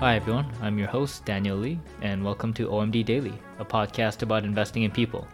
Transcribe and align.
Hi, 0.00 0.16
everyone. 0.16 0.50
I'm 0.62 0.78
your 0.78 0.88
host, 0.88 1.26
Daniel 1.26 1.58
Lee, 1.58 1.78
and 2.00 2.24
welcome 2.24 2.54
to 2.54 2.68
OMD 2.68 3.04
Daily, 3.04 3.34
a 3.58 3.66
podcast 3.66 4.22
about 4.22 4.44
investing 4.44 4.84
in 4.84 4.90
people. 4.90 5.28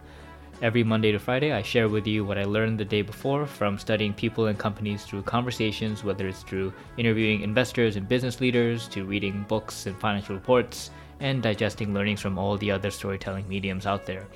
Every 0.61 0.83
Monday 0.83 1.13
to 1.13 1.19
Friday, 1.19 1.53
I 1.53 1.61
share 1.61 1.87
with 1.87 2.05
you 2.05 2.25
what 2.25 2.37
I 2.37 2.43
learned 2.43 2.77
the 2.77 2.83
day 2.83 3.01
before 3.01 3.45
from 3.45 3.79
studying 3.79 4.13
people 4.13 4.47
and 4.47 4.59
companies 4.59 5.05
through 5.05 5.21
conversations, 5.21 6.03
whether 6.03 6.27
it's 6.27 6.43
through 6.43 6.73
interviewing 6.97 7.43
investors 7.43 7.95
and 7.95 8.09
business 8.09 8.41
leaders, 8.41 8.89
to 8.89 9.05
reading 9.05 9.45
books 9.47 9.85
and 9.85 9.97
financial 9.97 10.35
reports, 10.35 10.91
and 11.21 11.41
digesting 11.41 11.93
learnings 11.93 12.19
from 12.19 12.37
all 12.37 12.57
the 12.57 12.69
other 12.69 12.91
storytelling 12.91 13.47
mediums 13.47 13.85
out 13.85 14.05
there. 14.05 14.27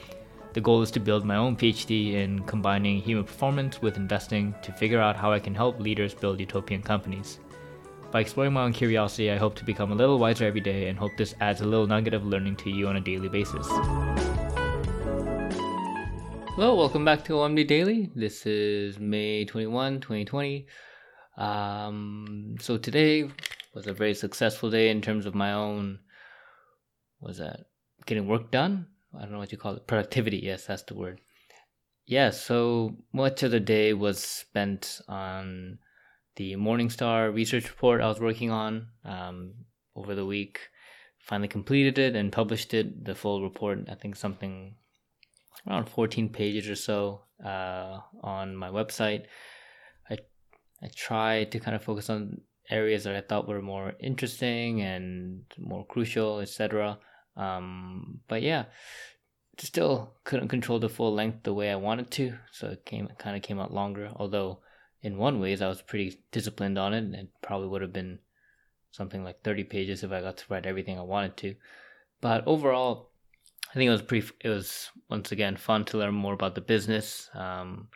The 0.53 0.61
goal 0.61 0.81
is 0.81 0.91
to 0.91 1.01
build 1.01 1.25
my 1.25 1.35
own 1.35 1.57
PhD 1.57 2.13
in 2.13 2.43
combining 2.43 3.01
human 3.01 3.25
performance 3.25 3.81
with 3.81 3.97
investing 3.97 4.55
to 4.61 4.71
figure 4.71 5.01
out 5.01 5.17
how 5.17 5.33
I 5.33 5.39
can 5.39 5.55
help 5.55 5.77
leaders 5.77 6.13
build 6.13 6.39
utopian 6.39 6.83
companies. 6.83 7.39
By 8.11 8.19
exploring 8.19 8.51
my 8.51 8.63
own 8.63 8.73
curiosity, 8.73 9.31
I 9.31 9.37
hope 9.37 9.55
to 9.55 9.63
become 9.63 9.93
a 9.93 9.95
little 9.95 10.19
wiser 10.19 10.45
every 10.45 10.59
day 10.59 10.89
and 10.89 10.99
hope 10.99 11.13
this 11.15 11.33
adds 11.39 11.61
a 11.61 11.65
little 11.65 11.87
nugget 11.87 12.13
of 12.13 12.25
learning 12.25 12.57
to 12.57 12.69
you 12.69 12.89
on 12.89 12.97
a 12.97 12.99
daily 12.99 13.29
basis. 13.29 13.65
Hello, 16.55 16.75
welcome 16.75 17.05
back 17.05 17.23
to 17.23 17.33
OMD 17.35 17.65
Daily. 17.65 18.11
This 18.13 18.45
is 18.45 18.99
May 18.99 19.45
21, 19.45 20.01
2020. 20.01 20.67
Um, 21.37 22.57
so 22.59 22.77
today 22.77 23.29
was 23.73 23.87
a 23.87 23.93
very 23.93 24.13
successful 24.13 24.69
day 24.69 24.89
in 24.89 25.01
terms 25.01 25.25
of 25.25 25.33
my 25.33 25.53
own, 25.53 25.99
was 27.21 27.37
that 27.37 27.61
getting 28.05 28.27
work 28.27 28.51
done? 28.51 28.87
I 29.17 29.21
don't 29.21 29.31
know 29.31 29.39
what 29.39 29.53
you 29.53 29.57
call 29.57 29.75
it. 29.75 29.87
Productivity, 29.87 30.41
yes, 30.43 30.65
that's 30.65 30.83
the 30.83 30.95
word. 30.95 31.21
Yeah, 32.05 32.31
so 32.31 32.97
much 33.13 33.41
of 33.43 33.51
the 33.51 33.61
day 33.61 33.93
was 33.93 34.19
spent 34.19 34.99
on 35.07 35.79
the 36.35 36.55
Morningstar 36.55 37.33
research 37.33 37.69
report 37.69 38.01
I 38.01 38.07
was 38.07 38.19
working 38.19 38.51
on 38.51 38.87
um, 39.05 39.53
over 39.95 40.15
the 40.15 40.25
week. 40.25 40.59
Finally 41.19 41.49
completed 41.49 41.97
it 41.97 42.15
and 42.15 42.31
published 42.31 42.73
it, 42.73 43.05
the 43.05 43.15
full 43.15 43.43
report. 43.43 43.79
I 43.89 43.95
think 43.95 44.15
something 44.15 44.75
around 45.67 45.89
14 45.89 46.29
pages 46.29 46.69
or 46.69 46.75
so 46.75 47.21
uh, 47.45 47.99
on 48.23 48.55
my 48.55 48.69
website. 48.69 49.25
I, 50.09 50.17
I 50.81 50.89
tried 50.95 51.51
to 51.51 51.59
kind 51.59 51.75
of 51.75 51.83
focus 51.83 52.09
on 52.09 52.41
areas 52.69 53.03
that 53.03 53.15
I 53.15 53.21
thought 53.21 53.47
were 53.47 53.61
more 53.61 53.93
interesting 53.99 54.81
and 54.81 55.43
more 55.59 55.85
crucial, 55.85 56.39
etc. 56.39 56.97
Um, 57.35 58.21
but 58.27 58.41
yeah, 58.41 58.65
still 59.57 60.13
couldn't 60.23 60.47
control 60.47 60.79
the 60.79 60.89
full 60.89 61.13
length 61.13 61.43
the 61.43 61.53
way 61.53 61.71
I 61.71 61.75
wanted 61.75 62.09
to, 62.11 62.33
so 62.51 62.69
it 62.69 62.85
came 62.85 63.07
kind 63.17 63.35
of 63.35 63.43
came 63.43 63.59
out 63.59 63.73
longer. 63.73 64.11
Although 64.15 64.59
in 65.01 65.17
one 65.17 65.39
ways 65.39 65.61
I 65.61 65.67
was 65.67 65.81
pretty 65.81 66.21
disciplined 66.31 66.77
on 66.77 66.93
it. 66.93 67.03
It 67.13 67.29
probably 67.41 67.67
would 67.67 67.81
have 67.81 67.93
been 67.93 68.19
something 68.91 69.23
like 69.23 69.41
30 69.43 69.63
pages 69.65 70.03
if 70.03 70.11
I 70.11 70.21
got 70.21 70.37
to 70.37 70.45
write 70.49 70.65
everything 70.65 70.99
I 70.99 71.03
wanted 71.03 71.37
to. 71.37 71.55
But 72.19 72.45
overall, 72.45 73.09
I 73.69 73.73
think 73.73 73.87
it 73.87 73.91
was 73.91 74.01
pretty. 74.01 74.27
It 74.41 74.49
was 74.49 74.89
once 75.09 75.31
again 75.31 75.55
fun 75.55 75.85
to 75.85 75.97
learn 75.97 76.13
more 76.13 76.33
about 76.33 76.55
the 76.55 76.61
business. 76.61 77.29
Um, 77.33 77.87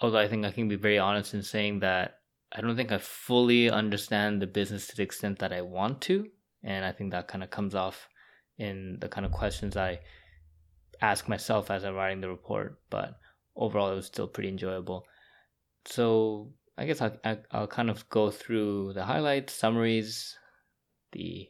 although 0.00 0.18
I 0.18 0.28
think 0.28 0.44
I 0.44 0.50
can 0.50 0.68
be 0.68 0.76
very 0.76 0.98
honest 0.98 1.34
in 1.34 1.42
saying 1.42 1.80
that 1.80 2.18
I 2.50 2.60
don't 2.60 2.74
think 2.74 2.90
I 2.90 2.98
fully 2.98 3.70
understand 3.70 4.42
the 4.42 4.46
business 4.46 4.88
to 4.88 4.96
the 4.96 5.02
extent 5.02 5.38
that 5.38 5.52
I 5.52 5.60
want 5.60 6.00
to, 6.02 6.26
and 6.64 6.84
I 6.84 6.90
think 6.90 7.12
that 7.12 7.28
kind 7.28 7.44
of 7.44 7.50
comes 7.50 7.74
off 7.74 8.08
in 8.58 8.98
the 9.00 9.08
kind 9.08 9.24
of 9.24 9.30
questions 9.30 9.76
I 9.76 10.00
ask 11.00 11.28
myself 11.28 11.70
as 11.70 11.84
I'm 11.84 11.94
writing 11.94 12.20
the 12.20 12.28
report. 12.28 12.80
But 12.90 13.18
overall, 13.54 13.92
it 13.92 13.94
was 13.94 14.06
still 14.06 14.26
pretty 14.26 14.48
enjoyable 14.48 15.06
so 15.84 16.52
I 16.76 16.86
guess 16.86 17.00
I'll, 17.00 17.16
I'll 17.50 17.66
kind 17.66 17.90
of 17.90 18.08
go 18.08 18.30
through 18.30 18.94
the 18.94 19.04
highlights, 19.04 19.52
summaries, 19.52 20.36
the 21.12 21.48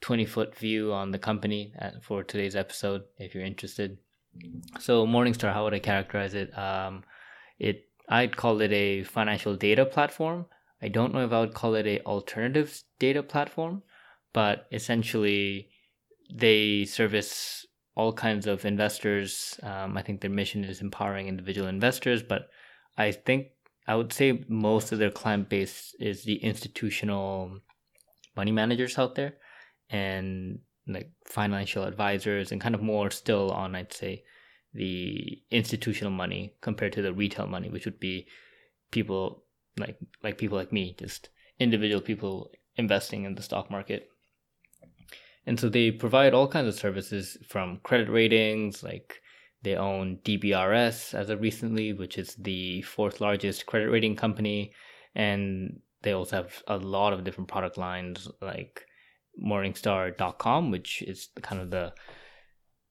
20 0.00 0.26
foot 0.26 0.54
view 0.56 0.92
on 0.92 1.10
the 1.10 1.18
company 1.18 1.74
for 2.02 2.22
today's 2.22 2.54
episode 2.54 3.02
if 3.18 3.34
you're 3.34 3.44
interested. 3.44 3.98
So 4.78 5.06
Morningstar, 5.06 5.52
how 5.52 5.64
would 5.64 5.74
I 5.74 5.80
characterize 5.80 6.34
it? 6.34 6.56
Um, 6.56 7.02
it 7.58 7.88
I'd 8.08 8.36
call 8.36 8.60
it 8.60 8.72
a 8.72 9.02
financial 9.02 9.56
data 9.56 9.84
platform. 9.84 10.46
I 10.80 10.88
don't 10.88 11.12
know 11.12 11.24
if 11.24 11.32
I 11.32 11.40
would 11.40 11.54
call 11.54 11.74
it 11.74 11.86
a 11.86 12.00
alternatives 12.04 12.84
data 12.98 13.22
platform, 13.22 13.82
but 14.32 14.66
essentially 14.72 15.68
they 16.32 16.84
service 16.84 17.66
all 17.96 18.12
kinds 18.12 18.46
of 18.46 18.64
investors. 18.64 19.58
Um, 19.62 19.96
I 19.96 20.02
think 20.02 20.20
their 20.20 20.30
mission 20.30 20.64
is 20.64 20.80
empowering 20.80 21.26
individual 21.26 21.66
investors, 21.66 22.22
but 22.22 22.48
I 22.98 23.12
think 23.12 23.46
I 23.86 23.94
would 23.94 24.12
say 24.12 24.44
most 24.48 24.92
of 24.92 24.98
their 24.98 25.10
client 25.10 25.48
base 25.48 25.94
is 25.98 26.24
the 26.24 26.36
institutional 26.36 27.60
money 28.36 28.52
managers 28.52 28.98
out 28.98 29.14
there 29.14 29.34
and 29.88 30.58
like 30.86 31.10
financial 31.24 31.84
advisors 31.84 32.52
and 32.52 32.60
kind 32.60 32.74
of 32.74 32.82
more 32.82 33.10
still 33.10 33.50
on 33.50 33.74
I'd 33.74 33.92
say 33.92 34.24
the 34.74 35.42
institutional 35.50 36.12
money 36.12 36.54
compared 36.60 36.92
to 36.94 37.02
the 37.02 37.14
retail 37.14 37.46
money 37.46 37.70
which 37.70 37.86
would 37.86 37.98
be 37.98 38.26
people 38.90 39.44
like 39.78 39.96
like 40.22 40.36
people 40.36 40.58
like 40.58 40.72
me 40.72 40.94
just 40.98 41.30
individual 41.58 42.00
people 42.00 42.50
investing 42.76 43.24
in 43.24 43.34
the 43.34 43.42
stock 43.42 43.70
market. 43.70 44.08
And 45.46 45.58
so 45.58 45.68
they 45.68 45.90
provide 45.90 46.34
all 46.34 46.48
kinds 46.48 46.68
of 46.68 46.74
services 46.74 47.38
from 47.48 47.80
credit 47.82 48.08
ratings 48.08 48.82
like 48.82 49.20
they 49.68 49.76
own 49.76 50.18
DBRS 50.24 51.12
as 51.12 51.28
of 51.28 51.42
recently, 51.42 51.92
which 51.92 52.16
is 52.16 52.34
the 52.36 52.80
fourth 52.82 53.20
largest 53.20 53.66
credit 53.66 53.90
rating 53.90 54.16
company. 54.16 54.72
And 55.14 55.80
they 56.02 56.12
also 56.12 56.36
have 56.36 56.62
a 56.68 56.78
lot 56.78 57.12
of 57.12 57.22
different 57.22 57.48
product 57.48 57.76
lines 57.76 58.28
like 58.40 58.86
Morningstar.com, 59.44 60.70
which 60.70 61.02
is 61.02 61.28
kind 61.42 61.60
of 61.60 61.70
the 61.70 61.92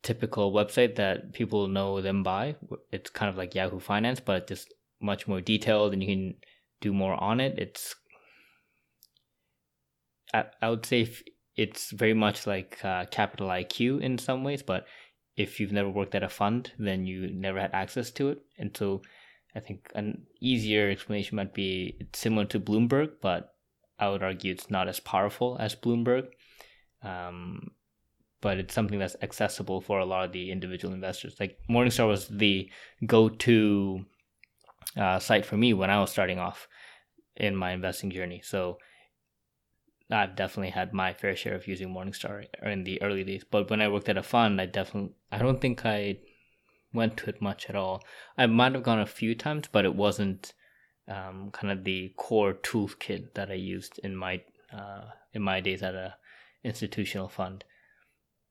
typical 0.04 0.54
website 0.54 0.96
that 0.98 1.34
people 1.34 1.68
know 1.68 2.00
them 2.00 2.22
by. 2.22 2.56
It's 2.92 3.10
kind 3.10 3.30
of 3.30 3.38
like 3.38 3.56
Yahoo 3.56 3.80
Finance, 3.80 4.20
but 4.20 4.48
just 4.48 4.72
much 5.02 5.28
more 5.28 5.42
detailed 5.42 5.94
and 5.94 6.04
you 6.04 6.10
can 6.10 6.36
do 6.82 6.94
more 6.94 7.16
on 7.22 7.40
it. 7.40 7.58
It's, 7.58 7.96
I, 10.32 10.70
would 10.70 10.86
say 10.86 11.10
it's 11.56 11.90
very 11.90 12.14
much 12.14 12.46
like 12.46 12.78
uh, 12.86 13.06
Capital 13.06 13.48
IQ 13.48 14.02
in 14.02 14.20
some 14.20 14.44
ways, 14.44 14.62
but 14.62 14.86
if 15.38 15.60
you've 15.60 15.72
never 15.72 15.90
worked 15.90 16.16
at 16.16 16.24
a 16.24 16.30
fund, 16.30 16.72
then 16.80 17.06
you 17.06 17.32
never 17.32 17.62
had 17.62 17.72
access 17.74 18.12
to 18.12 18.30
it. 18.30 18.40
And 18.58 18.76
so 18.76 19.04
I 19.56 19.60
think 19.60 19.90
an 19.96 20.24
easier 20.42 20.90
explanation 20.90 21.36
might 21.36 21.54
be 21.54 21.96
it's 22.00 22.20
similar 22.20 22.46
to 22.46 22.60
Bloomberg, 22.60 23.12
but 23.22 23.54
I 24.00 24.10
would 24.10 24.24
argue 24.24 24.52
it's 24.52 24.70
not 24.70 24.88
as 24.88 25.00
powerful 25.00 25.56
as 25.60 25.76
Bloomberg. 25.76 26.26
Um, 27.04 27.72
but 28.42 28.58
it's 28.58 28.74
something 28.74 29.00
that's 29.00 29.16
accessible 29.22 29.82
for 29.82 30.00
a 30.00 30.06
lot 30.06 30.26
of 30.26 30.32
the 30.32 30.52
individual 30.52 30.94
investors. 30.94 31.36
Like 31.40 31.58
Morningstar 31.70 32.08
was 32.08 32.28
the 32.28 32.70
go-to 33.06 34.06
uh, 34.96 35.20
site 35.20 35.46
for 35.46 35.58
me 35.58 35.74
when 35.74 35.90
I 35.90 36.00
was 36.00 36.12
starting 36.12 36.40
off 36.40 36.68
in 37.36 37.56
my 37.56 37.72
investing 37.72 38.12
journey. 38.12 38.42
So 38.44 38.78
I've 40.10 40.36
definitely 40.36 40.70
had 40.70 40.94
my 40.94 41.14
fair 41.14 41.36
share 41.36 41.56
of 41.56 41.68
using 41.68 41.90
Morningstar 41.90 42.46
in 42.64 42.84
the 42.86 43.02
early 43.02 43.24
days. 43.24 43.44
But 43.44 43.70
when 43.70 43.82
I 43.82 43.90
worked 43.90 44.10
at 44.10 44.18
a 44.18 44.24
fund, 44.24 44.62
I 44.62 44.66
definitely 44.66 45.12
I 45.32 45.38
don't 45.40 45.60
think 45.60 45.86
I 45.86 46.20
went 46.94 47.18
to 47.18 47.30
it 47.30 47.42
much 47.42 47.70
at 47.70 47.76
all. 47.76 48.04
I 48.38 48.46
might 48.46 48.74
have 48.74 48.84
gone 48.84 49.00
a 49.00 49.06
few 49.06 49.36
times, 49.36 49.68
but 49.70 49.84
it 49.84 49.96
wasn't 49.96 50.54
um, 51.08 51.52
kind 51.52 51.72
of 51.72 51.84
the 51.84 52.14
core 52.16 52.54
toolkit 52.54 53.34
that 53.34 53.52
I 53.52 53.56
used 53.56 54.00
in 54.00 54.16
my 54.16 54.42
uh, 54.72 55.10
in 55.34 55.42
my 55.42 55.60
days 55.60 55.84
at 55.84 55.96
a 55.96 56.16
institutional 56.64 57.28
fund. 57.28 57.64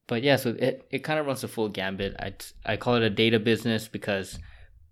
But 0.06 0.23
yeah, 0.23 0.37
so 0.37 0.50
it, 0.50 0.87
it 0.91 1.00
kind 1.00 1.19
of 1.19 1.27
runs 1.27 1.41
the 1.41 1.49
full 1.49 1.69
gambit. 1.69 2.17
I 2.19 2.34
I 2.65 2.77
call 2.77 2.97
it 2.97 3.03
a 3.03 3.11
data 3.11 3.38
business 3.38 3.88
because 3.88 4.38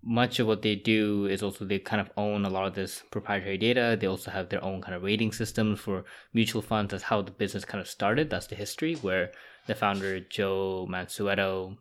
much 0.05 0.39
of 0.39 0.45
what 0.45 0.61
they 0.61 0.75
do 0.75 1.25
is 1.25 1.41
also 1.41 1.65
they 1.65 1.79
kind 1.79 1.99
of 1.99 2.11
own 2.15 2.45
a 2.45 2.49
lot 2.49 2.67
of 2.67 2.75
this 2.75 3.03
proprietary 3.09 3.57
data. 3.57 3.97
They 3.99 4.05
also 4.05 4.29
have 4.29 4.49
their 4.49 4.63
own 4.63 4.81
kind 4.81 4.93
of 4.93 5.01
rating 5.01 5.31
systems 5.31 5.79
for 5.79 6.05
mutual 6.31 6.61
funds. 6.61 6.91
That's 6.91 7.03
how 7.03 7.23
the 7.23 7.31
business 7.31 7.65
kind 7.65 7.81
of 7.81 7.87
started. 7.87 8.29
That's 8.29 8.47
the 8.47 8.55
history 8.55 8.95
where 8.95 9.31
the 9.65 9.73
founder, 9.73 10.19
Joe 10.19 10.87
Mansueto, 10.89 11.77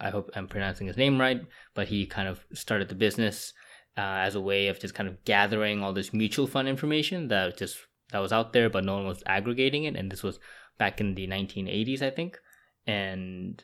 I 0.00 0.08
hope 0.08 0.30
I'm 0.34 0.48
pronouncing 0.48 0.86
his 0.86 0.96
name 0.96 1.20
right, 1.20 1.42
but 1.74 1.88
he 1.88 2.06
kind 2.06 2.28
of 2.28 2.40
started 2.54 2.88
the 2.88 2.94
business 2.94 3.52
uh, 3.98 4.24
as 4.24 4.34
a 4.34 4.40
way 4.40 4.68
of 4.68 4.80
just 4.80 4.94
kind 4.94 5.08
of 5.08 5.22
gathering 5.24 5.82
all 5.82 5.92
this 5.92 6.14
mutual 6.14 6.46
fund 6.46 6.66
information 6.66 7.28
that 7.28 7.58
just 7.58 7.76
that 8.12 8.20
was 8.20 8.32
out 8.32 8.54
there, 8.54 8.70
but 8.70 8.84
no 8.84 8.94
one 8.94 9.06
was 9.06 9.22
aggregating 9.26 9.84
it. 9.84 9.96
And 9.96 10.10
this 10.10 10.22
was 10.22 10.38
back 10.78 10.98
in 10.98 11.14
the 11.14 11.26
1980s, 11.26 12.00
I 12.00 12.10
think. 12.10 12.38
And 12.86 13.62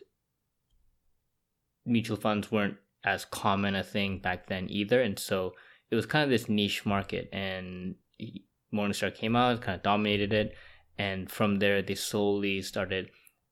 mutual 1.87 2.19
funds 2.19 2.53
weren't 2.53 2.77
as 3.05 3.25
common 3.25 3.75
a 3.75 3.83
thing 3.83 4.19
back 4.19 4.47
then 4.47 4.69
either. 4.71 5.01
And 5.01 5.19
so 5.19 5.55
it 5.91 5.95
was 5.95 6.07
kind 6.07 6.25
of 6.25 6.31
this 6.31 6.49
niche 6.49 6.87
market. 6.87 7.29
And 7.33 7.97
Morningstar 8.73 9.15
came 9.15 9.37
out, 9.37 9.61
kind 9.61 9.77
of 9.77 9.83
dominated 9.83 10.33
it. 10.33 10.55
And 10.99 11.31
from 11.31 11.57
there, 11.57 11.83
they 11.83 11.95
slowly 11.95 12.63
started 12.63 13.11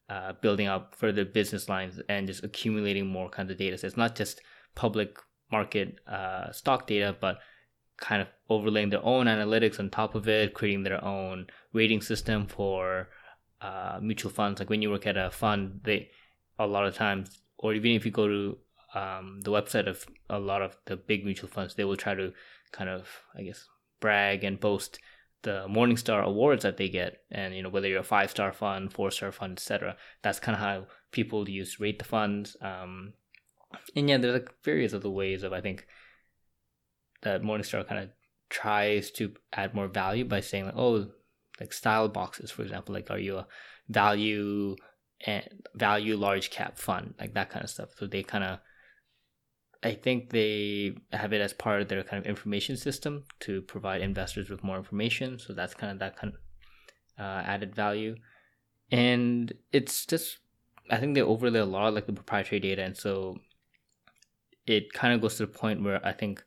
uh, 0.08 0.32
building 0.40 0.68
up 0.68 0.94
further 0.96 1.24
business 1.24 1.68
lines 1.68 2.00
and 2.08 2.26
just 2.26 2.44
accumulating 2.44 3.06
more 3.06 3.28
kinds 3.28 3.50
of 3.50 3.58
data 3.58 3.78
sets, 3.78 3.96
not 3.96 4.14
just 4.14 4.40
public 4.74 5.18
market 5.50 5.98
uh, 6.06 6.50
stock 6.50 6.86
data, 6.86 7.16
but 7.20 7.38
kind 7.98 8.22
of 8.22 8.28
overlaying 8.48 8.90
their 8.90 9.04
own 9.04 9.26
analytics 9.26 9.78
on 9.78 9.90
top 9.90 10.14
of 10.14 10.28
it, 10.28 10.54
creating 10.54 10.82
their 10.82 11.02
own 11.04 11.46
rating 11.72 12.00
system 12.00 12.46
for 12.46 13.08
uh, 13.60 13.98
mutual 14.02 14.30
funds. 14.30 14.60
Like 14.60 14.70
when 14.70 14.82
you 14.82 14.90
work 14.90 15.06
at 15.06 15.16
a 15.16 15.30
fund, 15.30 15.80
they 15.84 16.10
a 16.58 16.66
lot 16.66 16.86
of 16.86 16.94
times, 16.94 17.42
or 17.58 17.74
even 17.74 17.92
if 17.92 18.04
you 18.04 18.10
go 18.10 18.26
to 18.28 18.58
um, 18.94 19.40
the 19.42 19.50
website 19.50 19.88
of 19.88 20.04
a 20.28 20.38
lot 20.38 20.62
of 20.62 20.76
the 20.86 20.96
big 20.96 21.24
mutual 21.24 21.48
funds, 21.48 21.74
they 21.74 21.84
will 21.84 21.96
try 21.96 22.14
to 22.14 22.32
kind 22.72 22.90
of, 22.90 23.08
I 23.36 23.42
guess, 23.42 23.66
brag 24.00 24.44
and 24.44 24.60
boast 24.60 24.98
the 25.42 25.66
Morningstar 25.68 26.22
awards 26.22 26.62
that 26.62 26.76
they 26.76 26.88
get, 26.88 27.18
and 27.30 27.54
you 27.54 27.62
know 27.62 27.68
whether 27.68 27.88
you're 27.88 28.00
a 28.00 28.04
five 28.04 28.30
star 28.30 28.52
fund, 28.52 28.92
four 28.92 29.10
star 29.10 29.32
fund, 29.32 29.58
etc. 29.58 29.96
That's 30.22 30.38
kind 30.38 30.54
of 30.54 30.60
how 30.60 30.86
people 31.10 31.48
use 31.48 31.80
rate 31.80 31.98
the 31.98 32.04
funds. 32.04 32.56
Um, 32.60 33.14
and 33.96 34.08
yeah, 34.08 34.18
there's 34.18 34.34
like 34.34 34.50
various 34.64 34.94
other 34.94 35.10
ways 35.10 35.42
of 35.42 35.52
I 35.52 35.60
think 35.60 35.86
that 37.22 37.42
Morningstar 37.42 37.86
kind 37.86 38.04
of 38.04 38.10
tries 38.50 39.10
to 39.12 39.32
add 39.52 39.74
more 39.74 39.88
value 39.88 40.24
by 40.24 40.40
saying 40.40 40.66
like, 40.66 40.76
oh, 40.76 41.08
like 41.60 41.72
style 41.72 42.08
boxes, 42.08 42.50
for 42.50 42.62
example, 42.62 42.94
like 42.94 43.10
are 43.10 43.18
you 43.18 43.38
a 43.38 43.46
value 43.88 44.76
and 45.26 45.48
value 45.74 46.16
large 46.16 46.50
cap 46.50 46.78
fund, 46.78 47.14
like 47.18 47.34
that 47.34 47.50
kind 47.50 47.64
of 47.64 47.70
stuff. 47.70 47.90
So 47.96 48.06
they 48.06 48.22
kind 48.22 48.44
of 48.44 48.58
I 49.84 49.94
think 49.94 50.30
they 50.30 50.94
have 51.12 51.32
it 51.32 51.40
as 51.40 51.52
part 51.52 51.82
of 51.82 51.88
their 51.88 52.04
kind 52.04 52.20
of 52.20 52.26
information 52.26 52.76
system 52.76 53.24
to 53.40 53.62
provide 53.62 54.00
investors 54.00 54.48
with 54.48 54.62
more 54.62 54.76
information. 54.76 55.38
So 55.38 55.52
that's 55.52 55.74
kind 55.74 55.92
of 55.92 55.98
that 55.98 56.16
kind 56.16 56.34
of 56.34 57.24
uh, 57.24 57.42
added 57.44 57.74
value. 57.74 58.14
And 58.90 59.52
it's 59.72 60.06
just, 60.06 60.38
I 60.90 60.98
think 60.98 61.14
they 61.14 61.22
overlay 61.22 61.60
a 61.60 61.64
lot 61.64 61.94
like 61.94 62.06
the 62.06 62.12
proprietary 62.12 62.60
data. 62.60 62.82
And 62.82 62.96
so 62.96 63.38
it 64.66 64.92
kind 64.92 65.14
of 65.14 65.20
goes 65.20 65.36
to 65.36 65.46
the 65.46 65.52
point 65.52 65.82
where 65.82 66.04
I 66.06 66.12
think 66.12 66.44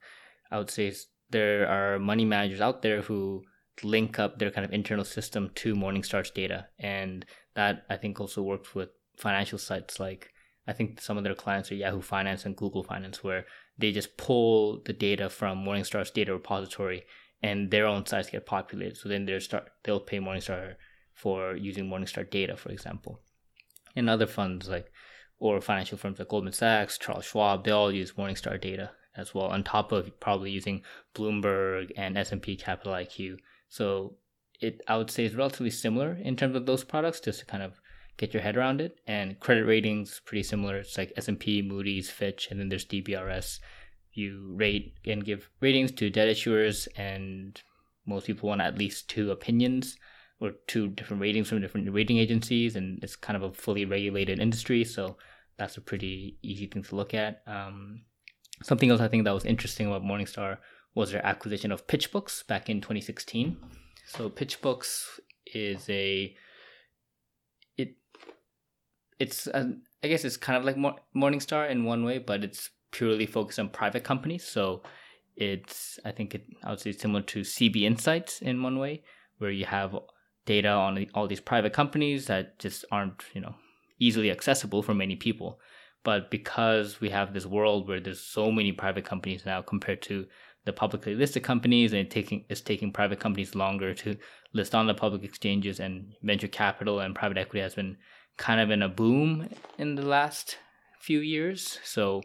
I 0.52 0.58
would 0.58 0.70
say 0.70 0.94
there 1.32 1.68
are 1.68 2.00
money 2.00 2.24
managers 2.24 2.62
out 2.62 2.82
there 2.82 3.02
who 3.02 3.44
link 3.84 4.18
up 4.18 4.40
their 4.40 4.52
kind 4.52 4.64
of 4.64 4.72
internal 4.72 5.04
system 5.04 5.52
to 5.56 5.76
Morningstar's 5.76 6.32
data. 6.32 6.68
And 6.80 7.26
that 7.56 7.86
I 7.90 7.98
think 7.98 8.22
also 8.22 8.42
works 8.42 8.74
with 8.74 8.90
financial 9.18 9.58
sites 9.58 10.00
like 10.00 10.32
I 10.68 10.74
think 10.74 11.02
some 11.02 11.18
of 11.18 11.24
their 11.24 11.36
clients 11.36 11.72
are 11.72 11.76
Yahoo 11.76 12.02
Finance 12.02 12.46
and 12.46 12.56
Google 12.56 12.84
Finance, 12.84 13.24
where 13.24 13.46
they 13.78 13.92
just 13.92 14.18
pull 14.18 14.82
the 14.86 14.94
data 14.94 15.30
from 15.30 15.64
Morningstar's 15.64 16.12
data 16.12 16.34
repository 16.34 17.06
and 17.44 17.70
their 17.70 17.86
own 17.86 18.06
sites 18.06 18.30
get 18.30 18.46
populated. 18.46 18.98
So 18.98 19.10
then 19.10 19.26
they 19.26 19.40
start 19.40 19.70
they'll 19.84 20.00
pay 20.00 20.20
Morningstar 20.20 20.76
for 21.14 21.56
using 21.56 21.86
Morningstar 21.86 22.30
data, 22.30 22.58
for 22.58 22.70
example. 22.70 23.22
And 23.96 24.10
other 24.10 24.28
funds 24.28 24.68
like 24.68 24.92
or 25.38 25.62
financial 25.62 25.98
firms 25.98 26.20
like 26.20 26.30
Goldman 26.30 26.54
Sachs, 26.54 26.98
Charles 26.98 27.26
Schwab, 27.26 27.64
they 27.64 27.72
all 27.72 27.92
use 27.92 28.14
Morningstar 28.14 28.60
data 28.60 28.92
as 29.18 29.34
well, 29.34 29.48
on 29.48 29.64
top 29.64 29.92
of 29.92 30.20
probably 30.20 30.52
using 30.52 30.82
Bloomberg 31.14 31.92
and 31.96 32.18
S&P 32.18 32.56
Capital 32.56 32.94
IQ. 32.94 33.38
So 33.70 34.16
it 34.60 34.82
I 34.88 34.98
would 34.98 35.12
say 35.12 35.26
is 35.26 35.36
relatively 35.36 35.70
similar 35.70 36.14
in 36.14 36.36
terms 36.36 36.56
of 36.56 36.66
those 36.66 36.84
products, 36.84 37.20
just 37.20 37.40
to 37.40 37.46
kind 37.46 37.64
of 37.64 37.80
get 38.18 38.34
your 38.34 38.44
head 38.44 38.58
around 38.58 38.82
it. 38.82 39.00
And 39.08 39.40
credit 39.40 39.66
ratings 39.66 40.22
pretty 40.26 40.44
similar. 40.44 40.78
It's 40.78 40.98
like 40.98 41.14
S 41.18 41.28
and 41.28 41.40
P, 41.40 41.62
Moody's, 41.62 42.10
Fitch, 42.10 42.50
and 42.50 42.60
then 42.60 42.70
there's 42.70 42.86
DBRS. 42.86 43.60
You 44.14 44.54
rate 44.56 44.94
and 45.06 45.26
give 45.26 45.50
ratings 45.60 45.92
to 45.94 46.10
debt 46.10 46.30
issuers, 46.30 46.88
and 46.96 47.62
most 48.06 48.28
people 48.28 48.48
want 48.48 48.62
at 48.62 48.78
least 48.78 49.10
two 49.10 49.32
opinions 49.32 49.98
or 50.40 50.52
two 50.68 50.88
different 50.88 51.22
ratings 51.22 51.50
from 51.50 51.62
different 51.62 51.92
rating 51.94 52.18
agencies, 52.18 52.76
and 52.76 53.04
it's 53.04 53.16
kind 53.16 53.36
of 53.36 53.44
a 53.44 53.54
fully 53.54 53.86
regulated 53.86 54.40
industry, 54.40 54.84
so 54.84 55.18
that's 55.58 55.78
a 55.78 55.82
pretty 55.82 56.38
easy 56.42 56.68
thing 56.68 56.84
to 56.84 56.96
look 56.96 57.14
at. 57.14 57.42
Um, 57.48 58.02
something 58.64 58.90
else 58.90 59.02
I 59.02 59.08
think 59.08 59.24
that 59.26 59.34
was 59.34 59.46
interesting 59.46 59.88
about 59.88 60.04
Morningstar 60.04 60.58
was 60.94 61.12
their 61.12 61.26
acquisition 61.26 61.72
of 61.72 61.88
PitchBooks 61.88 62.48
back 62.48 62.70
in 62.70 62.82
2016. 62.82 63.58
So 64.06 64.30
PitchBooks 64.30 65.20
is 65.48 65.90
a 65.90 66.36
it's 69.20 69.48
I 69.48 70.08
guess 70.08 70.26
it's 70.26 70.38
kind 70.38 70.58
of 70.58 70.66
like 70.66 70.76
Morningstar 71.16 71.70
in 71.70 71.84
one 71.84 72.04
way, 72.04 72.18
but 72.18 72.44
it's 72.44 72.70
purely 72.92 73.26
focused 73.26 73.60
on 73.60 73.70
private 73.70 74.04
companies. 74.04 74.46
So 74.46 74.84
it's 75.36 76.00
I 76.06 76.12
think 76.12 76.36
it 76.36 76.46
I 76.64 76.72
would 76.72 76.80
say 76.80 76.92
similar 76.92 77.22
to 77.22 77.42
CB 77.42 77.82
Insights 77.84 78.42
in 78.42 78.62
one 78.62 78.80
way, 78.80 79.04
where 79.38 79.52
you 79.52 79.66
have 79.66 79.96
data 80.46 80.70
on 80.70 81.06
all 81.14 81.28
these 81.28 81.42
private 81.42 81.74
companies 81.74 82.28
that 82.28 82.60
just 82.60 82.86
aren't 82.92 83.24
you 83.34 83.42
know 83.42 83.56
easily 84.00 84.32
accessible 84.32 84.84
for 84.84 84.94
many 84.94 85.16
people. 85.16 85.60
But 86.04 86.30
because 86.30 87.02
we 87.02 87.10
have 87.10 87.34
this 87.34 87.48
world 87.48 87.88
where 87.88 88.00
there's 88.00 88.22
so 88.22 88.52
many 88.52 88.72
private 88.72 89.06
companies 89.06 89.44
now 89.46 89.62
compared 89.62 90.04
to 90.04 90.28
the 90.66 90.74
publicly 90.74 91.16
listed 91.16 91.44
companies, 91.44 91.94
and 91.94 92.02
it 92.02 92.12
taking 92.12 92.46
it's 92.50 92.62
taking 92.62 92.92
private 92.92 93.20
companies 93.20 93.56
longer 93.56 93.94
to 93.94 94.18
list 94.54 94.76
on 94.76 94.88
the 94.88 94.94
public 94.94 95.24
exchanges, 95.24 95.80
and 95.80 96.14
venture 96.22 96.48
capital 96.48 97.00
and 97.00 97.16
private 97.16 97.38
equity 97.38 97.62
has 97.62 97.76
been 97.76 97.98
kind 98.38 98.60
of 98.60 98.70
in 98.70 98.82
a 98.82 98.90
boom 98.90 99.50
in 99.78 99.96
the 99.96 100.06
last 100.06 100.58
few 101.00 101.20
years. 101.20 101.80
So 101.84 102.24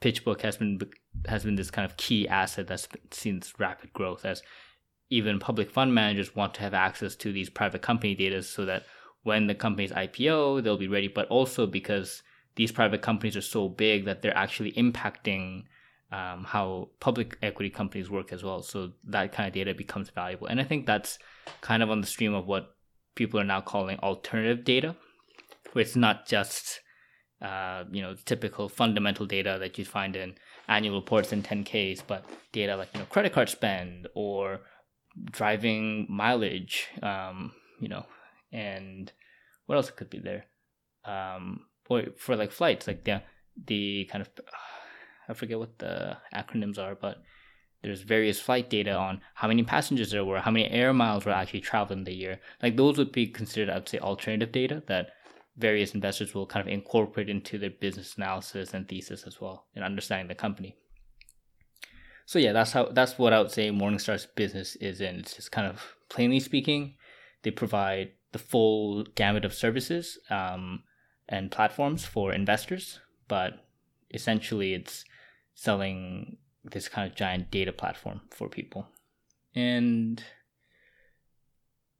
PitchBook 0.00 0.42
has 0.42 0.56
been 0.56 0.80
has 1.26 1.44
been 1.44 1.56
this 1.56 1.70
kind 1.70 1.88
of 1.88 1.96
key 1.96 2.28
asset 2.28 2.66
that's 2.66 2.88
seen 3.10 3.40
this 3.40 3.58
rapid 3.58 3.92
growth 3.92 4.24
as 4.24 4.42
even 5.10 5.38
public 5.38 5.70
fund 5.70 5.94
managers 5.94 6.34
want 6.34 6.54
to 6.54 6.60
have 6.60 6.74
access 6.74 7.14
to 7.14 7.32
these 7.32 7.48
private 7.48 7.82
company 7.82 8.14
data 8.14 8.42
so 8.42 8.64
that 8.64 8.84
when 9.22 9.46
the 9.46 9.54
company's 9.54 9.92
IPO, 9.92 10.62
they'll 10.62 10.76
be 10.76 10.88
ready. 10.88 11.08
But 11.08 11.28
also 11.28 11.66
because 11.66 12.22
these 12.56 12.72
private 12.72 13.02
companies 13.02 13.36
are 13.36 13.42
so 13.42 13.68
big 13.68 14.04
that 14.04 14.22
they're 14.22 14.36
actually 14.36 14.72
impacting 14.72 15.64
um, 16.12 16.44
how 16.44 16.90
public 17.00 17.36
equity 17.42 17.70
companies 17.70 18.10
work 18.10 18.32
as 18.32 18.44
well. 18.44 18.62
So 18.62 18.92
that 19.04 19.32
kind 19.32 19.46
of 19.46 19.54
data 19.54 19.74
becomes 19.74 20.10
valuable. 20.10 20.46
And 20.46 20.60
I 20.60 20.64
think 20.64 20.86
that's 20.86 21.18
kind 21.60 21.82
of 21.82 21.90
on 21.90 22.00
the 22.00 22.06
stream 22.06 22.34
of 22.34 22.46
what 22.46 22.76
people 23.14 23.40
are 23.40 23.44
now 23.44 23.60
calling 23.60 23.98
alternative 23.98 24.64
data 24.64 24.96
it's 25.74 25.96
not 25.96 26.26
just 26.26 26.80
uh, 27.42 27.84
you 27.90 28.02
know 28.02 28.14
typical 28.24 28.68
fundamental 28.68 29.26
data 29.26 29.56
that 29.60 29.78
you 29.78 29.84
find 29.84 30.16
in 30.16 30.34
annual 30.68 30.96
reports 30.96 31.32
and 31.32 31.44
10ks 31.44 32.02
but 32.06 32.24
data 32.52 32.76
like 32.76 32.88
you 32.94 33.00
know 33.00 33.06
credit 33.06 33.32
card 33.32 33.48
spend 33.48 34.08
or 34.14 34.60
driving 35.30 36.06
mileage 36.08 36.88
um, 37.02 37.52
you 37.80 37.88
know 37.88 38.06
and 38.52 39.12
what 39.66 39.76
else 39.76 39.90
could 39.90 40.10
be 40.10 40.18
there? 40.18 40.46
Um, 41.04 41.66
or 41.88 42.04
for 42.16 42.36
like 42.36 42.50
flights 42.50 42.86
like 42.86 43.04
the 43.04 43.22
the 43.66 44.08
kind 44.10 44.22
of 44.22 44.30
i 45.28 45.34
forget 45.34 45.58
what 45.58 45.78
the 45.78 46.16
acronyms 46.34 46.78
are 46.78 46.94
but 46.94 47.18
there's 47.82 48.00
various 48.00 48.40
flight 48.40 48.70
data 48.70 48.92
on 48.96 49.20
how 49.34 49.46
many 49.46 49.62
passengers 49.62 50.10
there 50.10 50.24
were 50.24 50.40
how 50.40 50.50
many 50.50 50.68
air 50.70 50.94
miles 50.94 51.26
were 51.26 51.32
actually 51.32 51.60
traveled 51.60 51.98
in 51.98 52.04
the 52.04 52.14
year. 52.14 52.40
Like 52.62 52.76
those 52.76 52.96
would 52.96 53.12
be 53.12 53.26
considered 53.26 53.68
i'd 53.68 53.88
say 53.88 53.98
alternative 53.98 54.50
data 54.50 54.82
that 54.86 55.10
various 55.56 55.94
investors 55.94 56.34
will 56.34 56.46
kind 56.46 56.66
of 56.66 56.72
incorporate 56.72 57.28
into 57.28 57.58
their 57.58 57.70
business 57.70 58.16
analysis 58.16 58.74
and 58.74 58.88
thesis 58.88 59.24
as 59.26 59.40
well 59.40 59.66
in 59.74 59.82
understanding 59.82 60.28
the 60.28 60.34
company. 60.34 60.76
So 62.26 62.38
yeah, 62.38 62.52
that's 62.52 62.72
how 62.72 62.86
that's 62.86 63.18
what 63.18 63.32
I 63.32 63.40
would 63.40 63.50
say 63.50 63.70
Morningstar's 63.70 64.26
business 64.26 64.76
is 64.76 65.00
in. 65.00 65.16
It's 65.16 65.36
just 65.36 65.52
kind 65.52 65.66
of 65.66 65.96
plainly 66.08 66.40
speaking, 66.40 66.94
they 67.42 67.50
provide 67.50 68.12
the 68.32 68.38
full 68.38 69.04
gamut 69.14 69.44
of 69.44 69.54
services 69.54 70.18
um, 70.30 70.82
and 71.28 71.50
platforms 71.50 72.04
for 72.04 72.32
investors, 72.32 73.00
but 73.28 73.66
essentially 74.12 74.74
it's 74.74 75.04
selling 75.54 76.38
this 76.64 76.88
kind 76.88 77.08
of 77.08 77.16
giant 77.16 77.50
data 77.50 77.72
platform 77.72 78.22
for 78.30 78.48
people. 78.48 78.88
And 79.54 80.22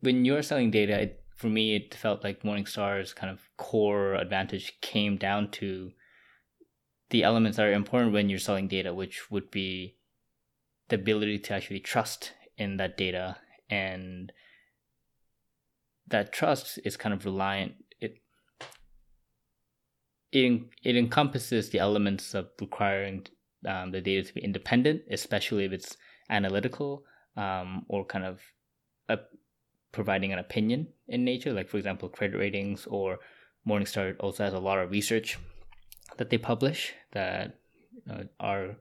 when 0.01 0.25
you're 0.25 0.43
selling 0.43 0.71
data, 0.71 1.01
it 1.01 1.24
for 1.35 1.49
me, 1.49 1.75
it 1.75 1.95
felt 1.95 2.23
like 2.25 2.43
Morningstar's 2.43 3.13
kind 3.13 3.33
of 3.33 3.41
core 3.57 4.15
advantage 4.15 4.81
came 4.81 5.17
down 5.17 5.51
to 5.53 5.93
the 7.11 7.23
elements 7.23 7.57
that 7.57 7.67
are 7.67 7.73
important 7.73 8.13
when 8.13 8.29
you're 8.29 8.39
selling 8.39 8.69
data, 8.69 8.95
which 8.95 9.31
would 9.31 9.51
be 9.51 9.97
the 10.89 10.97
ability 10.97 11.39
to 11.39 11.55
actually 11.55 11.81
trust 11.81 12.33
in 12.57 12.77
that 12.77 12.97
data. 12.97 13.37
And 13.69 14.33
that 16.09 16.33
trust 16.33 16.79
is 16.85 16.97
kind 16.97 17.15
of 17.15 17.25
reliant 17.25 17.75
it 18.01 18.19
it, 20.33 20.63
it 20.83 20.97
encompasses 20.97 21.71
the 21.71 21.79
elements 21.79 22.35
of 22.35 22.49
requiring 22.61 23.27
um, 23.67 23.93
the 23.93 24.01
data 24.01 24.29
to 24.29 24.35
be 24.35 24.45
independent 24.45 25.03
especially 25.11 25.65
if 25.65 25.73
it's 25.73 25.97
analytical 26.31 27.05
um, 27.37 27.85
or 27.89 28.05
kind 28.05 28.25
of 28.25 28.41
a, 29.09 29.19
providing 29.95 30.33
an 30.33 30.39
opinion 30.39 30.89
in 31.09 31.25
nature, 31.25 31.53
like 31.53 31.69
for 31.69 31.79
example, 31.79 32.09
credit 32.09 32.37
ratings 32.37 32.87
or 32.87 33.19
Morningstar 33.67 34.17
also 34.21 34.45
has 34.45 34.53
a 34.53 34.59
lot 34.59 34.79
of 34.79 34.91
research 34.91 35.39
that 36.19 36.29
they 36.31 36.37
publish 36.37 36.93
that 37.13 37.59
uh, 38.11 38.25
are 38.39 38.77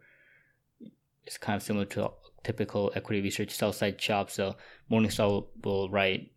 it's 1.25 1.37
kind 1.37 1.55
of 1.55 1.63
similar 1.63 1.85
to 1.85 2.11
typical 2.43 2.91
equity 2.95 3.21
research 3.21 3.51
sell 3.51 3.71
side 3.71 4.01
shop. 4.01 4.29
So 4.29 4.55
Morningstar 4.91 5.29
will, 5.29 5.49
will 5.63 5.89
write 5.89 6.31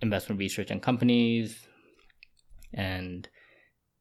investment 0.00 0.40
research 0.40 0.72
on 0.72 0.80
companies, 0.80 1.68
and 2.72 3.28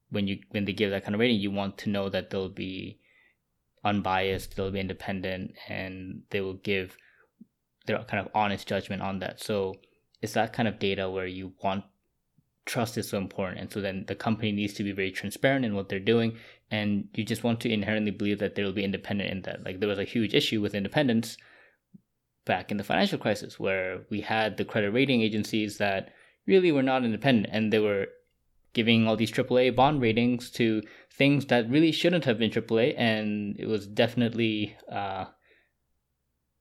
when 0.09 0.27
you 0.27 0.39
when 0.51 0.65
they 0.65 0.73
give 0.73 0.91
that 0.91 1.03
kind 1.03 1.13
of 1.13 1.19
rating, 1.19 1.39
you 1.39 1.51
want 1.51 1.77
to 1.79 1.89
know 1.89 2.09
that 2.09 2.29
they'll 2.29 2.49
be 2.49 2.99
unbiased, 3.83 4.55
they'll 4.55 4.71
be 4.71 4.79
independent, 4.79 5.51
and 5.67 6.23
they 6.31 6.41
will 6.41 6.55
give 6.55 6.97
their 7.85 8.03
kind 8.03 8.25
of 8.25 8.31
honest 8.33 8.67
judgment 8.67 9.01
on 9.01 9.19
that. 9.19 9.41
So 9.41 9.75
it's 10.21 10.33
that 10.33 10.53
kind 10.53 10.67
of 10.67 10.79
data 10.79 11.09
where 11.09 11.27
you 11.27 11.53
want 11.63 11.83
trust 12.65 12.97
is 12.97 13.09
so 13.09 13.17
important. 13.17 13.59
And 13.59 13.71
so 13.71 13.81
then 13.81 14.05
the 14.07 14.15
company 14.15 14.51
needs 14.51 14.73
to 14.75 14.83
be 14.83 14.91
very 14.91 15.11
transparent 15.11 15.65
in 15.65 15.75
what 15.75 15.89
they're 15.89 15.99
doing. 15.99 16.37
And 16.71 17.09
you 17.13 17.23
just 17.23 17.43
want 17.43 17.59
to 17.61 17.71
inherently 17.71 18.11
believe 18.11 18.39
that 18.39 18.55
they'll 18.55 18.71
be 18.71 18.83
independent 18.83 19.29
in 19.29 19.41
that. 19.43 19.63
Like 19.63 19.79
there 19.79 19.89
was 19.89 19.99
a 19.99 20.05
huge 20.05 20.33
issue 20.33 20.61
with 20.61 20.75
independence 20.75 21.37
back 22.45 22.71
in 22.71 22.77
the 22.77 22.83
financial 22.83 23.17
crisis 23.17 23.59
where 23.59 24.01
we 24.09 24.21
had 24.21 24.57
the 24.57 24.65
credit 24.65 24.91
rating 24.91 25.21
agencies 25.21 25.77
that 25.77 26.13
really 26.45 26.71
were 26.71 26.83
not 26.83 27.05
independent 27.05 27.47
and 27.51 27.71
they 27.71 27.79
were 27.79 28.07
giving 28.73 29.07
all 29.07 29.15
these 29.15 29.31
AAA 29.31 29.75
bond 29.75 30.01
ratings 30.01 30.49
to 30.49 30.81
things 31.11 31.45
that 31.45 31.69
really 31.69 31.91
shouldn't 31.91 32.25
have 32.25 32.39
been 32.39 32.49
AAA. 32.49 32.95
And 32.97 33.55
it 33.59 33.67
was 33.67 33.85
definitely, 33.85 34.75
uh, 34.91 35.25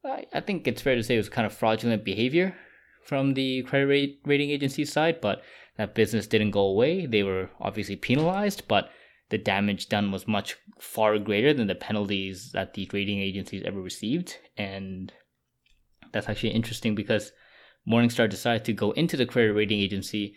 I, 0.05 0.41
think 0.41 0.67
it's 0.67 0.83
fair 0.83 0.97
to 0.97 1.03
say 1.03 1.15
it 1.15 1.19
was 1.19 1.29
kind 1.29 1.47
of 1.47 1.53
fraudulent 1.53 2.05
behavior 2.05 2.57
from 3.05 3.35
the 3.35 3.63
credit 3.63 4.19
rating 4.25 4.51
agency 4.51 4.85
side, 4.85 5.21
but 5.21 5.43
that 5.77 5.95
business 5.95 6.27
didn't 6.27 6.51
go 6.51 6.63
away. 6.63 7.07
They 7.07 7.23
were 7.23 7.51
obviously 7.61 7.97
penalized, 7.97 8.67
but 8.69 8.91
the 9.31 9.39
damage 9.39 9.89
done 9.89 10.11
was 10.13 10.29
much 10.29 10.57
far 10.79 11.19
greater 11.19 11.55
than 11.55 11.67
the 11.67 11.75
penalties 11.75 12.51
that 12.53 12.75
the 12.75 12.89
rating 12.93 13.21
agencies 13.21 13.63
ever 13.65 13.81
received. 13.81 14.39
And 14.57 15.13
that's 16.13 16.29
actually 16.29 16.51
interesting 16.51 16.95
because 16.95 17.33
Morningstar 17.89 18.29
decided 18.29 18.65
to 18.67 18.73
go 18.73 18.91
into 18.93 19.17
the 19.17 19.27
credit 19.27 19.55
rating 19.55 19.81
agency 19.81 20.37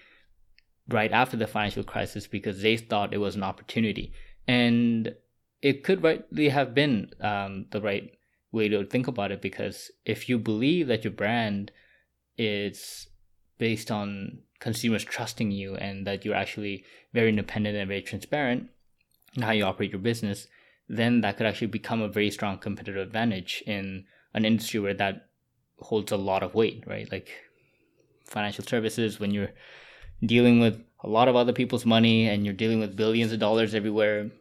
right 0.87 1.11
after 1.11 1.35
the 1.35 1.47
financial 1.47 1.83
crisis 1.83 2.27
because 2.27 2.61
they 2.61 2.77
thought 2.77 3.13
it 3.13 3.17
was 3.17 3.35
an 3.35 3.43
opportunity. 3.43 4.13
And 4.47 5.13
it 5.61 5.83
could 5.83 6.03
rightly 6.03 6.49
have 6.49 6.73
been 6.73 7.09
um, 7.19 7.65
the 7.71 7.81
right 7.81 8.11
way 8.55 8.69
to 8.69 8.85
think 8.85 9.07
about 9.07 9.31
it 9.31 9.41
because 9.41 9.91
if 10.05 10.27
you 10.29 10.39
believe 10.39 10.87
that 10.87 11.03
your 11.03 11.13
brand 11.13 11.71
is 12.37 13.07
based 13.57 13.91
on 13.91 14.39
consumers 14.59 15.03
trusting 15.03 15.51
you 15.51 15.75
and 15.75 16.07
that 16.07 16.25
you're 16.25 16.35
actually 16.35 16.83
very 17.13 17.29
independent 17.29 17.77
and 17.77 17.87
very 17.87 18.01
transparent 18.01 18.69
in 19.35 19.43
how 19.43 19.51
you 19.51 19.63
operate 19.63 19.91
your 19.91 19.99
business, 19.99 20.47
then 20.87 21.21
that 21.21 21.37
could 21.37 21.45
actually 21.45 21.67
become 21.67 22.01
a 22.01 22.07
very 22.07 22.31
strong 22.31 22.57
competitive 22.57 23.07
advantage 23.07 23.63
in 23.67 24.05
an 24.33 24.45
industry 24.45 24.79
where 24.79 24.93
that 24.93 25.29
holds 25.79 26.11
a 26.11 26.17
lot 26.17 26.43
of 26.43 26.55
weight, 26.55 26.83
right? 26.87 27.11
Like 27.11 27.29
financial 28.25 28.63
services, 28.63 29.19
when 29.19 29.31
you're 29.31 29.51
dealing 30.25 30.59
with 30.59 30.81
a 31.03 31.09
lot 31.09 31.27
of 31.27 31.35
other 31.35 31.53
people's 31.53 31.85
money 31.85 32.27
and 32.27 32.45
you're 32.45 32.53
dealing 32.53 32.79
with 32.79 32.95
billions 32.95 33.31
of 33.31 33.39
dollars 33.39 33.75
everywhere, 33.75 34.31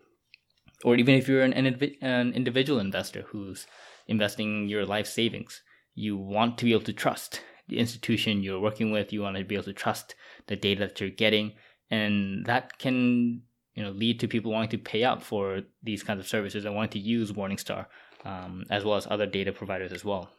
or 0.85 0.97
even 0.97 1.15
if 1.15 1.29
you're 1.29 1.43
an, 1.43 1.53
an 1.53 2.33
individual 2.33 2.79
investor 2.79 3.23
who's 3.29 3.67
investing 4.07 4.69
your 4.69 4.85
life 4.85 5.07
savings, 5.07 5.63
you 5.95 6.17
want 6.17 6.59
to 6.59 6.65
be 6.65 6.73
able 6.73 6.85
to 6.85 6.93
trust 6.93 7.41
the 7.69 7.79
institution 7.79 8.43
you're 8.43 8.61
working 8.61 8.91
with. 8.91 9.13
You 9.13 9.23
want 9.23 9.37
to 9.37 9.45
be 9.45 9.55
able 9.55 9.65
to 9.65 9.73
trust 9.73 10.15
the 10.47 10.57
data 10.57 10.87
that 10.87 11.01
you're 11.01 11.11
getting, 11.11 11.53
and 11.91 12.45
that 12.47 12.79
can 12.79 13.43
you 13.75 13.83
know 13.83 13.91
lead 13.91 14.21
to 14.21 14.29
people 14.29 14.53
wanting 14.53 14.71
to 14.71 14.79
pay 14.79 15.05
up 15.05 15.23
for 15.23 15.63
these 15.83 16.03
kinds 16.03 16.21
of 16.21 16.29
services 16.29 16.65
and 16.65 16.75
wanting 16.75 16.91
to 16.91 16.99
use 16.99 17.33
Morningstar 17.33 17.87
um, 18.25 18.65
as 18.71 18.85
well 18.85 18.97
as 18.97 19.07
other 19.09 19.27
data 19.27 19.53
providers 19.53 19.93
as 19.93 20.05
well. 20.05 20.31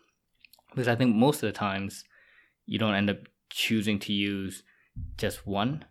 Because 0.69 0.87
I 0.87 0.95
think 0.95 1.15
most 1.15 1.41
of 1.43 1.47
the 1.47 1.57
times 1.57 2.03
you 2.65 2.79
don't 2.79 2.95
end 2.95 3.09
up 3.09 3.17
choosing 3.49 3.99
to 3.99 4.13
use 4.13 4.63
just 5.17 5.45
one 5.47 5.85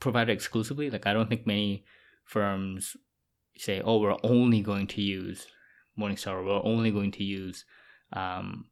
provider 0.00 0.32
exclusively. 0.32 0.90
Like 0.90 1.06
I 1.06 1.12
don't 1.12 1.28
think 1.28 1.46
many 1.46 1.84
firms 2.24 2.96
say, 3.56 3.80
"Oh, 3.80 3.98
we're 3.98 4.16
only 4.22 4.60
going 4.60 4.86
to 4.88 5.02
use 5.02 5.46
Morningstar. 5.98 6.34
Or 6.34 6.44
we're 6.44 6.64
only 6.64 6.90
going 6.90 7.12
to 7.12 7.24
use 7.24 7.64
um, 8.12 8.66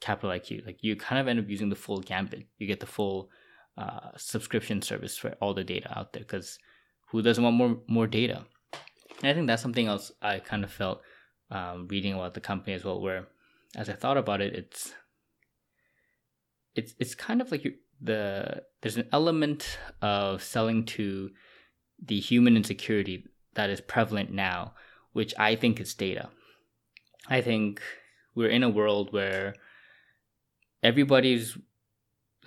Capital 0.00 0.30
IQ. 0.30 0.66
Like 0.66 0.82
you 0.82 0.96
kind 0.96 1.20
of 1.20 1.28
end 1.28 1.38
up 1.38 1.48
using 1.48 1.68
the 1.68 1.76
full 1.76 2.00
gambit. 2.00 2.46
You 2.58 2.66
get 2.66 2.80
the 2.80 2.86
full 2.86 3.30
uh, 3.76 4.10
subscription 4.16 4.82
service 4.82 5.16
for 5.16 5.30
all 5.40 5.54
the 5.54 5.64
data 5.64 5.96
out 5.98 6.12
there 6.12 6.22
because 6.22 6.58
who 7.08 7.22
doesn't 7.22 7.42
want 7.42 7.56
more 7.56 7.78
more 7.86 8.06
data? 8.06 8.44
And 9.22 9.30
I 9.30 9.34
think 9.34 9.46
that's 9.46 9.62
something 9.62 9.86
else 9.86 10.12
I 10.22 10.38
kind 10.38 10.64
of 10.64 10.72
felt 10.72 11.02
um, 11.50 11.88
reading 11.88 12.14
about 12.14 12.34
the 12.34 12.40
company 12.40 12.74
as 12.74 12.84
well. 12.84 13.00
Where 13.00 13.26
as 13.76 13.88
I 13.88 13.94
thought 13.94 14.16
about 14.16 14.40
it, 14.40 14.54
it's 14.54 14.92
it's 16.74 16.94
it's 16.98 17.14
kind 17.14 17.40
of 17.40 17.50
like 17.50 17.64
you, 17.64 17.74
the 18.00 18.62
there's 18.80 18.96
an 18.96 19.08
element 19.12 19.78
of 20.00 20.42
selling 20.42 20.84
to 20.86 21.30
the 22.02 22.18
human 22.18 22.56
insecurity 22.56 23.26
that 23.54 23.70
is 23.70 23.80
prevalent 23.80 24.32
now, 24.32 24.74
which 25.12 25.34
I 25.38 25.56
think 25.56 25.80
is 25.80 25.94
data. 25.94 26.30
I 27.28 27.40
think 27.40 27.80
we're 28.34 28.48
in 28.48 28.62
a 28.62 28.68
world 28.70 29.12
where 29.12 29.54
everybody's 30.82 31.58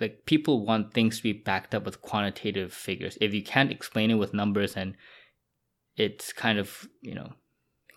like 0.00 0.26
people 0.26 0.66
want 0.66 0.92
things 0.92 1.18
to 1.18 1.22
be 1.22 1.32
backed 1.32 1.74
up 1.74 1.84
with 1.84 2.02
quantitative 2.02 2.72
figures. 2.72 3.16
If 3.20 3.32
you 3.32 3.42
can't 3.42 3.70
explain 3.70 4.10
it 4.10 4.14
with 4.14 4.34
numbers 4.34 4.76
and 4.76 4.96
it's 5.96 6.32
kind 6.32 6.58
of, 6.58 6.88
you 7.00 7.14
know, 7.14 7.34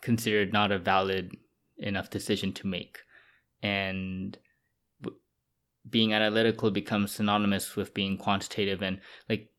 considered 0.02 0.54
not 0.54 0.72
a 0.72 0.78
valid 0.78 1.36
enough 1.78 2.10
decision 2.10 2.54
to 2.54 2.68
make. 2.68 3.00
And 3.64 4.38
being 5.90 6.14
analytical 6.14 6.70
becomes 6.70 7.14
synonymous 7.14 7.76
with 7.76 7.94
being 7.94 8.18
quantitative 8.18 8.82
and 8.82 9.00
like 9.30 9.50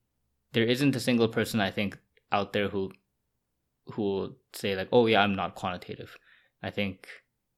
there 0.52 0.64
isn't 0.64 0.94
a 0.94 1.00
single 1.00 1.28
person 1.28 1.60
I 1.60 1.70
think 1.70 1.98
out 2.32 2.52
there 2.52 2.68
who 2.68 2.92
who 3.86 4.02
will 4.02 4.36
say 4.52 4.76
like, 4.76 4.88
"Oh 4.92 5.06
yeah, 5.06 5.22
I'm 5.22 5.34
not 5.34 5.54
quantitative." 5.54 6.16
I 6.62 6.70
think 6.70 7.06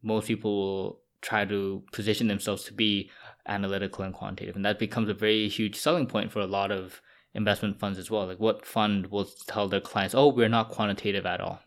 most 0.02 0.26
people 0.26 0.57
will 0.57 1.00
try 1.23 1.45
to 1.45 1.83
position 1.92 2.28
themselves 2.28 2.64
to 2.64 2.73
be 2.73 3.11
analytical 3.47 4.04
and 4.04 4.14
quantitative 4.14 4.57
and 4.57 4.64
that 4.64 4.78
becomes 4.78 5.09
a 5.09 5.14
very 5.14 5.49
huge 5.49 5.76
selling 5.76 6.07
point 6.07 6.33
for 6.33 6.40
a 6.40 6.47
lot 6.47 6.71
of 6.71 7.00
investment 7.35 7.78
funds 7.78 7.99
as 7.99 8.11
well. 8.11 8.26
Like 8.26 8.40
what 8.40 8.64
fund 8.64 9.09
will 9.09 9.28
tell 9.47 9.69
their 9.69 9.80
clients 9.80 10.14
oh 10.14 10.28
we're 10.28 10.49
not 10.49 10.71
quantitative 10.71 11.26
at 11.26 11.40
all. 11.40 11.61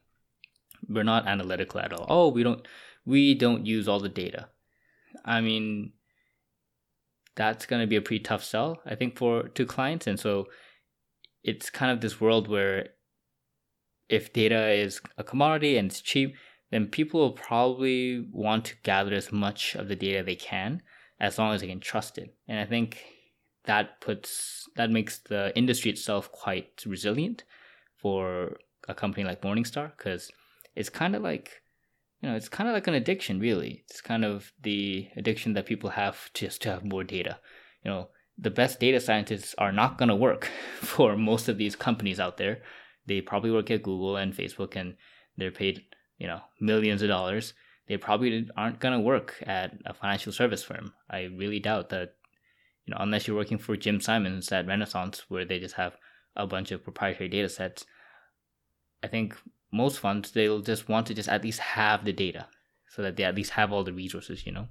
We're 0.89 1.03
not 1.03 1.27
analytical 1.27 1.79
at 1.79 1.93
all. 1.93 2.05
Oh 2.09 2.27
we 2.29 2.43
don't 2.43 2.67
we 3.05 3.35
don't 3.35 3.65
use 3.65 3.87
all 3.87 3.99
the 3.99 4.09
data. 4.09 4.49
I 5.23 5.41
mean 5.41 5.93
that's 7.35 7.65
going 7.65 7.81
to 7.81 7.87
be 7.87 7.95
a 7.95 8.01
pretty 8.01 8.23
tough 8.23 8.43
sell 8.43 8.79
i 8.85 8.95
think 8.95 9.17
for 9.17 9.43
to 9.49 9.65
clients 9.65 10.07
and 10.07 10.19
so 10.19 10.47
it's 11.43 11.69
kind 11.69 11.91
of 11.91 12.01
this 12.01 12.21
world 12.21 12.47
where 12.47 12.89
if 14.09 14.33
data 14.33 14.69
is 14.71 15.01
a 15.17 15.23
commodity 15.23 15.77
and 15.77 15.89
it's 15.89 16.01
cheap 16.01 16.35
then 16.73 16.87
people 16.87 17.19
will 17.19 17.33
probably 17.33 18.25
want 18.31 18.65
to 18.65 18.75
gather 18.81 19.13
as 19.13 19.31
much 19.31 19.75
of 19.75 19.87
the 19.87 19.95
data 19.95 20.23
they 20.23 20.35
can 20.35 20.81
as 21.19 21.37
long 21.37 21.53
as 21.53 21.61
they 21.61 21.67
can 21.67 21.79
trust 21.79 22.17
it. 22.17 22.35
And 22.47 22.59
I 22.59 22.65
think 22.65 22.97
that 23.65 24.01
puts 24.01 24.67
that 24.75 24.89
makes 24.89 25.19
the 25.19 25.55
industry 25.55 25.91
itself 25.91 26.31
quite 26.31 26.83
resilient 26.87 27.43
for 27.95 28.57
a 28.87 28.95
company 28.95 29.23
like 29.23 29.43
Morningstar 29.43 29.91
because 29.95 30.31
it's 30.75 30.89
kind 30.89 31.15
of 31.15 31.21
like 31.21 31.61
you 32.21 32.29
know 32.29 32.35
it's 32.35 32.49
kind 32.49 32.67
of 32.67 32.73
like 32.73 32.87
an 32.87 32.95
addiction 32.95 33.39
really. 33.39 33.83
It's 33.87 34.01
kind 34.01 34.25
of 34.25 34.51
the 34.59 35.09
addiction 35.15 35.53
that 35.53 35.67
people 35.67 35.91
have 35.91 36.31
just 36.33 36.63
to 36.63 36.71
have 36.71 36.83
more 36.83 37.03
data. 37.03 37.37
You 37.83 37.91
know 37.91 38.07
the 38.35 38.49
best 38.49 38.79
data 38.79 38.99
scientists 38.99 39.53
are 39.59 39.71
not 39.71 39.99
going 39.99 40.09
to 40.09 40.15
work 40.15 40.49
for 40.81 41.15
most 41.15 41.47
of 41.47 41.59
these 41.59 41.75
companies 41.75 42.19
out 42.19 42.37
there. 42.37 42.63
They 43.05 43.21
probably 43.21 43.51
work 43.51 43.69
at 43.69 43.83
google 43.83 44.17
and 44.17 44.33
facebook 44.33 44.75
and 44.75 44.95
they're 45.37 45.51
paid 45.51 45.83
you 46.17 46.27
know 46.27 46.41
millions 46.59 47.01
of 47.01 47.09
dollars 47.09 47.53
they 47.87 47.97
probably 47.97 48.49
aren't 48.55 48.79
going 48.79 48.93
to 48.93 48.99
work 48.99 49.35
at 49.45 49.73
a 49.85 49.93
financial 49.93 50.31
service 50.31 50.63
firm. 50.63 50.93
I 51.09 51.23
really 51.23 51.59
doubt 51.59 51.89
that 51.89 52.13
you 52.85 52.91
know 52.91 52.97
unless 52.99 53.27
you're 53.27 53.37
working 53.37 53.57
for 53.57 53.75
jim 53.75 53.99
simons 53.99 54.51
at 54.51 54.67
renaissance 54.67 55.23
where 55.29 55.45
they 55.45 55.59
just 55.59 55.75
have 55.75 55.95
a 56.35 56.47
bunch 56.47 56.71
of 56.71 56.83
proprietary 56.83 57.29
data 57.29 57.49
sets 57.49 57.85
i 59.03 59.07
think 59.07 59.35
most 59.71 59.99
funds 59.99 60.31
they'll 60.31 60.61
just 60.61 60.89
want 60.89 61.07
to 61.07 61.13
just 61.13 61.29
at 61.29 61.43
least 61.43 61.59
have 61.59 62.05
the 62.05 62.13
data 62.13 62.47
so 62.89 63.01
that 63.01 63.15
they 63.15 63.23
at 63.23 63.35
least 63.35 63.51
have 63.51 63.71
all 63.71 63.83
the 63.83 63.93
resources 63.93 64.45
you 64.45 64.51
know? 64.51 64.67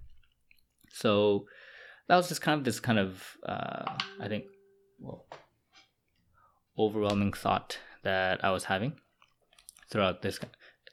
So 0.88 1.46
that 2.08 2.16
was 2.16 2.28
just 2.28 2.42
kind 2.42 2.58
of 2.58 2.64
this 2.64 2.80
kind 2.80 2.98
of 2.98 3.36
uh, 3.46 3.96
i 4.20 4.28
think 4.28 4.44
well 5.00 5.26
overwhelming 6.78 7.32
thought 7.32 7.78
that 8.02 8.44
i 8.44 8.50
was 8.50 8.64
having 8.64 8.92
throughout 9.90 10.22
this 10.22 10.38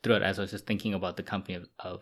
throughout 0.03 0.24
as 0.24 0.39
I 0.39 0.44
was 0.44 0.51
just 0.51 0.65
thinking 0.65 0.94
about 0.94 1.18
the 1.18 1.24
company 1.24 1.56
of, 1.56 1.68
of 1.79 2.01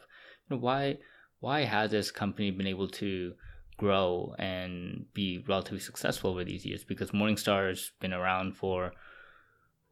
you 0.50 0.56
know, 0.56 0.62
why 0.62 0.98
why 1.40 1.62
has 1.62 1.92
this 1.92 2.12
company 2.12 2.52
been 2.52 2.68
able 2.68 2.88
to 2.88 3.34
grow 3.78 4.34
and 4.40 5.06
be 5.14 5.44
relatively 5.48 5.80
successful 5.80 6.32
over 6.32 6.44
these 6.44 6.66
years? 6.66 6.84
Because 6.84 7.12
Morningstar's 7.12 7.92
been 8.00 8.14
around 8.14 8.58
for, 8.58 8.92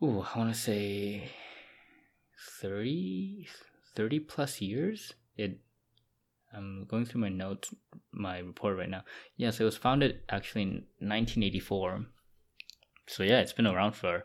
ooh, 0.03 0.21
I 0.21 0.39
want 0.39 0.53
to 0.53 0.59
say 0.59 1.29
30, 2.61 3.47
30 3.95 4.19
plus 4.21 4.59
years. 4.59 5.13
It 5.37 5.59
I'm 6.53 6.85
going 6.85 7.05
through 7.05 7.21
my 7.21 7.29
notes, 7.29 7.73
my 8.11 8.39
report 8.39 8.77
right 8.77 8.89
now. 8.89 9.03
Yes, 9.35 9.59
it 9.59 9.65
was 9.65 9.77
founded 9.77 10.21
actually 10.29 10.61
in 10.63 10.73
1984. 10.99 12.05
So 13.07 13.23
yeah, 13.23 13.41
it's 13.41 13.53
been 13.53 13.67
around 13.67 13.93
for 13.93 14.23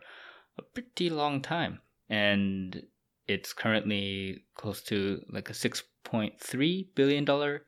a 0.57 0.61
pretty 0.61 1.09
long 1.09 1.41
time. 1.41 1.81
And 2.09 2.83
it's 3.31 3.53
currently 3.53 4.43
close 4.55 4.81
to 4.83 5.21
like 5.29 5.49
a 5.49 5.53
six 5.53 5.83
point 6.03 6.39
three 6.39 6.89
billion 6.95 7.25
dollar 7.25 7.63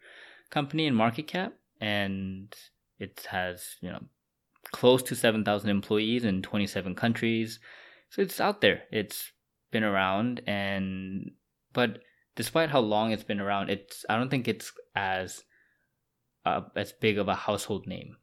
company 0.49 0.85
in 0.85 0.93
market 0.93 1.27
cap, 1.27 1.53
and 1.79 2.53
it 2.99 3.25
has 3.29 3.77
you 3.81 3.89
know 3.89 4.03
close 4.71 5.01
to 5.03 5.15
seven 5.15 5.43
thousand 5.43 5.69
employees 5.69 6.25
in 6.25 6.41
twenty 6.41 6.67
seven 6.67 6.95
countries. 6.95 7.59
So 8.09 8.21
it's 8.21 8.39
out 8.39 8.61
there. 8.61 8.83
It's 8.91 9.31
been 9.71 9.83
around, 9.83 10.41
and 10.45 11.31
but 11.73 11.99
despite 12.35 12.69
how 12.69 12.79
long 12.79 13.11
it's 13.11 13.23
been 13.23 13.39
around, 13.39 13.69
it's 13.69 14.05
I 14.09 14.17
don't 14.17 14.29
think 14.29 14.47
it's 14.47 14.71
as 14.95 15.43
uh, 16.45 16.61
as 16.75 16.91
big 16.91 17.17
of 17.17 17.27
a 17.27 17.35
household 17.35 17.87
name. 17.87 18.17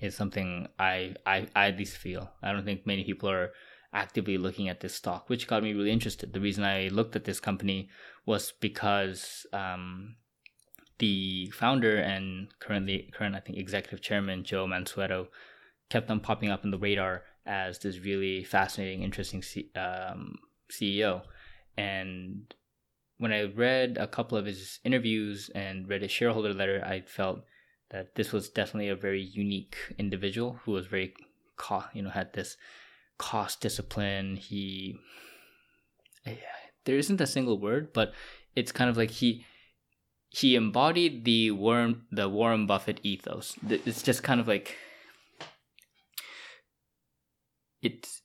Is 0.00 0.14
something 0.14 0.68
I, 0.78 1.14
I 1.24 1.46
I 1.56 1.68
at 1.68 1.78
least 1.78 1.96
feel. 1.96 2.30
I 2.42 2.52
don't 2.52 2.64
think 2.64 2.86
many 2.86 3.04
people 3.04 3.30
are 3.30 3.52
actively 3.94 4.36
looking 4.36 4.68
at 4.68 4.80
this 4.80 4.94
stock, 4.94 5.30
which 5.30 5.46
got 5.46 5.62
me 5.62 5.72
really 5.72 5.92
interested. 5.92 6.32
The 6.32 6.40
reason 6.40 6.64
I 6.64 6.88
looked 6.88 7.16
at 7.16 7.24
this 7.24 7.40
company 7.40 7.88
was 8.26 8.52
because 8.60 9.46
um, 9.52 10.16
the 10.98 11.50
founder 11.50 11.96
and 11.96 12.48
currently 12.58 13.10
current 13.14 13.36
I 13.36 13.40
think 13.40 13.56
executive 13.56 14.02
chairman 14.02 14.44
Joe 14.44 14.66
Mansueto 14.66 15.28
kept 15.88 16.10
on 16.10 16.20
popping 16.20 16.50
up 16.50 16.64
in 16.64 16.70
the 16.70 16.78
radar 16.78 17.22
as 17.46 17.78
this 17.78 18.00
really 18.00 18.42
fascinating, 18.42 19.02
interesting 19.02 19.42
C- 19.42 19.70
um, 19.76 20.38
CEO. 20.70 21.22
And 21.76 22.54
when 23.18 23.32
I 23.32 23.44
read 23.44 23.96
a 23.98 24.06
couple 24.06 24.36
of 24.36 24.46
his 24.46 24.80
interviews 24.84 25.50
and 25.54 25.88
read 25.88 26.02
his 26.02 26.10
shareholder 26.10 26.52
letter, 26.52 26.82
I 26.84 27.02
felt 27.02 27.44
that 27.90 28.14
this 28.14 28.32
was 28.32 28.48
definitely 28.48 28.88
a 28.88 28.96
very 28.96 29.22
unique 29.22 29.76
individual 29.98 30.58
who 30.64 30.72
was 30.72 30.86
very, 30.86 31.14
you 31.92 32.02
know, 32.02 32.10
had 32.10 32.32
this 32.32 32.56
cost 33.18 33.60
discipline. 33.60 34.36
He, 34.36 34.98
eh, 36.26 36.36
there 36.84 36.96
isn't 36.96 37.20
a 37.20 37.26
single 37.26 37.58
word, 37.58 37.92
but 37.92 38.12
it's 38.54 38.72
kind 38.72 38.90
of 38.90 38.96
like 38.96 39.10
he 39.10 39.44
he 40.28 40.56
embodied 40.56 41.24
the 41.24 41.52
Warren 41.52 42.02
the 42.10 42.28
Warren 42.28 42.66
Buffett 42.66 43.00
ethos. 43.02 43.56
It's 43.68 44.02
just 44.02 44.22
kind 44.22 44.40
of 44.40 44.48
like 44.48 44.76
it's 47.82 48.22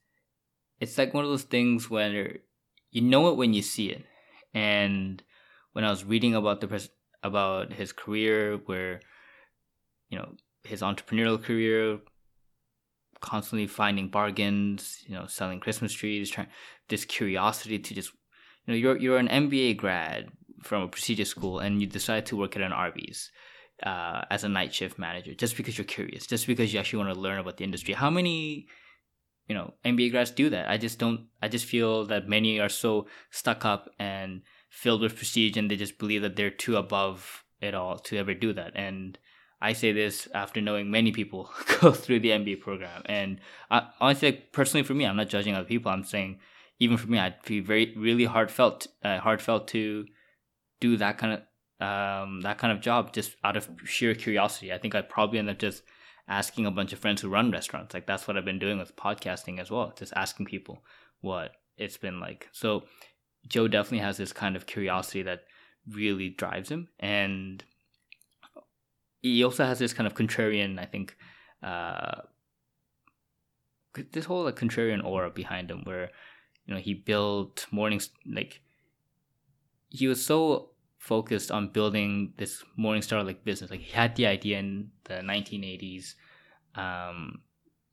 it's 0.79 0.97
like 0.97 1.13
one 1.13 1.23
of 1.23 1.29
those 1.29 1.43
things 1.43 1.89
where 1.89 2.37
you 2.91 3.01
know 3.01 3.29
it 3.29 3.37
when 3.37 3.53
you 3.53 3.61
see 3.61 3.89
it. 3.91 4.05
And 4.53 5.21
when 5.73 5.85
I 5.85 5.89
was 5.91 6.03
reading 6.03 6.33
about 6.33 6.61
the 6.61 6.67
pres- 6.67 6.89
about 7.21 7.73
his 7.73 7.91
career, 7.91 8.57
where 8.65 9.01
you 10.09 10.17
know 10.17 10.35
his 10.63 10.81
entrepreneurial 10.81 11.41
career, 11.41 11.99
constantly 13.21 13.67
finding 13.67 14.09
bargains, 14.09 15.03
you 15.07 15.15
know, 15.15 15.25
selling 15.27 15.59
Christmas 15.59 15.93
trees, 15.93 16.29
trying 16.29 16.47
this 16.87 17.05
curiosity 17.05 17.79
to 17.79 17.93
just, 17.93 18.11
you 18.65 18.73
know, 18.73 18.77
you're 18.77 18.97
you're 18.97 19.17
an 19.17 19.27
MBA 19.27 19.77
grad 19.77 20.29
from 20.63 20.83
a 20.83 20.87
prestigious 20.87 21.29
school 21.29 21.59
and 21.59 21.81
you 21.81 21.87
decide 21.87 22.25
to 22.27 22.37
work 22.37 22.55
at 22.55 22.61
an 22.61 22.71
Arby's 22.71 23.31
uh, 23.83 24.23
as 24.29 24.43
a 24.43 24.49
night 24.49 24.73
shift 24.73 24.99
manager 24.99 25.33
just 25.33 25.55
because 25.57 25.77
you're 25.77 25.85
curious, 25.85 26.27
just 26.27 26.47
because 26.47 26.73
you 26.73 26.79
actually 26.79 27.03
want 27.03 27.13
to 27.13 27.19
learn 27.19 27.39
about 27.39 27.57
the 27.57 27.63
industry. 27.63 27.93
How 27.93 28.09
many, 28.09 28.67
you 29.47 29.55
know, 29.55 29.73
MBA 29.85 30.11
grads 30.11 30.31
do 30.31 30.49
that? 30.49 30.69
I 30.69 30.77
just 30.77 30.99
don't. 30.99 31.27
I 31.41 31.47
just 31.47 31.65
feel 31.65 32.05
that 32.05 32.27
many 32.27 32.59
are 32.59 32.69
so 32.69 33.07
stuck 33.31 33.65
up 33.65 33.89
and 33.99 34.41
filled 34.69 35.01
with 35.01 35.15
prestige, 35.15 35.57
and 35.57 35.69
they 35.69 35.75
just 35.75 35.97
believe 35.97 36.21
that 36.21 36.35
they're 36.35 36.49
too 36.49 36.77
above 36.77 37.43
it 37.61 37.73
all 37.73 37.97
to 37.99 38.17
ever 38.17 38.33
do 38.33 38.53
that. 38.53 38.73
And 38.75 39.17
I 39.61 39.73
say 39.73 39.91
this 39.91 40.27
after 40.33 40.61
knowing 40.61 40.89
many 40.89 41.11
people 41.11 41.51
go 41.81 41.91
through 41.91 42.21
the 42.21 42.29
MBA 42.29 42.61
program, 42.61 43.01
and 43.05 43.39
I, 43.69 43.89
honestly, 43.99 44.31
like, 44.31 44.51
personally 44.51 44.83
for 44.83 44.93
me, 44.93 45.05
I'm 45.05 45.17
not 45.17 45.29
judging 45.29 45.55
other 45.55 45.67
people. 45.67 45.91
I'm 45.91 46.03
saying 46.03 46.39
even 46.79 46.97
for 46.97 47.07
me, 47.07 47.19
I'd 47.19 47.43
be 47.43 47.59
very 47.59 47.93
really 47.95 48.25
heartfelt, 48.25 48.87
uh, 49.03 49.19
heartfelt 49.19 49.67
to 49.69 50.05
do 50.79 50.97
that 50.97 51.17
kind 51.17 51.33
of 51.33 51.39
um, 51.85 52.41
that 52.41 52.57
kind 52.57 52.73
of 52.73 52.81
job 52.81 53.13
just 53.13 53.35
out 53.43 53.57
of 53.57 53.69
sheer 53.85 54.15
curiosity. 54.15 54.73
I 54.73 54.77
think 54.77 54.95
I'd 54.95 55.09
probably 55.09 55.39
end 55.39 55.49
up 55.49 55.59
just 55.59 55.83
asking 56.27 56.65
a 56.65 56.71
bunch 56.71 56.93
of 56.93 56.99
friends 56.99 57.21
who 57.21 57.29
run 57.29 57.51
restaurants. 57.51 57.93
Like 57.93 58.05
that's 58.05 58.27
what 58.27 58.37
I've 58.37 58.45
been 58.45 58.59
doing 58.59 58.77
with 58.77 58.95
podcasting 58.95 59.59
as 59.59 59.71
well, 59.71 59.93
just 59.97 60.13
asking 60.15 60.45
people 60.45 60.83
what 61.21 61.51
it's 61.77 61.97
been 61.97 62.19
like. 62.19 62.49
So 62.51 62.83
Joe 63.47 63.67
definitely 63.67 63.99
has 63.99 64.17
this 64.17 64.33
kind 64.33 64.55
of 64.55 64.65
curiosity 64.65 65.23
that 65.23 65.43
really 65.87 66.29
drives 66.29 66.69
him, 66.69 66.89
and 66.99 67.63
he 69.21 69.43
also 69.43 69.65
has 69.65 69.79
this 69.79 69.93
kind 69.93 70.07
of 70.07 70.15
contrarian, 70.15 70.79
I 70.79 70.85
think, 70.85 71.15
uh, 71.61 72.21
this 74.11 74.25
whole 74.25 74.43
like 74.43 74.55
contrarian 74.55 75.03
aura 75.03 75.29
behind 75.29 75.69
him, 75.69 75.81
where 75.83 76.09
you 76.65 76.73
know 76.73 76.79
he 76.79 76.93
built 76.93 77.67
mornings 77.71 78.09
like 78.25 78.61
he 79.89 80.07
was 80.07 80.25
so 80.25 80.69
focused 80.97 81.49
on 81.51 81.69
building 81.69 82.33
this 82.37 82.63
Morningstar 82.77 83.25
like 83.25 83.43
business. 83.43 83.71
Like 83.71 83.79
he 83.79 83.91
had 83.91 84.15
the 84.15 84.27
idea 84.27 84.59
in 84.59 84.91
the 85.05 85.15
1980s. 85.15 86.13
Um, 86.75 87.41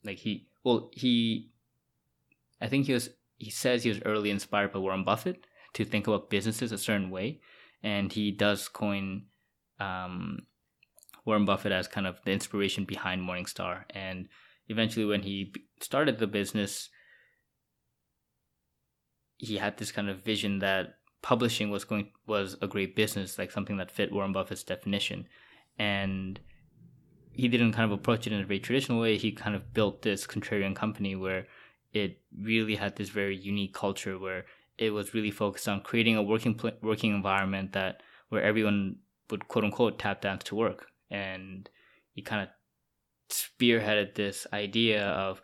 like 0.05 0.19
he, 0.19 0.49
well, 0.65 0.91
he, 0.93 1.51
I 2.61 2.69
think 2.69 2.87
he 2.87 2.93
was. 2.93 3.11
He 3.39 3.51
says 3.51 3.83
he 3.83 3.91
was 3.91 4.01
early 4.07 4.31
inspired 4.31 4.73
by 4.73 4.79
Warren 4.79 5.05
Buffett 5.05 5.47
to 5.75 5.85
think 5.85 6.07
about 6.07 6.31
businesses 6.31 6.73
a 6.73 6.79
certain 6.79 7.11
way, 7.11 7.41
and 7.83 8.11
he 8.11 8.31
does 8.31 8.67
coin 8.67 9.27
um, 9.79 10.47
Warren 11.27 11.45
Buffett 11.45 11.73
as 11.73 11.89
kind 11.89 12.07
of 12.07 12.21
the 12.25 12.31
inspiration 12.31 12.85
behind 12.85 13.21
Morningstar. 13.21 13.83
And 13.91 14.29
eventually, 14.69 15.05
when 15.05 15.23
he 15.23 15.53
started 15.81 16.19
the 16.19 16.29
business, 16.29 16.89
he 19.37 19.57
had 19.57 19.77
this 19.77 19.93
kind 19.93 20.09
of 20.09 20.25
vision 20.25 20.61
that 20.61 20.95
publishing 21.23 21.71
was 21.71 21.85
going 21.85 22.13
was 22.27 22.57
a 22.63 22.69
great 22.69 22.95
business, 22.95 23.39
like 23.39 23.51
something 23.51 23.77
that 23.79 23.91
fit 23.91 24.13
Warren 24.13 24.33
Buffett's 24.33 24.63
definition. 24.63 25.27
And 25.79 26.39
he 27.33 27.49
didn't 27.49 27.73
kind 27.73 27.91
of 27.91 27.99
approach 27.99 28.27
it 28.27 28.33
in 28.33 28.41
a 28.41 28.47
very 28.47 28.61
traditional 28.61 29.01
way. 29.01 29.19
He 29.19 29.33
kind 29.33 29.57
of 29.57 29.75
built 29.75 30.03
this 30.03 30.27
contrarian 30.27 30.77
company 30.77 31.17
where 31.17 31.49
it 31.93 32.21
really 32.41 32.77
had 32.77 32.97
this 32.97 33.09
very 33.09 33.37
unique 33.37 33.75
culture 33.75 34.19
where 34.19 34.47
it 34.79 34.91
was 34.91 35.13
really 35.13 35.31
focused 35.31 35.69
on 35.69 35.81
creating 35.81 36.17
a 36.17 36.23
working 36.23 36.59
working 36.83 37.15
environment 37.15 37.73
that 37.73 38.03
where 38.29 38.43
everyone 38.43 38.97
would 39.31 39.49
quote 39.49 39.65
unquote 39.65 39.99
tap 39.99 40.21
dance 40.21 40.45
to 40.45 40.55
work 40.55 40.87
and 41.11 41.69
he 42.13 42.23
kind 42.23 42.43
of 42.43 42.49
spearheaded 43.31 44.15
this 44.15 44.47
idea 44.53 45.07
of 45.07 45.41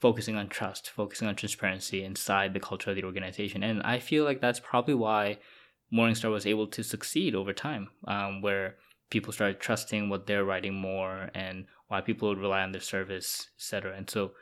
focusing 0.00 0.36
on 0.36 0.48
trust, 0.48 0.90
focusing 0.90 1.28
on 1.28 1.36
transparency 1.36 2.02
inside 2.04 2.54
the 2.54 2.60
culture 2.60 2.90
of 2.90 2.96
the 2.96 3.04
organization. 3.04 3.62
And 3.62 3.82
I 3.82 3.98
feel 3.98 4.24
like 4.24 4.40
that's 4.40 4.60
probably 4.60 4.94
why 4.94 5.38
Morningstar 5.92 6.30
was 6.30 6.46
able 6.46 6.66
to 6.68 6.82
succeed 6.82 7.34
over 7.34 7.52
time, 7.52 7.88
um, 8.08 8.42
where 8.42 8.76
people 9.10 9.32
started 9.32 9.60
trusting 9.60 10.08
what 10.08 10.26
they're 10.26 10.44
writing 10.44 10.74
more 10.74 11.30
and 11.34 11.66
why 11.88 12.00
people 12.00 12.28
would 12.28 12.38
rely 12.38 12.62
on 12.62 12.72
their 12.72 12.80
service, 12.80 13.48
etc. 13.58 13.94
And 13.96 14.08
so 14.08 14.32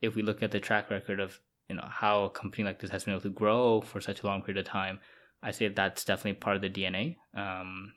if 0.00 0.14
we 0.14 0.22
look 0.22 0.42
at 0.42 0.50
the 0.50 0.60
track 0.60 0.90
record 0.90 1.20
of 1.20 1.38
you 1.68 1.76
know 1.76 1.86
how 1.88 2.24
a 2.24 2.30
company 2.30 2.64
like 2.64 2.80
this 2.80 2.90
has 2.90 3.04
been 3.04 3.14
able 3.14 3.22
to 3.22 3.28
grow 3.30 3.80
for 3.80 4.00
such 4.00 4.22
a 4.22 4.26
long 4.26 4.42
period 4.42 4.66
of 4.66 4.72
time, 4.72 4.98
I 5.42 5.52
say 5.52 5.68
that's 5.68 6.04
definitely 6.04 6.40
part 6.40 6.56
of 6.56 6.62
the 6.62 6.70
DNA. 6.70 7.16
Um, 7.34 7.92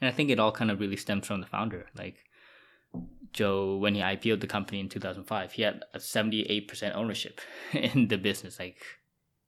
and 0.00 0.08
I 0.08 0.12
think 0.12 0.30
it 0.30 0.38
all 0.38 0.52
kind 0.52 0.70
of 0.70 0.80
really 0.80 0.96
stems 0.96 1.26
from 1.26 1.40
the 1.40 1.46
founder. 1.46 1.86
Like 1.96 2.24
Joe, 3.32 3.76
when 3.76 3.94
he 3.94 4.00
IPO'd 4.00 4.40
the 4.40 4.46
company 4.46 4.80
in 4.80 4.88
2005, 4.88 5.52
he 5.52 5.62
had 5.62 5.82
a 5.92 5.98
78% 5.98 6.94
ownership 6.94 7.40
in 7.72 8.08
the 8.08 8.18
business. 8.18 8.58
Like 8.58 8.78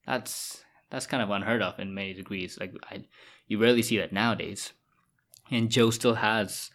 that's 0.06 0.64
that's 0.90 1.06
kind 1.06 1.22
of 1.22 1.30
unheard 1.30 1.62
of 1.62 1.78
in 1.78 1.94
many 1.94 2.14
degrees. 2.14 2.58
Like 2.60 2.74
I, 2.90 3.04
you 3.46 3.60
rarely 3.60 3.82
see 3.82 3.98
that 3.98 4.12
nowadays. 4.12 4.72
And 5.50 5.70
Joe 5.70 5.90
still 5.90 6.14
has 6.14 6.70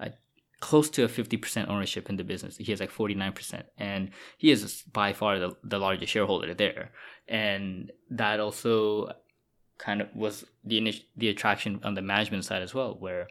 a, 0.00 0.12
close 0.60 0.90
to 0.90 1.04
a 1.04 1.08
50% 1.08 1.68
ownership 1.68 2.08
in 2.08 2.16
the 2.16 2.24
business. 2.24 2.56
He 2.56 2.70
has 2.72 2.80
like 2.80 2.90
49%, 2.90 3.62
and 3.78 4.10
he 4.36 4.50
is 4.50 4.82
by 4.92 5.12
far 5.12 5.38
the, 5.38 5.56
the 5.62 5.78
largest 5.78 6.12
shareholder 6.12 6.54
there. 6.54 6.90
And 7.28 7.92
that 8.10 8.40
also 8.40 9.12
kind 9.78 10.00
of 10.00 10.08
was 10.14 10.44
the 10.64 11.02
the 11.16 11.28
attraction 11.28 11.80
on 11.82 11.94
the 11.94 12.02
management 12.02 12.44
side 12.44 12.62
as 12.62 12.74
well, 12.74 12.96
where 12.98 13.28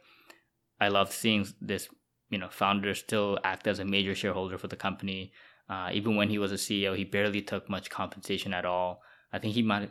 I 0.79 0.89
loved 0.89 1.11
seeing 1.11 1.47
this 1.61 1.89
you 2.29 2.37
know 2.37 2.49
founder 2.49 2.93
still 2.93 3.39
act 3.43 3.67
as 3.67 3.79
a 3.79 3.85
major 3.85 4.15
shareholder 4.15 4.57
for 4.57 4.67
the 4.67 4.75
company. 4.75 5.31
Uh, 5.69 5.89
even 5.91 6.15
when 6.15 6.29
he 6.29 6.37
was 6.37 6.51
a 6.51 6.55
CEO, 6.55 6.95
he 6.95 7.03
barely 7.03 7.41
took 7.41 7.69
much 7.69 7.89
compensation 7.89 8.53
at 8.53 8.65
all. 8.65 9.01
I 9.33 9.39
think 9.39 9.55
he 9.55 9.63
might, 9.63 9.89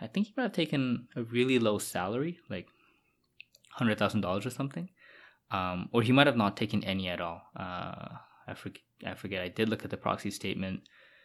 I 0.00 0.08
think 0.08 0.26
he 0.26 0.34
might 0.36 0.44
have 0.44 0.52
taken 0.52 1.06
a 1.14 1.22
really 1.22 1.60
low 1.60 1.78
salary, 1.78 2.40
like 2.50 2.66
hundred 3.70 3.98
thousand 3.98 4.22
dollars 4.22 4.44
or 4.44 4.50
something, 4.50 4.88
um, 5.50 5.88
or 5.92 6.02
he 6.02 6.12
might 6.12 6.26
have 6.26 6.36
not 6.36 6.56
taken 6.56 6.82
any 6.84 7.08
at 7.08 7.20
all. 7.20 7.42
Uh, 7.56 8.08
I 8.46 8.54
forget. 8.54 8.82
I 9.06 9.14
forget. 9.14 9.42
I 9.42 9.48
did 9.48 9.68
look 9.68 9.84
at 9.84 9.90
the 9.90 9.96
proxy 9.96 10.30
statement. 10.30 10.80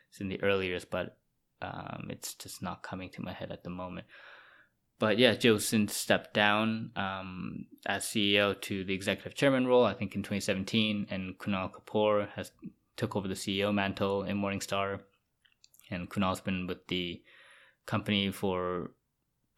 It's 0.09 0.21
in 0.21 0.29
the 0.29 0.41
early 0.43 0.67
years, 0.67 0.85
but 0.85 1.17
um, 1.61 2.07
it's 2.09 2.33
just 2.35 2.61
not 2.61 2.83
coming 2.83 3.09
to 3.11 3.21
my 3.21 3.33
head 3.33 3.51
at 3.51 3.63
the 3.63 3.69
moment 3.69 4.07
but 4.99 5.17
yeah, 5.17 5.33
Joe 5.33 5.57
since 5.57 5.95
stepped 5.95 6.33
down 6.33 6.91
um, 6.97 7.65
as 7.85 8.03
CEO 8.03 8.59
to 8.61 8.83
the 8.83 8.93
executive 8.93 9.33
chairman 9.33 9.65
role, 9.65 9.85
I 9.85 9.93
think 9.93 10.13
in 10.13 10.21
2017, 10.21 11.07
and 11.09 11.37
Kunal 11.37 11.71
Kapoor 11.71 12.27
has 12.35 12.51
took 12.97 13.15
over 13.15 13.27
the 13.27 13.33
CEO 13.33 13.73
mantle 13.73 14.23
in 14.23 14.37
Morningstar, 14.37 14.99
and 15.89 16.09
Kunal's 16.09 16.41
been 16.41 16.67
with 16.67 16.85
the 16.87 17.21
company 17.85 18.29
for 18.29 18.91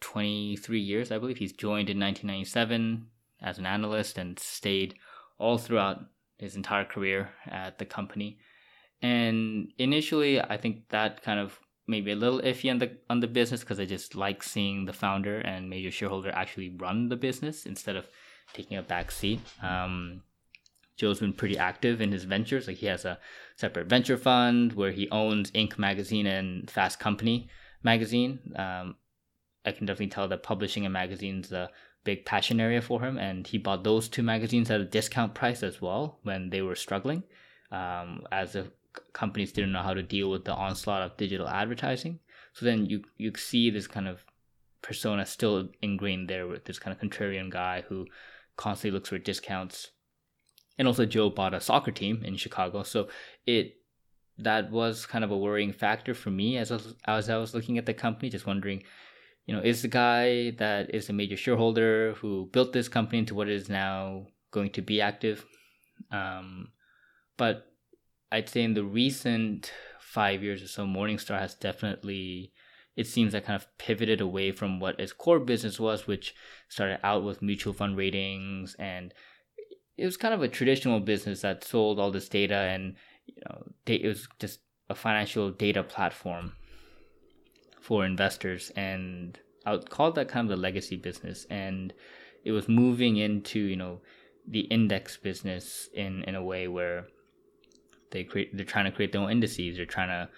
23 0.02 0.80
years, 0.80 1.12
I 1.12 1.18
believe. 1.18 1.38
He's 1.38 1.54
joined 1.54 1.90
in 1.90 2.00
1997 2.00 3.08
as 3.42 3.58
an 3.58 3.66
analyst 3.66 4.20
and 4.20 4.38
stayed 4.38 4.96
all 5.40 5.58
throughout 5.58 6.06
his 6.38 6.56
entire 6.56 6.86
career 6.86 7.30
at 7.48 7.80
the 7.80 7.86
company. 7.86 8.38
And 9.02 9.74
initially, 9.80 10.40
I 10.40 10.58
think 10.58 10.90
that 10.90 11.24
kind 11.24 11.40
of 11.40 11.60
maybe 11.92 12.12
a 12.12 12.16
little 12.16 12.42
iffy 12.42 12.72
on 12.72 12.80
the 12.80 12.98
on 13.10 13.20
the 13.20 13.28
business 13.28 13.62
because 13.62 13.80
I 13.80 13.86
just 13.86 14.16
like 14.16 14.42
seeing 14.42 14.86
the 14.86 14.94
founder 14.94 15.38
and 15.40 15.70
major 15.70 15.92
shareholder 15.92 16.32
actually 16.32 16.70
run 16.70 17.10
the 17.10 17.16
business 17.16 17.68
instead 17.68 17.96
of 17.96 18.08
taking 18.54 18.78
a 18.78 18.82
back 18.82 19.12
seat. 19.12 19.40
Um, 19.62 20.24
Joe's 20.98 21.20
been 21.20 21.34
pretty 21.34 21.58
active 21.58 22.02
in 22.02 22.12
his 22.12 22.24
ventures. 22.24 22.68
Like 22.68 22.78
he 22.78 22.88
has 22.88 23.06
a 23.06 23.20
separate 23.56 23.88
venture 23.88 24.18
fund 24.18 24.74
where 24.74 24.92
he 24.92 25.10
owns 25.12 25.52
Inc. 25.52 25.78
magazine 25.78 26.26
and 26.26 26.70
Fast 26.70 27.00
Company 27.00 27.50
magazine. 27.84 28.40
Um, 28.56 28.96
I 29.66 29.72
can 29.72 29.86
definitely 29.86 30.08
tell 30.08 30.28
that 30.28 30.44
publishing 30.44 30.86
a 30.86 30.90
magazine's 30.90 31.52
a 31.52 31.70
big 32.04 32.26
passion 32.26 32.60
area 32.60 32.82
for 32.82 33.02
him, 33.02 33.18
and 33.18 33.46
he 33.46 33.58
bought 33.58 33.84
those 33.84 34.10
two 34.10 34.24
magazines 34.24 34.72
at 34.72 34.82
a 34.82 34.86
discount 34.86 35.34
price 35.34 35.64
as 35.64 35.82
well 35.82 36.20
when 36.24 36.50
they 36.50 36.62
were 36.62 36.76
struggling, 36.76 37.24
um, 37.72 38.26
as 38.32 38.54
the 38.54 38.72
companies 39.14 39.52
didn't 39.52 39.72
know 39.72 39.84
how 39.84 39.94
to 39.94 40.04
deal 40.04 40.30
with 40.30 40.46
the 40.46 40.54
onslaught 40.54 41.02
of 41.02 41.18
digital 41.18 41.48
advertising. 41.48 42.20
So 42.54 42.66
then 42.66 42.86
you 42.86 43.04
you 43.18 43.32
see 43.36 43.70
this 43.70 43.88
kind 43.88 44.08
of 44.08 44.24
persona 44.82 45.26
still 45.26 45.70
ingrained 45.82 46.30
there 46.30 46.48
with 46.48 46.66
this 46.66 46.80
kind 46.80 46.96
of 46.96 47.02
contrarian 47.02 47.50
guy 47.50 47.84
who 47.88 48.08
constantly 48.58 48.92
looks 48.92 49.10
for 49.10 49.18
discounts 49.18 49.92
and 50.78 50.88
also 50.88 51.06
Joe 51.06 51.30
bought 51.30 51.54
a 51.54 51.62
soccer 51.62 51.92
team 51.92 52.24
in 52.24 52.36
Chicago. 52.38 52.84
So 52.84 53.08
it 53.46 53.76
that 54.40 54.72
was 54.72 55.06
kind 55.06 55.24
of 55.24 55.30
a 55.30 55.38
worrying 55.38 55.72
factor 55.72 56.16
for 56.16 56.32
me 56.32 56.58
as 56.58 56.72
I 56.72 56.76
was, 56.76 56.96
as 57.06 57.30
I 57.30 57.38
was 57.38 57.54
looking 57.54 57.78
at 57.78 57.86
the 57.86 57.94
company, 57.94 58.30
just 58.30 58.48
wondering, 58.48 58.82
you 59.46 59.56
know, 59.56 59.62
is 59.62 59.84
the 59.84 59.88
guy 59.88 60.52
that 60.58 60.96
is 60.96 61.10
a 61.10 61.14
major 61.14 61.38
shareholder 61.38 62.14
who 62.14 62.50
built 62.52 62.74
this 62.74 62.88
company 62.88 63.20
into 63.20 63.36
what 63.36 63.48
it 63.48 63.54
is 63.54 63.70
now 63.70 64.26
going 64.50 64.72
to 64.72 64.82
be 64.82 65.02
active? 65.02 65.46
Um, 66.12 66.70
but 67.38 67.71
I'd 68.32 68.50
say 68.50 68.64
in 68.64 68.74
the 68.74 68.84
recent 68.84 69.72
five 70.00 70.44
years 70.44 70.64
or 70.64 70.68
so, 70.68 70.86
Morningstar 70.86 71.40
has 71.40 71.54
definitely, 71.56 72.52
it 72.96 73.08
seems 73.08 73.34
like 73.34 73.46
kind 73.46 73.62
of 73.62 73.68
pivoted 73.78 74.22
away 74.22 74.52
from 74.52 74.80
what 74.80 75.00
its 75.00 75.14
core 75.14 75.40
business 75.40 75.80
was, 75.80 76.08
which 76.08 76.34
started 76.70 77.00
out 77.04 77.24
with 77.24 77.42
mutual 77.42 77.74
fund 77.74 77.98
ratings. 77.98 78.76
And 78.80 79.14
it 79.98 80.06
was 80.06 80.18
kind 80.18 80.34
of 80.34 80.42
a 80.42 80.48
traditional 80.48 81.00
business 81.00 81.42
that 81.42 81.64
sold 81.64 82.00
all 82.00 82.12
this 82.12 82.30
data 82.30 82.56
and 82.56 82.96
you 83.28 83.42
know 83.46 83.64
it 83.86 84.04
was 84.04 84.28
just 84.40 84.60
a 84.90 84.96
financial 84.96 85.52
data 85.52 85.84
platform 85.84 86.54
for 87.80 88.06
investors. 88.06 88.72
And 88.76 89.40
I 89.66 89.72
would 89.74 89.90
call 89.90 90.12
that 90.14 90.28
kind 90.28 90.50
of 90.50 90.58
the 90.58 90.62
legacy 90.62 90.96
business. 90.96 91.46
And 91.50 91.94
it 92.44 92.52
was 92.52 92.68
moving 92.68 93.18
into 93.18 93.60
you 93.60 93.76
know 93.76 94.02
the 94.48 94.62
index 94.62 95.18
business 95.18 95.90
in 95.94 96.24
in 96.24 96.36
a 96.36 96.44
way 96.44 96.68
where 96.68 97.08
they 98.12 98.24
create 98.24 98.56
they're 98.56 98.66
trying 98.66 98.86
to 98.86 98.92
create 98.92 99.12
their 99.12 99.22
own 99.22 99.32
indices. 99.32 99.78
They're 99.78 99.86
trying 99.86 100.10
to 100.10 100.30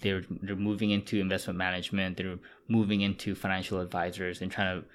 they're 0.00 0.22
they're 0.42 0.56
moving 0.56 0.90
into 0.90 1.20
investment 1.20 1.58
management. 1.58 2.16
They're 2.16 2.38
moving 2.68 3.00
into 3.00 3.34
financial 3.34 3.80
advisors 3.80 4.40
and 4.42 4.50
trying 4.50 4.80
to 4.80 4.86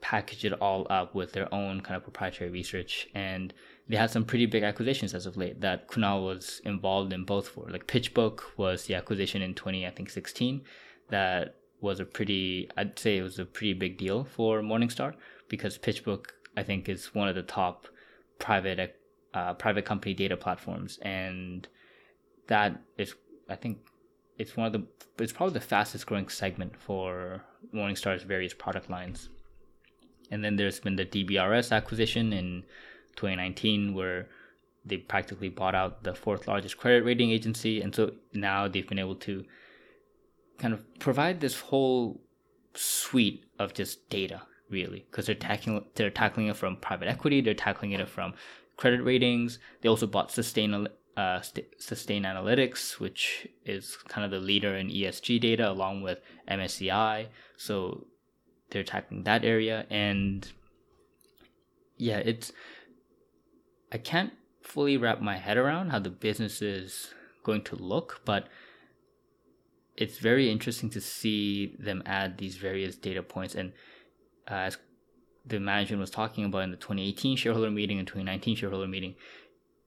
package 0.00 0.44
it 0.44 0.52
all 0.60 0.86
up 0.90 1.14
with 1.14 1.32
their 1.32 1.52
own 1.52 1.80
kind 1.80 1.96
of 1.96 2.02
proprietary 2.02 2.50
research. 2.50 3.08
And 3.14 3.52
they 3.88 3.96
had 3.96 4.10
some 4.10 4.24
pretty 4.24 4.46
big 4.46 4.62
acquisitions 4.62 5.14
as 5.14 5.26
of 5.26 5.36
late 5.36 5.60
that 5.62 5.88
Kunal 5.88 6.24
was 6.24 6.60
involved 6.64 7.12
in 7.12 7.24
both 7.24 7.48
for. 7.48 7.68
Like 7.70 7.86
PitchBook 7.86 8.40
was 8.56 8.84
the 8.84 8.94
acquisition 8.94 9.42
in 9.42 9.54
20 9.54 9.86
I 9.86 9.90
think 9.90 10.10
16 10.10 10.62
that 11.08 11.56
was 11.80 12.00
a 12.00 12.04
pretty 12.04 12.70
I'd 12.76 12.98
say 12.98 13.18
it 13.18 13.22
was 13.22 13.38
a 13.38 13.44
pretty 13.44 13.74
big 13.74 13.98
deal 13.98 14.24
for 14.24 14.60
Morningstar 14.60 15.14
because 15.48 15.78
PitchBook 15.78 16.26
I 16.56 16.62
think 16.62 16.88
is 16.88 17.14
one 17.14 17.28
of 17.28 17.34
the 17.34 17.42
top 17.42 17.86
private 18.38 18.78
uh, 19.36 19.54
private 19.54 19.84
company 19.84 20.14
data 20.14 20.36
platforms 20.36 20.98
and 21.02 21.68
that 22.48 22.70
is 22.98 23.14
I 23.48 23.56
think 23.56 23.78
it's 24.38 24.56
one 24.56 24.66
of 24.66 24.72
the 24.72 24.82
it's 25.22 25.32
probably 25.32 25.54
the 25.54 25.60
fastest 25.60 26.06
growing 26.06 26.28
segment 26.28 26.76
for 26.76 27.42
Morningstar's 27.74 28.22
various 28.22 28.54
product 28.54 28.90
lines 28.90 29.28
and 30.30 30.44
then 30.44 30.56
there's 30.56 30.80
been 30.80 30.96
the 30.96 31.04
DBRS 31.04 31.72
acquisition 31.72 32.32
in 32.32 32.64
2019, 33.16 33.94
where 33.94 34.28
they 34.84 34.98
practically 34.98 35.48
bought 35.48 35.74
out 35.74 36.04
the 36.04 36.14
fourth 36.14 36.46
largest 36.46 36.76
credit 36.76 37.04
rating 37.04 37.30
agency. 37.30 37.80
And 37.80 37.94
so 37.94 38.12
now 38.32 38.68
they've 38.68 38.86
been 38.86 38.98
able 38.98 39.16
to 39.16 39.44
kind 40.58 40.72
of 40.72 40.84
provide 40.98 41.40
this 41.40 41.60
whole 41.60 42.20
suite 42.74 43.44
of 43.58 43.74
just 43.74 44.08
data, 44.10 44.42
really, 44.70 45.06
because 45.10 45.26
they're 45.26 45.34
tackling 45.34 45.84
they're 45.94 46.10
tackling 46.10 46.46
it 46.48 46.56
from 46.56 46.76
private 46.76 47.08
equity, 47.08 47.40
they're 47.40 47.54
tackling 47.54 47.92
it 47.92 48.08
from 48.08 48.34
credit 48.76 49.02
ratings. 49.02 49.58
They 49.80 49.88
also 49.88 50.06
bought 50.06 50.30
Sustain 50.30 50.88
uh, 51.16 51.40
Sustainalytics, 51.40 53.00
which 53.00 53.48
is 53.64 53.96
kind 54.08 54.24
of 54.24 54.30
the 54.30 54.44
leader 54.44 54.76
in 54.76 54.88
ESG 54.88 55.40
data, 55.40 55.70
along 55.70 56.02
with 56.02 56.20
MSCI. 56.48 57.28
So 57.56 58.06
they're 58.70 58.84
tackling 58.84 59.22
that 59.24 59.44
area 59.44 59.86
and 59.90 60.52
yeah 61.96 62.18
it's 62.18 62.52
i 63.92 63.98
can't 63.98 64.32
fully 64.62 64.96
wrap 64.96 65.20
my 65.20 65.36
head 65.36 65.56
around 65.56 65.90
how 65.90 65.98
the 65.98 66.10
business 66.10 66.60
is 66.60 67.14
going 67.44 67.62
to 67.62 67.76
look 67.76 68.20
but 68.24 68.48
it's 69.96 70.18
very 70.18 70.50
interesting 70.50 70.90
to 70.90 71.00
see 71.00 71.74
them 71.78 72.02
add 72.04 72.36
these 72.38 72.56
various 72.56 72.96
data 72.96 73.22
points 73.22 73.54
and 73.54 73.72
uh, 74.50 74.54
as 74.54 74.78
the 75.46 75.60
management 75.60 76.00
was 76.00 76.10
talking 76.10 76.44
about 76.44 76.64
in 76.64 76.70
the 76.70 76.76
2018 76.76 77.36
shareholder 77.36 77.70
meeting 77.70 77.98
and 77.98 78.06
2019 78.06 78.56
shareholder 78.56 78.88
meeting 78.88 79.14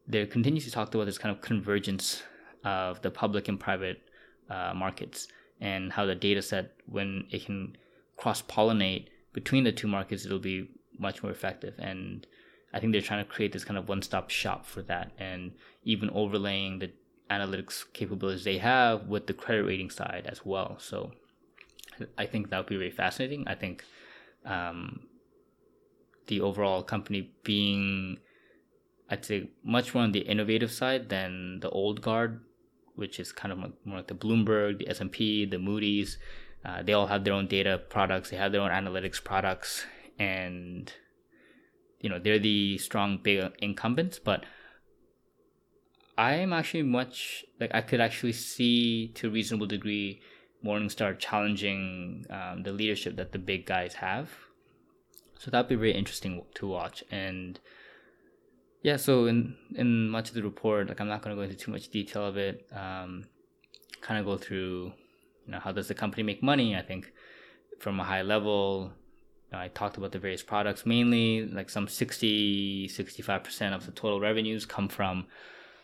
there 0.10 0.26
continues 0.26 0.66
to 0.66 0.72
talk 0.72 0.94
about 0.94 1.06
this 1.06 1.20
kind 1.20 1.34
of 1.34 1.42
convergence 1.42 2.24
of 2.66 3.02
the 3.04 3.12
public 3.12 3.48
and 3.48 3.60
private 3.60 4.02
uh, 4.50 4.74
markets 4.76 5.28
and 5.62 5.94
how 5.94 6.06
the 6.06 6.16
data 6.16 6.42
set 6.42 6.74
when 6.88 7.26
it 7.30 7.46
can 7.46 7.78
cross 8.18 8.42
pollinate 8.42 9.08
between 9.34 9.64
the 9.64 9.72
two 9.72 9.88
markets, 9.88 10.26
it'll 10.26 10.40
be 10.40 10.68
much 10.98 11.22
more 11.22 11.32
effective. 11.32 11.76
And 11.78 12.26
I 12.74 12.80
think 12.80 12.92
they're 12.92 13.02
trying 13.02 13.24
to 13.24 13.30
create 13.30 13.54
this 13.54 13.64
kind 13.64 13.78
of 13.78 13.88
one 13.88 14.02
stop 14.02 14.32
shop 14.32 14.66
for 14.66 14.82
that 14.84 15.12
and 15.20 15.52
even 15.84 16.10
overlaying 16.10 16.80
the 16.80 16.92
analytics 17.30 17.84
capabilities 17.94 18.44
they 18.44 18.58
have 18.58 19.08
with 19.08 19.28
the 19.28 19.34
credit 19.34 19.64
rating 19.64 19.92
side 19.92 20.26
as 20.26 20.44
well. 20.44 20.78
So 20.80 21.12
I 22.18 22.26
think 22.26 22.50
that 22.50 22.58
would 22.58 22.68
be 22.68 22.78
very 22.78 22.92
fascinating. 22.92 23.48
I 23.48 23.54
think 23.54 23.84
um, 24.44 25.02
the 26.30 26.40
overall 26.40 26.82
company 26.82 27.32
being, 27.44 28.18
I'd 29.10 29.26
say, 29.26 29.50
much 29.64 29.94
more 29.94 30.04
on 30.04 30.14
the 30.14 30.22
innovative 30.22 30.72
side 30.72 31.10
than 31.10 31.60
the 31.60 31.70
old 31.70 32.02
guard, 32.02 32.40
which 32.96 33.20
is 33.20 33.34
kind 33.34 33.52
of 33.52 33.58
more 33.84 33.98
like 33.98 34.08
the 34.08 34.16
Bloomberg, 34.16 34.80
the 34.80 34.90
S&P, 34.90 35.46
the 35.46 35.60
Moody's, 35.60 36.18
uh, 36.64 36.84
they 36.84 36.94
all 36.94 37.08
have 37.08 37.24
their 37.24 37.34
own 37.34 37.48
data 37.48 37.82
products. 37.90 38.30
They 38.30 38.38
have 38.38 38.52
their 38.52 38.62
own 38.62 38.72
analytics 38.72 39.24
products, 39.24 39.86
and 40.18 40.92
you 42.02 42.10
know 42.10 42.20
they're 42.20 42.40
the 42.40 42.78
strong 42.78 43.20
big 43.22 43.52
incumbents. 43.60 44.20
But 44.20 44.46
I 46.18 46.36
am 46.36 46.52
actually 46.52 46.84
much 46.84 47.46
like 47.60 47.72
I 47.74 47.82
could 47.82 48.02
actually 48.02 48.34
see 48.34 49.10
to 49.16 49.28
a 49.28 49.32
reasonable 49.32 49.68
degree 49.68 50.22
Morningstar 50.66 51.18
challenging 51.18 52.26
um, 52.30 52.64
the 52.64 52.74
leadership 52.74 53.16
that 53.16 53.32
the 53.32 53.40
big 53.40 53.66
guys 53.66 53.96
have. 53.96 54.30
So 55.40 55.50
that'd 55.50 55.68
be 55.68 55.76
very 55.76 55.94
interesting 55.94 56.44
to 56.56 56.68
watch. 56.68 57.04
And 57.10 57.60
yeah, 58.84 58.98
so 58.98 59.26
in 59.26 59.56
in 59.76 60.10
much 60.10 60.30
of 60.30 60.36
the 60.36 60.44
report, 60.44 60.90
like 60.90 61.02
I'm 61.02 61.08
not 61.08 61.24
going 61.24 61.36
to 61.36 61.40
go 61.42 61.44
into 61.44 61.56
too 61.56 61.72
much 61.72 61.90
detail 61.90 62.26
of 62.28 62.38
it. 62.38 62.68
Um, 62.72 63.26
kind 64.02 64.20
of 64.20 64.26
go 64.26 64.38
through 64.38 64.94
you 65.46 65.52
know 65.52 65.60
how 65.60 65.72
does 65.72 65.88
the 65.88 65.94
company 65.94 66.24
make 66.24 66.44
money 66.44 66.76
i 66.76 66.82
think 66.82 67.12
from 67.80 68.00
a 68.00 68.04
high 68.04 68.22
level 68.22 68.92
i 69.52 69.68
talked 69.70 69.98
about 69.98 70.12
the 70.12 70.20
various 70.20 70.44
products 70.44 70.86
mainly 70.86 71.46
like 71.48 71.70
some 71.70 71.88
60 71.88 72.88
65% 72.88 73.76
of 73.76 73.86
the 73.86 73.92
total 73.92 74.20
revenues 74.20 74.66
come 74.66 74.88
from 74.88 75.26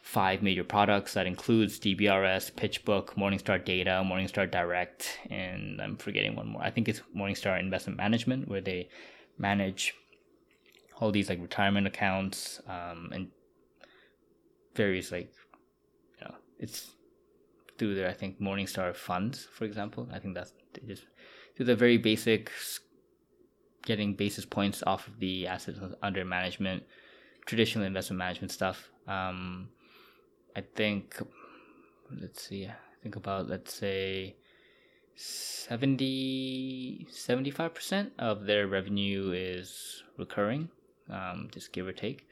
five 0.02 0.44
major 0.44 0.64
products 0.64 1.14
that 1.16 1.26
includes 1.26 1.80
dbrs 1.80 2.52
pitchbook 2.52 3.16
morningstar 3.16 3.64
data 3.64 4.04
morningstar 4.06 4.50
direct 4.50 5.18
and 5.32 5.82
i'm 5.82 5.98
forgetting 5.98 6.36
one 6.36 6.48
more 6.48 6.62
i 6.62 6.70
think 6.70 6.88
it's 6.88 7.02
morningstar 7.16 7.60
investment 7.60 7.98
management 7.98 8.48
where 8.48 8.62
they 8.62 8.88
manage 9.38 9.94
all 10.98 11.12
these 11.12 11.30
like 11.30 11.42
retirement 11.42 11.88
accounts 11.88 12.62
um, 12.68 13.10
and 13.12 13.28
various 14.76 15.12
like 15.12 15.32
you 16.20 16.28
know 16.28 16.36
it's 16.60 16.96
through 17.78 17.96
their 17.96 18.10
I 18.10 18.14
think 18.14 18.40
Morningstar 18.40 18.96
funds, 18.96 19.48
for 19.52 19.66
example. 19.66 20.08
I 20.12 20.20
think 20.20 20.36
that's 20.36 20.54
just 20.88 21.06
do 21.58 21.64
the 21.64 21.76
very 21.76 21.98
basic 21.98 22.52
getting 23.86 24.14
basis 24.14 24.46
points 24.46 24.84
off 24.86 25.08
of 25.08 25.20
the 25.20 25.48
assets 25.48 25.80
under 26.02 26.26
management, 26.26 26.84
traditional 27.46 27.86
investment 27.86 28.18
management 28.18 28.52
stuff. 28.52 28.90
Um, 29.08 29.70
I 30.56 30.62
think 30.62 31.22
let's 32.22 32.48
see, 32.48 32.70
think 33.04 33.16
about 33.16 33.50
let's 33.50 33.74
say 33.74 34.36
70 35.16 37.08
75% 37.12 38.12
of 38.20 38.46
their 38.46 38.68
revenue 38.68 39.32
is 39.34 40.04
recurring 40.18 40.70
um, 41.10 41.50
just 41.52 41.72
give 41.72 41.88
or 41.88 41.94
take 41.94 42.28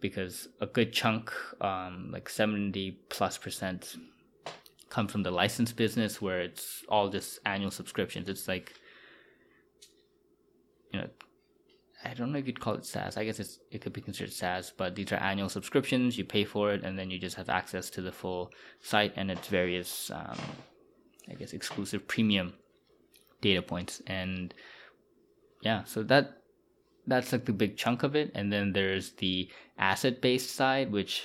because 0.00 0.48
a 0.60 0.66
good 0.66 0.92
chunk 0.92 1.32
um, 1.60 2.10
like 2.12 2.28
70 2.28 2.98
plus 3.08 3.38
percent 3.38 3.96
come 4.90 5.08
from 5.08 5.22
the 5.22 5.30
license 5.30 5.72
business 5.72 6.20
where 6.20 6.40
it's 6.40 6.84
all 6.88 7.08
just 7.08 7.38
annual 7.46 7.70
subscriptions 7.70 8.28
it's 8.28 8.46
like 8.46 8.74
you 10.92 11.00
know 11.00 11.08
I 12.04 12.12
don't 12.12 12.32
know 12.32 12.38
if 12.38 12.46
you'd 12.46 12.60
call 12.60 12.74
it 12.74 12.84
SaaS. 12.84 13.16
I 13.16 13.24
guess 13.24 13.40
it's 13.40 13.58
it 13.70 13.80
could 13.80 13.92
be 13.92 14.02
considered 14.02 14.32
SaaS, 14.32 14.72
but 14.76 14.94
these 14.94 15.10
are 15.12 15.16
annual 15.16 15.48
subscriptions. 15.48 16.18
You 16.18 16.24
pay 16.24 16.44
for 16.44 16.72
it, 16.72 16.84
and 16.84 16.98
then 16.98 17.10
you 17.10 17.18
just 17.18 17.36
have 17.36 17.48
access 17.48 17.88
to 17.90 18.02
the 18.02 18.12
full 18.12 18.50
site 18.82 19.14
and 19.16 19.30
its 19.30 19.48
various, 19.48 20.10
um, 20.10 20.38
I 21.30 21.34
guess, 21.34 21.52
exclusive 21.52 22.06
premium 22.06 22.54
data 23.40 23.62
points. 23.62 24.02
And 24.06 24.54
yeah, 25.62 25.84
so 25.84 26.02
that 26.04 26.38
that's 27.06 27.32
like 27.32 27.44
the 27.44 27.52
big 27.52 27.76
chunk 27.76 28.02
of 28.02 28.16
it. 28.16 28.30
And 28.34 28.52
then 28.52 28.72
there's 28.72 29.12
the 29.12 29.48
asset 29.78 30.20
based 30.20 30.54
side, 30.54 30.90
which 30.90 31.22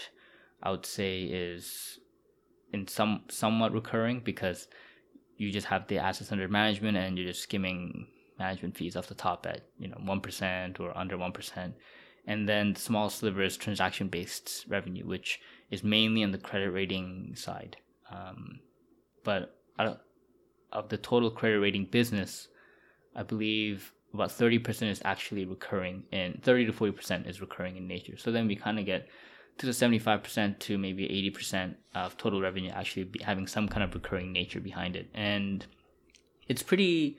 I 0.62 0.72
would 0.72 0.86
say 0.86 1.24
is 1.24 2.00
in 2.74 2.88
some 2.88 3.24
somewhat 3.30 3.74
recurring 3.74 4.20
because 4.20 4.68
you 5.38 5.52
just 5.52 5.68
have 5.68 5.88
the 5.88 5.98
assets 5.98 6.32
under 6.32 6.48
management 6.48 6.98
and 6.98 7.18
you're 7.18 7.28
just 7.28 7.44
skimming 7.44 8.08
management 8.38 8.78
fees 8.78 8.96
off 8.96 9.08
the 9.08 9.16
top 9.16 9.46
at 9.46 9.62
you 9.78 9.88
know 9.88 9.98
one 10.04 10.22
percent 10.22 10.80
or 10.80 10.96
under 10.98 11.18
one 11.18 11.32
percent, 11.32 11.76
and 12.28 12.48
then 12.48 12.76
small 12.76 13.10
slivers 13.10 13.58
transaction 13.58 14.08
based 14.08 14.66
revenue, 14.68 15.06
which 15.06 15.40
is 15.72 15.84
mainly 15.84 16.24
on 16.24 16.32
the 16.32 16.38
credit 16.38 16.72
rating 16.72 17.34
side. 17.36 17.78
Um, 18.12 18.60
but 19.24 19.59
of 20.72 20.90
the 20.90 20.98
total 20.98 21.32
credit 21.32 21.60
rating 21.60 21.86
business, 21.86 22.48
I 23.16 23.24
believe 23.24 23.94
about 24.14 24.30
30% 24.30 24.90
is 24.90 25.02
actually 25.06 25.46
recurring 25.46 26.04
and 26.12 26.42
30 26.44 26.68
to 26.68 26.74
40% 26.74 27.28
is 27.28 27.42
recurring 27.42 27.78
in 27.78 27.88
nature. 27.88 28.18
So 28.18 28.32
then 28.32 28.48
we 28.48 28.56
kind 28.56 28.80
of 28.80 28.86
get 28.86 29.08
to 29.60 29.66
the 29.66 29.72
75% 29.72 30.60
to 30.60 30.78
maybe 30.78 31.08
80% 31.32 31.76
of 31.96 32.18
total 32.18 32.42
revenue 32.42 32.72
actually 32.72 33.10
having 33.22 33.46
some 33.46 33.68
kind 33.68 33.84
of 33.84 33.94
recurring 33.94 34.32
nature 34.32 34.60
behind 34.60 34.96
it. 34.96 35.10
And 35.14 35.66
it's 36.48 36.64
pretty 36.64 37.18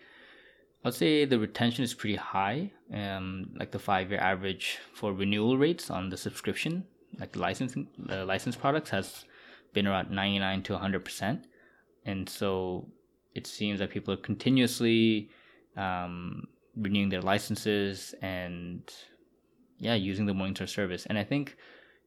I'd 0.85 0.94
say 0.94 1.27
the 1.27 1.38
retention 1.38 1.85
is 1.85 1.92
pretty 1.92 2.16
high. 2.16 2.73
Um, 2.92 3.51
like 3.55 3.70
the 3.70 3.79
five 3.79 4.11
year 4.11 4.20
average 4.20 4.79
for 4.94 5.12
renewal 5.12 5.59
rates 5.59 5.90
on 5.90 6.09
the 6.09 6.16
subscription, 6.16 6.85
like 7.18 7.33
the 7.33 7.40
licensing, 7.40 7.88
the 7.99 8.25
license 8.25 8.57
products 8.57 8.90
has 8.90 9.25
been 9.75 9.87
around 9.87 10.11
99 10.11 10.62
to 10.64 10.73
100%. 10.73 11.44
And 12.04 12.28
so 12.28 12.88
it 13.34 13.46
seems 13.46 13.78
that 13.78 13.90
people 13.90 14.14
are 14.14 14.18
continuously 14.18 15.30
um, 15.76 16.46
renewing 16.76 17.08
their 17.08 17.22
licenses 17.22 18.14
and, 18.22 18.82
yeah, 19.78 19.94
using 19.94 20.26
the 20.26 20.32
Morningstar 20.32 20.68
service. 20.68 21.06
And 21.06 21.18
I 21.18 21.24
think 21.24 21.56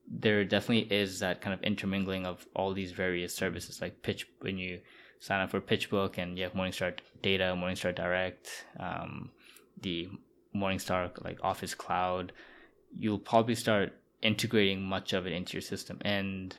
there 0.10 0.44
definitely 0.44 0.94
is 0.96 1.20
that 1.20 1.42
kind 1.42 1.54
of 1.54 1.62
intermingling 1.64 2.26
of 2.26 2.46
all 2.56 2.74
these 2.74 2.92
various 2.92 3.34
services, 3.34 3.82
like 3.82 4.02
pitch 4.02 4.28
when 4.42 4.58
you 4.58 4.82
sign 5.20 5.40
up 5.40 5.52
for 5.52 5.62
PitchBook 5.62 6.18
and 6.18 6.38
you 6.38 6.44
have 6.44 6.54
Morningstar 6.54 6.98
Data, 7.22 7.56
Morningstar 7.58 7.96
Direct, 7.96 8.66
um, 8.80 9.32
the 9.82 10.10
Morningstar 10.54 11.12
like 11.24 11.40
Office 11.42 11.74
Cloud, 11.74 12.34
you'll 12.98 13.20
probably 13.20 13.56
start 13.56 13.94
integrating 14.22 14.82
much 14.82 15.14
of 15.14 15.26
it 15.26 15.34
into 15.34 15.54
your 15.54 15.62
system. 15.62 15.98
And 16.02 16.56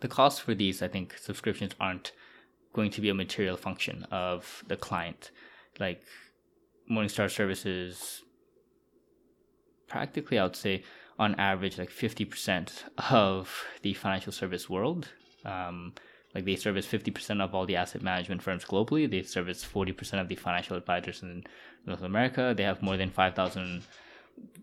the 0.00 0.08
cost 0.08 0.42
for 0.42 0.54
these, 0.54 0.82
I 0.82 0.88
think, 0.88 1.16
subscriptions 1.18 1.72
aren't 1.80 2.12
going 2.74 2.90
to 2.90 3.00
be 3.00 3.08
a 3.08 3.14
material 3.14 3.56
function 3.56 4.06
of 4.10 4.62
the 4.68 4.76
client. 4.76 5.30
Like 5.80 6.02
Morningstar 6.90 7.30
services, 7.30 8.22
practically, 9.88 10.38
I 10.38 10.44
would 10.44 10.56
say, 10.56 10.82
on 11.18 11.34
average, 11.36 11.78
like 11.78 11.90
50% 11.90 12.84
of 13.10 13.64
the 13.82 13.94
financial 13.94 14.32
service 14.32 14.68
world. 14.68 15.08
Um, 15.44 15.94
like 16.34 16.44
they 16.44 16.56
service 16.56 16.86
50% 16.86 17.40
of 17.40 17.54
all 17.54 17.64
the 17.64 17.76
asset 17.76 18.02
management 18.02 18.42
firms 18.42 18.64
globally. 18.64 19.08
They 19.08 19.22
service 19.22 19.64
40% 19.64 20.20
of 20.20 20.28
the 20.28 20.34
financial 20.34 20.76
advisors 20.76 21.22
in 21.22 21.44
North 21.86 22.02
America. 22.02 22.54
They 22.56 22.64
have 22.64 22.82
more 22.82 22.96
than 22.96 23.10
5,000 23.10 23.82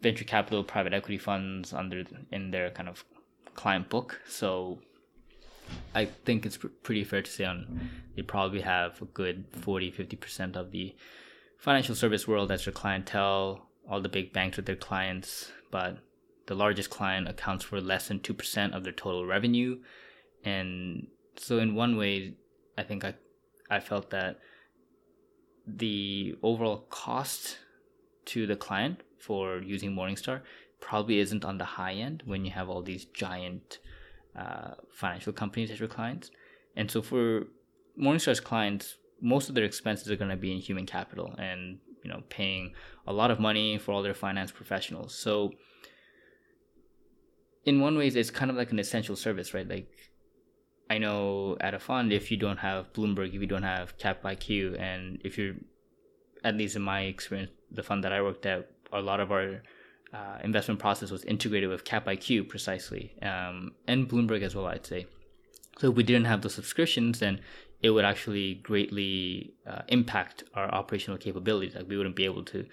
venture 0.02 0.26
capital 0.26 0.66
private 0.66 0.94
equity 0.94 1.18
funds 1.18 1.74
under 1.74 2.04
in 2.32 2.52
their 2.52 2.72
kind 2.72 2.90
of 2.90 3.06
client 3.54 3.90
book. 3.90 4.20
So 4.28 4.80
I 5.94 6.06
think 6.06 6.46
it's 6.46 6.58
pr- 6.58 6.68
pretty 6.68 7.04
fair 7.04 7.22
to 7.22 7.32
say 7.32 7.46
on 7.46 7.90
they 8.16 8.22
probably 8.22 8.62
have 8.62 9.02
a 9.02 9.06
good 9.06 9.46
40 9.52 9.92
50% 9.92 10.56
of 10.56 10.72
the 10.72 10.96
financial 11.58 11.96
service 11.96 12.28
world 12.28 12.52
as 12.52 12.66
their 12.66 12.74
clientele, 12.74 13.68
all 13.90 14.02
the 14.02 14.10
big 14.10 14.34
banks 14.34 14.58
are 14.58 14.64
their 14.64 14.76
clients, 14.76 15.52
but 15.70 16.00
the 16.48 16.56
largest 16.56 16.90
client 16.90 17.28
accounts 17.28 17.64
for 17.64 17.80
less 17.80 18.08
than 18.08 18.20
2% 18.20 18.76
of 18.76 18.84
their 18.84 18.94
total 18.94 19.26
revenue. 19.26 19.80
And 20.44 21.08
so 21.38 21.60
in 21.60 21.76
one 21.76 21.98
way, 21.98 22.36
I 22.78 22.84
think 22.84 23.06
I 23.06 23.16
I 23.70 23.80
felt 23.80 24.10
that 24.10 24.40
the 25.66 26.36
overall 26.44 26.86
cost 26.90 27.58
to 28.26 28.46
the 28.46 28.56
client 28.56 29.02
for 29.18 29.60
using 29.60 29.96
Morningstar 29.96 30.42
probably 30.82 31.20
isn't 31.20 31.46
on 31.46 31.58
the 31.58 31.64
high 31.64 31.94
end 31.94 32.24
when 32.26 32.44
you 32.44 32.52
have 32.52 32.68
all 32.68 32.82
these 32.82 33.06
giant 33.06 33.80
uh, 34.38 34.76
financial 34.92 35.34
companies 35.34 35.72
as 35.72 35.80
your 35.80 35.90
clients. 35.90 36.32
And 36.76 36.90
so 36.90 37.02
for 37.02 37.48
Morningstar's 38.02 38.40
clients, 38.40 38.98
most 39.22 39.50
of 39.50 39.56
their 39.56 39.66
expenses 39.66 40.10
are 40.10 40.16
going 40.16 40.32
to 40.32 40.38
be 40.38 40.52
in 40.52 40.60
human 40.60 40.86
capital 40.86 41.36
and 41.38 41.80
you 42.04 42.10
know 42.10 42.24
paying 42.30 42.74
a 43.06 43.14
lot 43.14 43.30
of 43.30 43.40
money 43.40 43.78
for 43.78 43.92
all 43.92 44.02
their 44.02 44.14
finance 44.14 44.52
professionals. 44.52 45.14
So 45.16 45.52
in 47.66 47.80
one 47.80 47.98
way, 47.98 48.08
it's 48.08 48.32
kind 48.32 48.50
of 48.50 48.58
like 48.58 48.72
an 48.72 48.80
essential 48.80 49.16
service, 49.16 49.54
right? 49.54 49.68
Like 49.68 49.90
I 50.90 50.98
know 50.98 51.58
at 51.62 51.74
a 51.74 51.80
fund, 51.80 52.12
if 52.12 52.32
you 52.32 52.38
don't 52.38 52.58
have 52.58 52.92
Bloomberg, 52.94 53.34
if 53.34 53.42
you 53.42 53.48
don't 53.48 53.64
have 53.64 53.98
CapIQ, 53.98 54.80
and 54.80 55.22
if 55.24 55.38
you're, 55.38 55.56
at 56.44 56.56
least 56.56 56.76
in 56.76 56.82
my 56.82 57.04
experience, 57.04 57.52
the 57.72 57.84
fund 57.84 58.04
that 58.04 58.12
I 58.12 58.22
worked 58.22 58.46
at, 58.46 58.70
a 58.92 59.00
lot 59.00 59.20
of 59.20 59.32
our 59.32 59.62
uh, 60.14 60.38
investment 60.44 60.80
process 60.80 61.12
was 61.12 61.24
integrated 61.24 61.70
with 61.70 61.84
CapIQ 61.84 62.50
precisely, 62.50 63.14
um, 63.22 63.72
and 63.88 64.10
Bloomberg 64.10 64.42
as 64.42 64.56
well, 64.56 64.68
I'd 64.68 64.86
say. 64.86 65.06
So 65.80 65.90
if 65.90 65.96
we 65.96 66.04
didn't 66.04 66.26
have 66.26 66.42
the 66.42 66.50
subscriptions, 66.50 67.20
then 67.20 67.42
it 67.82 67.90
would 67.90 68.06
actually 68.06 68.56
greatly 68.56 69.54
uh, 69.66 69.82
impact 69.88 70.44
our 70.54 70.70
operational 70.70 71.18
capabilities. 71.18 71.76
Like 71.76 71.88
we 71.88 71.98
wouldn't 71.98 72.16
be 72.16 72.26
able 72.26 72.44
to 72.46 72.66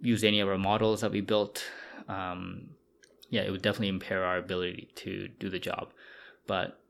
use 0.00 0.24
any 0.24 0.40
of 0.40 0.48
our 0.48 0.58
models 0.58 1.02
that 1.02 1.12
we 1.12 1.20
built. 1.20 1.64
Um, 2.08 2.70
yeah, 3.28 3.42
it 3.42 3.50
would 3.50 3.62
definitely 3.62 3.88
impair 3.88 4.24
our 4.24 4.38
ability 4.38 4.90
to 4.96 5.28
do 5.28 5.48
the 5.48 5.58
job. 5.58 5.92
But 6.46 6.80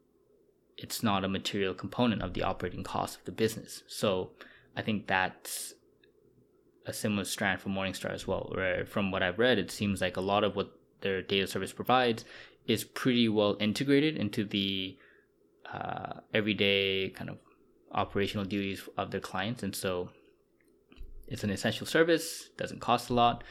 it's 0.79 1.03
not 1.03 1.25
a 1.25 1.29
material 1.29 1.75
component 1.75 2.23
of 2.23 2.33
the 2.33 2.43
operating 2.43 2.83
cost 2.83 3.19
of 3.19 3.25
the 3.25 3.33
business. 3.33 3.83
So 3.87 4.31
I 4.77 4.83
think 4.83 5.07
that's 5.07 5.75
a 6.91 6.93
similar 6.93 7.25
strand 7.25 7.61
for 7.61 7.69
Morningstar 7.71 8.13
as 8.13 8.27
well, 8.27 8.51
where 8.55 8.85
from 8.85 9.11
what 9.11 9.23
I've 9.23 9.39
read, 9.39 9.59
it 9.59 9.71
seems 9.71 10.01
like 10.01 10.17
a 10.17 10.21
lot 10.21 10.45
of 10.45 10.57
what 10.57 10.73
their 11.01 11.23
data 11.23 11.47
service 11.47 11.73
provides 11.73 12.25
is 12.67 12.85
pretty 12.85 13.29
well 13.29 13.57
integrated 13.59 14.17
into 14.17 14.45
the 14.45 14.99
uh, 15.73 16.21
everyday 16.35 17.09
kind 17.11 17.31
of 17.31 17.39
operational 17.93 18.45
duties 18.45 18.89
of 18.99 19.11
their 19.11 19.21
clients. 19.21 19.63
And 19.63 19.75
so 19.75 20.11
it's 21.27 21.45
an 21.45 21.51
essential 21.51 21.87
service, 21.87 22.51
doesn't 22.57 22.81
cost 22.81 23.11
a 23.11 23.15
lot. 23.15 23.45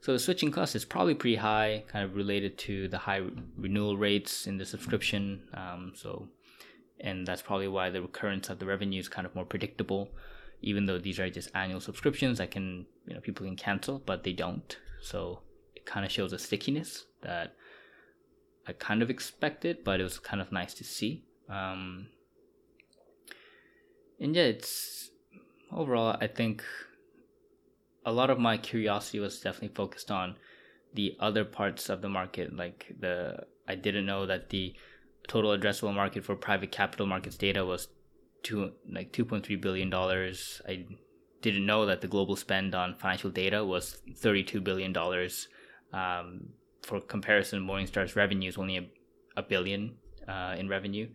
So 0.00 0.12
the 0.12 0.18
switching 0.18 0.50
cost 0.50 0.74
is 0.76 0.84
probably 0.84 1.14
pretty 1.14 1.36
high, 1.36 1.84
kind 1.88 2.04
of 2.04 2.14
related 2.16 2.58
to 2.58 2.88
the 2.88 2.98
high 2.98 3.22
renewal 3.56 3.96
rates 3.96 4.46
in 4.46 4.58
the 4.58 4.66
subscription. 4.66 5.42
Um, 5.54 5.92
so 5.94 6.28
and 7.00 7.26
that's 7.26 7.42
probably 7.42 7.68
why 7.68 7.90
the 7.90 8.02
recurrence 8.02 8.50
of 8.50 8.58
the 8.58 8.66
revenue 8.66 9.00
is 9.00 9.08
kind 9.08 9.26
of 9.26 9.34
more 9.34 9.44
predictable 9.44 10.10
even 10.64 10.86
though 10.86 10.98
these 10.98 11.20
are 11.20 11.30
just 11.30 11.50
annual 11.54 11.80
subscriptions 11.80 12.38
that 12.38 12.50
can 12.50 12.86
you 13.06 13.14
know 13.14 13.20
people 13.20 13.46
can 13.46 13.56
cancel 13.56 14.02
but 14.04 14.24
they 14.24 14.32
don't. 14.32 14.76
So 15.00 15.40
it 15.74 15.86
kind 15.86 16.04
of 16.04 16.10
shows 16.10 16.32
a 16.32 16.38
stickiness 16.38 17.04
that 17.22 17.54
i 18.66 18.72
kind 18.72 19.02
of 19.02 19.10
expected 19.10 19.84
but 19.84 20.00
it 20.00 20.02
was 20.02 20.18
kind 20.18 20.40
of 20.40 20.50
nice 20.50 20.74
to 20.74 20.84
see. 20.84 21.24
Um, 21.48 22.08
and 24.20 24.34
yeah 24.34 24.44
it's 24.44 25.10
overall 25.72 26.16
i 26.20 26.26
think 26.26 26.62
a 28.06 28.12
lot 28.12 28.30
of 28.30 28.38
my 28.38 28.56
curiosity 28.56 29.18
was 29.18 29.40
definitely 29.40 29.74
focused 29.74 30.10
on 30.10 30.36
the 30.94 31.16
other 31.20 31.44
parts 31.44 31.88
of 31.88 32.00
the 32.00 32.08
market 32.08 32.54
like 32.54 32.94
the 33.00 33.36
i 33.68 33.74
didn't 33.74 34.06
know 34.06 34.26
that 34.26 34.50
the 34.50 34.74
total 35.26 35.56
addressable 35.56 35.94
market 35.94 36.24
for 36.24 36.36
private 36.36 36.70
capital 36.70 37.06
markets 37.06 37.36
data 37.36 37.64
was 37.64 37.88
two 38.44 38.70
like 38.88 39.12
2.3 39.12 39.60
billion 39.60 39.90
dollars 39.90 40.62
i 40.68 40.84
didn't 41.42 41.66
know 41.66 41.84
that 41.86 42.00
the 42.00 42.08
global 42.08 42.36
spend 42.36 42.74
on 42.74 42.94
financial 42.94 43.30
data 43.30 43.64
was 43.64 44.00
32 44.16 44.60
billion 44.60 44.92
dollars 44.92 45.48
um, 45.92 46.50
for 46.82 47.00
comparison 47.00 47.60
morningstar's 47.60 48.14
revenue 48.14 48.48
is 48.48 48.56
only 48.56 48.76
a, 48.76 48.86
a 49.36 49.42
billion 49.42 49.96
uh, 50.28 50.54
in 50.56 50.68
revenue 50.68 51.08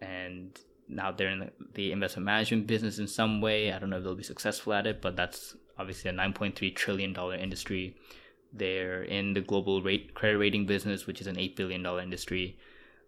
and 0.00 0.58
now 0.88 1.10
they're 1.10 1.30
in 1.30 1.50
the, 1.74 1.92
investment 1.92 2.26
management 2.26 2.66
business 2.66 2.98
in 2.98 3.06
some 3.06 3.40
way. 3.40 3.72
I 3.72 3.78
don't 3.78 3.90
know 3.90 3.98
if 3.98 4.04
they'll 4.04 4.14
be 4.14 4.22
successful 4.22 4.72
at 4.72 4.86
it, 4.86 5.00
but 5.00 5.16
that's 5.16 5.56
obviously 5.78 6.10
a 6.10 6.14
9.3 6.14 6.74
trillion 6.74 7.12
dollar 7.12 7.34
industry. 7.34 7.96
They're 8.52 9.02
in 9.04 9.32
the 9.32 9.40
global 9.40 9.82
rate 9.82 10.14
credit 10.14 10.38
rating 10.38 10.66
business, 10.66 11.06
which 11.06 11.20
is 11.20 11.26
an 11.26 11.38
eight 11.38 11.56
billion 11.56 11.82
dollar 11.82 12.02
industry. 12.02 12.58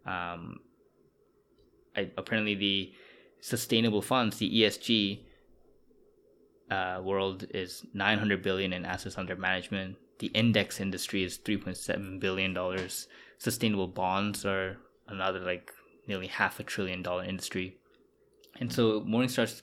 Um, 0.07 0.61
I, 1.97 2.11
apparently, 2.17 2.55
the 2.55 2.93
sustainable 3.45 4.01
funds, 4.01 4.39
the 4.39 4.51
ESG 4.51 5.21
uh, 6.71 6.99
world, 7.05 7.45
is 7.51 7.85
900 7.93 8.43
billion 8.43 8.73
in 8.73 8.87
assets 8.87 9.19
under 9.19 9.37
management. 9.37 9.97
The 10.19 10.29
index 10.29 10.81
industry 10.81 11.25
is 11.25 11.37
3.7 11.37 12.21
billion 12.21 12.55
dollars. 12.55 13.07
Sustainable 13.37 13.89
bonds 13.89 14.47
are 14.47 14.79
another 15.09 15.41
like 15.41 15.71
nearly 16.09 16.27
half 16.27 16.59
a 16.59 16.63
trillion 16.63 17.03
dollar 17.03 17.25
industry. 17.25 17.77
And 18.61 18.73
so 18.73 19.03
Morningstar's 19.03 19.63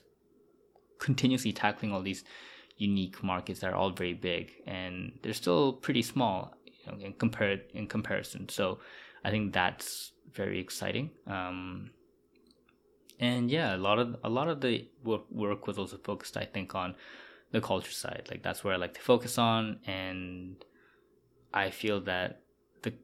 continuously 1.00 1.52
tackling 1.52 1.90
all 1.92 2.02
these 2.02 2.22
unique 2.76 3.20
markets 3.24 3.60
that 3.60 3.72
are 3.72 3.76
all 3.76 3.90
very 3.90 4.14
big 4.14 4.52
and 4.64 5.18
they're 5.22 5.34
still 5.34 5.72
pretty 5.72 6.02
small 6.02 6.54
you 6.66 6.92
know, 6.92 6.98
in 7.04 7.14
compare 7.14 7.58
in 7.74 7.88
comparison. 7.88 8.48
So 8.48 8.78
I 9.24 9.30
think 9.30 9.52
that's 9.52 10.12
very 10.32 10.60
exciting. 10.60 11.10
Um, 11.26 11.90
and 13.22 13.52
yeah, 13.52 13.76
a 13.76 13.78
lot 13.78 14.00
of 14.00 14.16
a 14.24 14.28
lot 14.28 14.48
of 14.48 14.60
the 14.60 14.88
work, 15.04 15.30
work 15.30 15.68
was 15.68 15.78
also 15.78 15.96
focused, 15.96 16.36
I 16.36 16.44
think, 16.44 16.74
on 16.74 16.96
the 17.52 17.60
culture 17.60 17.92
side. 17.92 18.26
Like 18.28 18.42
that's 18.42 18.64
where 18.64 18.74
I 18.74 18.76
like 18.76 18.94
to 18.94 19.00
focus 19.00 19.38
on, 19.38 19.78
and 19.86 20.56
I 21.54 21.70
feel 21.70 22.00
that 22.00 22.42
the 22.82 22.94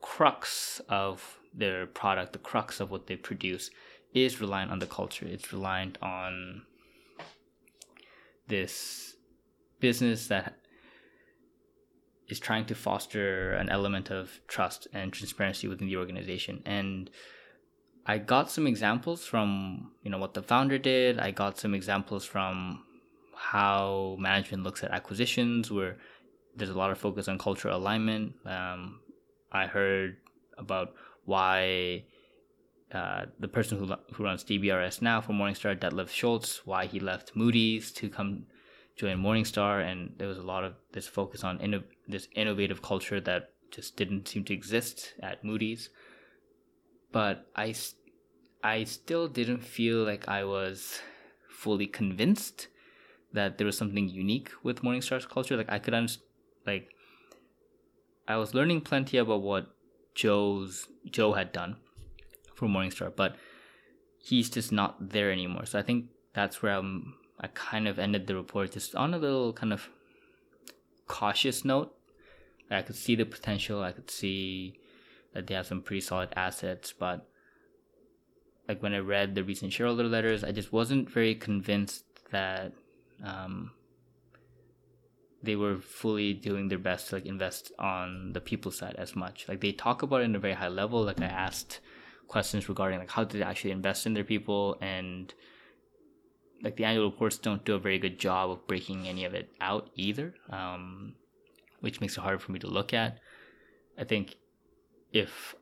crux 0.00 0.80
of 0.88 1.38
their 1.54 1.86
product, 1.86 2.32
the 2.32 2.38
crux 2.38 2.80
of 2.80 2.90
what 2.90 3.08
they 3.08 3.16
produce, 3.16 3.70
is 4.14 4.40
reliant 4.40 4.70
on 4.70 4.78
the 4.78 4.86
culture. 4.86 5.26
It's 5.26 5.52
reliant 5.52 5.98
on 6.00 6.62
this 8.46 9.16
business 9.80 10.28
that 10.28 10.56
is 12.26 12.40
trying 12.40 12.64
to 12.66 12.74
foster 12.74 13.52
an 13.52 13.68
element 13.68 14.10
of 14.10 14.40
trust 14.48 14.88
and 14.94 15.12
transparency 15.12 15.68
within 15.68 15.88
the 15.88 15.96
organization. 15.98 16.62
And 16.64 17.10
I 18.08 18.16
got 18.16 18.50
some 18.50 18.66
examples 18.66 19.26
from 19.26 19.92
you 20.02 20.10
know 20.10 20.16
what 20.16 20.32
the 20.32 20.42
founder 20.42 20.78
did. 20.78 21.18
I 21.18 21.30
got 21.30 21.58
some 21.58 21.74
examples 21.74 22.24
from 22.24 22.82
how 23.36 24.16
management 24.18 24.62
looks 24.64 24.82
at 24.82 24.90
acquisitions, 24.90 25.70
where 25.70 25.98
there's 26.56 26.70
a 26.70 26.78
lot 26.78 26.90
of 26.90 26.98
focus 26.98 27.28
on 27.28 27.38
cultural 27.38 27.76
alignment. 27.76 28.32
Um, 28.46 29.00
I 29.52 29.66
heard 29.66 30.16
about 30.56 30.94
why 31.26 32.04
uh, 32.90 33.26
the 33.38 33.48
person 33.48 33.78
who 33.78 33.94
who 34.14 34.24
runs 34.24 34.42
DBRS 34.42 35.02
now 35.02 35.20
for 35.20 35.34
Morningstar, 35.34 35.78
Detlef 35.78 36.08
Scholz, 36.08 36.62
why 36.64 36.86
he 36.86 36.98
left 36.98 37.36
Moody's 37.36 37.92
to 37.92 38.08
come 38.08 38.46
join 38.96 39.18
Morningstar, 39.18 39.84
and 39.84 40.14
there 40.16 40.28
was 40.28 40.38
a 40.38 40.42
lot 40.42 40.64
of 40.64 40.72
this 40.92 41.06
focus 41.06 41.44
on 41.44 41.58
inno- 41.58 41.84
this 42.08 42.26
innovative 42.34 42.80
culture 42.80 43.20
that 43.20 43.50
just 43.70 43.96
didn't 43.96 44.28
seem 44.28 44.44
to 44.44 44.54
exist 44.54 45.12
at 45.20 45.44
Moody's. 45.44 45.90
But 47.10 47.46
I, 47.56 47.74
I 48.62 48.84
still 48.84 49.28
didn't 49.28 49.64
feel 49.64 50.04
like 50.04 50.28
I 50.28 50.44
was 50.44 51.00
fully 51.48 51.86
convinced 51.86 52.68
that 53.32 53.58
there 53.58 53.66
was 53.66 53.76
something 53.76 54.08
unique 54.08 54.50
with 54.62 54.82
Morningstar's 54.82 55.26
culture. 55.26 55.56
Like 55.56 55.70
I 55.70 55.78
could 55.78 55.94
understand, 55.94 56.26
like 56.66 56.88
I 58.26 58.36
was 58.36 58.54
learning 58.54 58.82
plenty 58.82 59.16
about 59.18 59.42
what 59.42 59.74
Joe's 60.14 60.88
Joe 61.10 61.32
had 61.32 61.52
done 61.52 61.76
for 62.54 62.66
Morningstar, 62.66 63.14
but 63.14 63.36
he's 64.18 64.50
just 64.50 64.72
not 64.72 65.10
there 65.10 65.30
anymore. 65.30 65.66
So 65.66 65.78
I 65.78 65.82
think 65.82 66.06
that's 66.34 66.62
where 66.62 66.74
I'm. 66.74 67.14
I 67.40 67.46
kind 67.48 67.86
of 67.86 68.00
ended 68.00 68.26
the 68.26 68.34
report 68.34 68.72
just 68.72 68.96
on 68.96 69.14
a 69.14 69.18
little 69.18 69.52
kind 69.52 69.72
of 69.72 69.88
cautious 71.06 71.64
note. 71.64 71.94
I 72.70 72.82
could 72.82 72.96
see 72.96 73.14
the 73.14 73.24
potential. 73.24 73.82
I 73.82 73.92
could 73.92 74.10
see 74.10 74.74
that 75.38 75.46
they 75.46 75.54
have 75.54 75.68
some 75.68 75.80
pretty 75.80 76.00
solid 76.00 76.30
assets, 76.34 76.92
but 76.92 77.24
like 78.68 78.82
when 78.82 78.92
I 78.92 78.98
read 78.98 79.36
the 79.36 79.44
recent 79.44 79.72
shareholder 79.72 80.02
letters, 80.02 80.42
I 80.42 80.50
just 80.50 80.72
wasn't 80.72 81.08
very 81.08 81.36
convinced 81.36 82.04
that 82.32 82.72
um, 83.22 83.70
they 85.40 85.54
were 85.54 85.78
fully 85.78 86.34
doing 86.34 86.66
their 86.66 86.78
best 86.78 87.08
to 87.08 87.14
like 87.14 87.26
invest 87.26 87.70
on 87.78 88.32
the 88.32 88.40
people 88.40 88.72
side 88.72 88.96
as 88.98 89.14
much. 89.14 89.46
Like 89.48 89.60
they 89.60 89.70
talk 89.70 90.02
about 90.02 90.22
it 90.22 90.24
in 90.24 90.34
a 90.34 90.40
very 90.40 90.54
high 90.54 90.68
level. 90.68 91.04
Like 91.04 91.20
I 91.20 91.26
asked 91.26 91.78
questions 92.26 92.68
regarding 92.68 92.98
like 92.98 93.12
how 93.12 93.22
did 93.22 93.40
they 93.40 93.44
actually 93.44 93.70
invest 93.70 94.06
in 94.06 94.14
their 94.14 94.24
people 94.24 94.76
and 94.80 95.32
like 96.64 96.76
the 96.76 96.84
annual 96.84 97.08
reports 97.08 97.38
don't 97.38 97.64
do 97.64 97.76
a 97.76 97.78
very 97.78 98.00
good 98.00 98.18
job 98.18 98.50
of 98.50 98.66
breaking 98.66 99.06
any 99.06 99.24
of 99.24 99.34
it 99.34 99.50
out 99.60 99.88
either, 99.94 100.34
um, 100.50 101.14
which 101.78 102.00
makes 102.00 102.16
it 102.16 102.22
hard 102.22 102.42
for 102.42 102.50
me 102.50 102.58
to 102.58 102.66
look 102.66 102.92
at. 102.92 103.20
I 103.96 104.02
think 104.02 104.34
if 105.12 105.54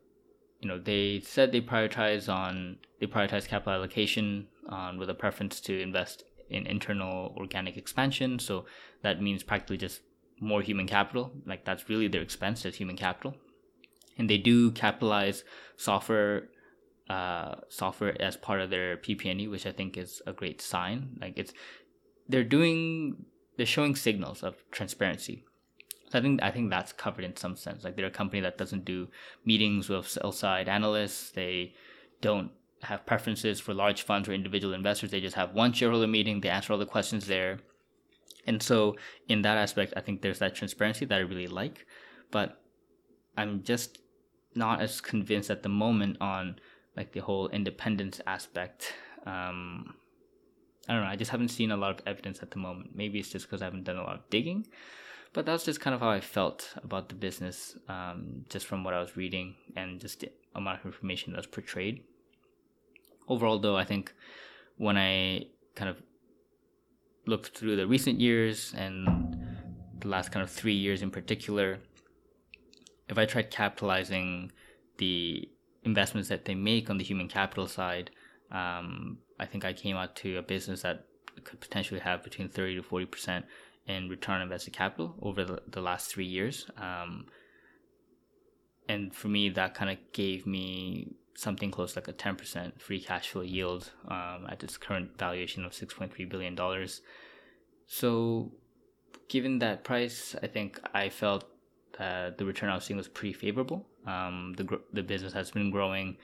you 0.61 0.69
know 0.69 0.79
they 0.79 1.21
said 1.21 1.53
they 1.53 1.61
prioritize 1.61 2.33
on 2.33 2.79
they 3.01 3.07
prioritize 3.07 3.47
capital 3.47 3.75
allocation 3.75 4.49
on 4.69 4.99
with 4.99 5.11
a 5.11 5.15
preference 5.15 5.61
to 5.61 5.81
invest 5.81 6.25
in 6.51 6.67
internal 6.67 7.35
organic 7.37 7.77
expansion. 7.77 8.39
So 8.39 8.67
that 9.03 9.21
means 9.21 9.43
practically 9.43 9.77
just 9.77 10.01
more 10.41 10.63
human 10.63 10.87
capital. 10.87 11.33
Like 11.45 11.65
that's 11.65 11.89
really 11.89 12.09
their 12.09 12.23
expense 12.23 12.65
as 12.65 12.77
human 12.77 12.97
capital. 12.97 13.35
And 14.19 14.31
they 14.31 14.39
do 14.39 14.71
capitalize 14.71 15.45
software 15.77 16.49
uh, 17.09 17.57
software 17.69 18.21
as 18.21 18.37
part 18.37 18.61
of 18.61 18.71
their 18.71 18.97
PP&E, 18.97 19.47
which 19.47 19.67
I 19.67 19.73
think 19.73 19.97
is 19.97 20.21
a 20.27 20.33
great 20.33 20.61
sign. 20.61 21.17
Like 21.21 21.35
it's 21.37 21.53
they're 22.29 22.45
doing 22.45 23.27
they're 23.57 23.67
showing 23.67 23.95
signals 23.95 24.43
of 24.43 24.57
transparency. 24.71 25.45
So 26.11 26.19
I 26.19 26.23
think 26.23 26.43
I 26.43 26.51
think 26.51 26.71
that's 26.71 26.93
covered 26.93 27.25
in 27.25 27.37
some 27.37 27.57
sense. 27.57 27.85
Like 27.85 27.97
they're 27.97 28.07
a 28.07 28.11
company 28.11 28.41
that 28.41 28.59
doesn't 28.59 28.85
do 28.85 29.09
meetings 29.45 29.89
with 29.89 30.09
sell 30.09 30.33
side 30.33 30.69
analysts. 30.69 31.31
They 31.31 31.75
don't 32.21 32.51
have 32.83 33.07
preferences 33.07 33.59
for 33.61 33.75
large 33.75 34.03
funds 34.03 34.29
or 34.29 34.33
individual 34.33 34.75
investors. 34.75 35.11
They 35.11 35.21
just 35.21 35.37
have 35.37 35.55
one 35.55 35.73
shareholder 35.73 36.07
meeting. 36.07 36.41
They 36.41 36.49
answer 36.49 36.73
all 36.73 36.79
the 36.79 36.87
questions 36.87 37.27
there. 37.27 37.59
And 38.47 38.63
so 38.63 38.97
in 39.29 39.43
that 39.43 39.59
aspect, 39.59 39.95
I 39.97 40.01
think 40.01 40.23
there's 40.23 40.39
that 40.39 40.55
transparency 40.55 41.05
that 41.07 41.17
I 41.17 41.23
really 41.23 41.49
like. 41.49 41.87
But 42.31 42.61
I'm 43.37 43.63
just 43.65 43.99
not 44.55 44.81
as 44.81 45.01
convinced 45.01 45.51
at 45.51 45.63
the 45.63 45.69
moment 45.69 46.19
on 46.21 46.57
like 46.97 47.13
the 47.13 47.21
whole 47.21 47.49
independence 47.49 48.21
aspect. 48.27 48.95
Um, 49.27 49.95
I 50.89 50.95
don't 50.95 51.03
know. 51.03 51.09
I 51.09 51.17
just 51.17 51.31
haven't 51.31 51.49
seen 51.49 51.71
a 51.73 51.77
lot 51.77 52.01
of 52.01 52.07
evidence 52.07 52.41
at 52.43 52.53
the 52.53 52.59
moment. 52.59 52.91
Maybe 52.95 53.19
it's 53.19 53.29
just 53.29 53.47
because 53.47 53.61
I 53.61 53.67
haven't 53.67 53.85
done 53.85 53.97
a 53.97 54.03
lot 54.03 54.17
of 54.17 54.31
digging, 54.31 54.67
but 55.37 55.45
that's 55.45 55.67
just 55.67 55.83
kind 55.83 55.93
of 55.93 56.01
how 56.01 56.09
I 56.09 56.21
felt 56.21 56.73
about 56.83 57.11
the 57.11 57.15
business, 57.15 57.77
um, 57.91 58.47
just 58.49 58.65
from 58.65 58.83
what 58.85 58.95
I 58.95 59.01
was 59.01 59.19
reading 59.19 59.55
and 59.77 60.01
just 60.01 60.21
the 60.21 60.31
amount 60.55 60.81
of 60.81 60.87
information 60.87 61.35
that 61.35 61.37
was 61.37 61.47
portrayed. 61.47 62.05
Overall, 63.29 63.59
though, 63.59 63.77
I 63.77 63.85
think 63.85 64.15
when 64.79 64.97
I 64.97 65.49
kind 65.75 65.91
of 65.91 66.01
looked 67.27 67.59
through 67.59 67.77
the 67.77 67.87
recent 67.87 68.19
years 68.19 68.73
and 68.75 69.37
the 70.01 70.09
last 70.09 70.33
kind 70.33 70.43
of 70.43 70.51
three 70.51 70.73
years 70.73 71.03
in 71.03 71.11
particular, 71.11 71.81
if 73.11 73.19
I 73.19 73.27
tried 73.27 73.51
capitalizing 73.51 74.53
the 74.97 75.47
investments 75.83 76.31
that 76.31 76.47
they 76.47 76.55
make 76.55 76.89
on 76.89 76.97
the 76.97 77.05
human 77.05 77.29
capital 77.29 77.67
side, 77.67 78.11
um, 78.51 79.19
I 79.39 79.45
think 79.45 79.67
I 79.67 79.75
came 79.75 79.97
out 79.97 80.17
to 80.17 80.39
a 80.39 80.43
business 80.43 80.81
that 80.81 81.05
could 81.45 81.61
potentially 81.61 82.01
have 82.01 82.25
between 82.25 82.49
30 82.49 82.77
to 82.77 82.83
40% 82.83 83.43
in 83.87 84.09
return 84.09 84.37
on 84.37 84.43
invested 84.43 84.73
capital 84.73 85.15
over 85.23 85.45
the, 85.45 85.63
the 85.69 85.81
last 85.81 86.11
three 86.11 86.27
years. 86.27 86.67
Um, 86.77 87.27
and 88.89 89.15
for 89.15 89.29
me, 89.29 89.49
that 89.51 89.75
kind 89.75 89.91
of 89.91 89.99
gave 90.13 90.47
me 90.47 91.15
something 91.35 91.71
close 91.71 91.97
like 91.97 92.09
a 92.09 92.13
10% 92.13 92.81
free 92.81 93.01
cash 93.01 93.31
flow 93.31 93.43
yield 93.43 93.93
um, 94.09 94.47
at 94.49 94.63
its 94.65 94.77
current 94.77 95.19
valuation 95.19 95.65
of 95.65 95.73
$6.3 95.73 96.29
billion. 96.29 96.57
So, 97.87 98.53
given 99.29 99.59
that 99.61 99.85
price, 99.85 100.35
I 100.43 100.47
think 100.47 100.81
I 100.95 101.09
felt 101.09 101.45
that 101.99 102.39
the 102.39 102.45
return 102.45 102.71
I 102.71 102.75
was 102.75 102.85
seeing 102.85 102.97
was 102.97 103.09
pretty 103.09 103.33
favorable. 103.33 103.87
Um, 104.07 104.55
the 104.57 104.81
the 104.93 105.03
business 105.03 105.33
has 105.33 105.51
been 105.51 105.71
growing 105.71 106.17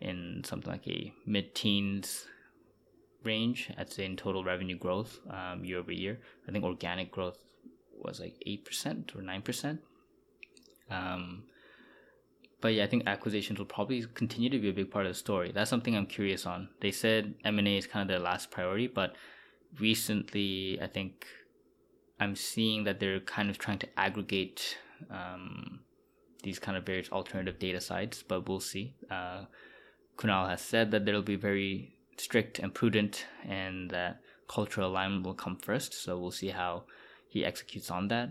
in 0.00 0.42
something 0.44 0.70
like 0.70 0.86
a 0.86 1.12
mid 1.26 1.54
teens 1.54 2.26
range. 3.24 3.70
I'd 3.76 3.92
say 3.92 4.04
in 4.04 4.16
total 4.16 4.44
revenue 4.44 4.78
growth 4.78 5.18
um, 5.30 5.64
year 5.64 5.78
over 5.78 5.92
year. 5.92 6.20
I 6.46 6.52
think 6.52 6.64
organic 6.64 7.10
growth 7.10 7.38
was 7.96 8.20
like 8.20 8.34
eight 8.46 8.64
percent 8.64 9.12
or 9.14 9.22
nine 9.22 9.42
percent. 9.42 9.80
Um, 10.90 11.44
but 12.60 12.74
yeah, 12.74 12.84
I 12.84 12.86
think 12.86 13.06
acquisitions 13.06 13.58
will 13.58 13.66
probably 13.66 14.04
continue 14.14 14.50
to 14.50 14.58
be 14.58 14.70
a 14.70 14.72
big 14.72 14.90
part 14.90 15.06
of 15.06 15.12
the 15.12 15.18
story. 15.18 15.52
That's 15.52 15.70
something 15.70 15.96
I'm 15.96 16.06
curious 16.06 16.46
on. 16.46 16.68
They 16.80 16.90
said 16.90 17.34
M 17.44 17.58
and 17.58 17.68
A 17.68 17.76
is 17.76 17.86
kind 17.86 18.02
of 18.02 18.08
their 18.08 18.24
last 18.24 18.50
priority, 18.50 18.88
but 18.88 19.14
recently 19.78 20.78
I 20.80 20.86
think 20.86 21.26
I'm 22.18 22.34
seeing 22.34 22.84
that 22.84 22.98
they're 22.98 23.20
kind 23.20 23.48
of 23.50 23.58
trying 23.58 23.78
to 23.78 23.88
aggregate 23.96 24.76
um, 25.10 25.80
these 26.42 26.58
kind 26.58 26.76
of 26.76 26.84
various 26.84 27.10
alternative 27.10 27.58
data 27.58 27.80
sites, 27.80 28.22
but 28.22 28.48
we'll 28.48 28.60
see. 28.60 28.94
Uh, 29.10 29.44
Kunal 30.16 30.48
has 30.48 30.60
said 30.60 30.90
that 30.90 31.04
there'll 31.04 31.22
be 31.22 31.36
very 31.36 31.97
strict 32.20 32.58
and 32.58 32.74
prudent, 32.74 33.26
and 33.46 33.90
that 33.90 34.20
cultural 34.48 34.90
alignment 34.90 35.24
will 35.24 35.34
come 35.34 35.56
first. 35.56 35.92
So 35.94 36.18
we'll 36.18 36.30
see 36.30 36.48
how 36.48 36.84
he 37.28 37.44
executes 37.44 37.90
on 37.90 38.08
that. 38.08 38.30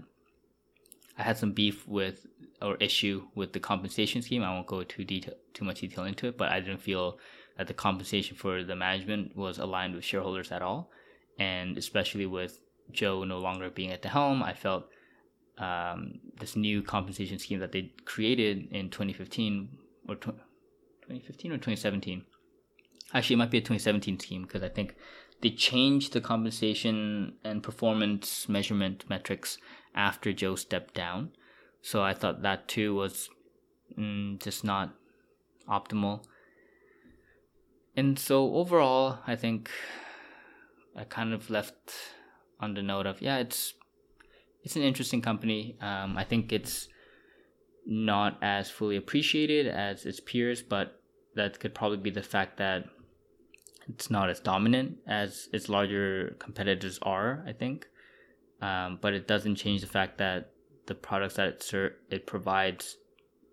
I 1.17 1.23
had 1.23 1.37
some 1.37 1.51
beef 1.51 1.87
with 1.87 2.27
or 2.61 2.75
issue 2.77 3.23
with 3.35 3.53
the 3.53 3.59
compensation 3.59 4.21
scheme. 4.21 4.43
I 4.43 4.53
won't 4.53 4.67
go 4.67 4.83
too 4.83 5.03
detail 5.03 5.35
too 5.53 5.65
much 5.65 5.81
detail 5.81 6.05
into 6.05 6.27
it, 6.27 6.37
but 6.37 6.51
I 6.51 6.59
didn't 6.59 6.81
feel 6.81 7.17
that 7.57 7.67
the 7.67 7.73
compensation 7.73 8.37
for 8.37 8.63
the 8.63 8.75
management 8.75 9.35
was 9.35 9.57
aligned 9.57 9.95
with 9.95 10.05
shareholders 10.05 10.51
at 10.51 10.61
all, 10.61 10.91
and 11.39 11.77
especially 11.77 12.27
with 12.27 12.59
Joe 12.91 13.23
no 13.23 13.39
longer 13.39 13.69
being 13.69 13.91
at 13.91 14.03
the 14.03 14.09
helm, 14.09 14.43
I 14.43 14.53
felt 14.53 14.85
um, 15.57 16.19
this 16.39 16.55
new 16.55 16.83
compensation 16.83 17.39
scheme 17.39 17.59
that 17.59 17.71
they 17.71 17.91
created 18.05 18.67
in 18.71 18.89
2015 18.89 19.69
or 20.07 20.15
2015 20.15 21.51
or 21.51 21.55
2017. 21.55 22.23
Actually, 23.13 23.35
it 23.35 23.37
might 23.37 23.51
be 23.51 23.57
a 23.57 23.61
2017 23.61 24.17
team 24.17 24.43
because 24.43 24.63
I 24.63 24.69
think 24.69 24.95
they 25.41 25.49
changed 25.49 26.13
the 26.13 26.21
compensation 26.21 27.33
and 27.43 27.63
performance 27.63 28.49
measurement 28.49 29.05
metrics 29.09 29.57
after 29.95 30.33
Joe 30.33 30.55
stepped 30.55 30.93
down. 30.93 31.31
So 31.81 32.03
I 32.03 32.13
thought 32.13 32.41
that 32.41 32.67
too 32.67 32.95
was 32.95 33.29
mm, 33.97 34.41
just 34.41 34.63
not 34.63 34.93
optimal. 35.69 36.23
And 37.95 38.17
so 38.19 38.55
overall, 38.55 39.19
I 39.25 39.35
think 39.35 39.71
I 40.95 41.03
kind 41.03 41.33
of 41.33 41.49
left 41.49 41.93
on 42.59 42.73
the 42.73 42.81
note 42.81 43.05
of 43.05 43.21
yeah, 43.21 43.37
it's 43.37 43.73
it's 44.63 44.75
an 44.75 44.81
interesting 44.81 45.21
company. 45.21 45.77
Um, 45.79 46.17
I 46.17 46.23
think 46.23 46.51
it's 46.51 46.89
not 47.85 48.37
as 48.41 48.69
fully 48.69 48.97
appreciated 48.97 49.67
as 49.67 50.05
its 50.05 50.19
peers, 50.19 50.61
but 50.61 50.99
that 51.35 51.59
could 51.59 51.73
probably 51.73 51.97
be 51.97 52.09
the 52.09 52.23
fact 52.23 52.57
that 52.57 52.85
it's 53.89 54.09
not 54.09 54.29
as 54.29 54.39
dominant 54.39 54.97
as 55.07 55.49
its 55.53 55.69
larger 55.69 56.35
competitors 56.39 56.99
are. 57.01 57.43
I 57.47 57.53
think, 57.53 57.87
um, 58.61 58.99
but 59.01 59.13
it 59.13 59.27
doesn't 59.27 59.55
change 59.55 59.81
the 59.81 59.87
fact 59.87 60.17
that 60.17 60.51
the 60.87 60.95
products 60.95 61.35
that 61.35 61.47
it 61.47 61.63
ser- 61.63 61.95
it 62.09 62.25
provides 62.25 62.97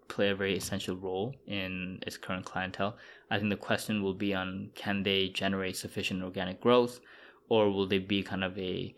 play 0.09 0.31
a 0.31 0.35
very 0.35 0.57
essential 0.57 0.97
role 0.97 1.35
in 1.47 1.99
its 2.07 2.17
current 2.17 2.45
clientele. 2.45 2.97
I 3.31 3.39
think 3.39 3.51
the 3.51 3.57
question 3.57 4.03
will 4.03 4.15
be 4.15 4.35
on 4.35 4.71
can 4.75 5.03
they 5.03 5.29
generate 5.29 5.77
sufficient 5.77 6.23
organic 6.23 6.61
growth, 6.61 7.01
or 7.49 7.71
will 7.71 7.87
they 7.87 7.99
be 7.99 8.23
kind 8.23 8.45
of 8.45 8.59
a 8.59 8.95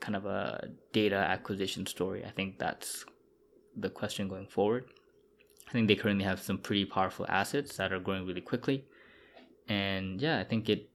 kind 0.00 0.16
of 0.16 0.26
a 0.26 0.68
data 0.92 1.16
acquisition 1.16 1.86
story? 1.86 2.24
I 2.24 2.30
think 2.30 2.58
that's 2.58 3.04
the 3.76 3.90
question 3.90 4.28
going 4.28 4.46
forward. 4.46 4.84
I 5.68 5.72
think 5.72 5.88
they 5.88 5.96
currently 5.96 6.24
have 6.24 6.40
some 6.40 6.58
pretty 6.58 6.84
powerful 6.84 7.26
assets 7.28 7.76
that 7.76 7.92
are 7.92 7.98
growing 7.98 8.26
really 8.26 8.40
quickly, 8.40 8.84
and 9.68 10.20
yeah, 10.20 10.38
I 10.38 10.44
think 10.44 10.68
it 10.68 10.90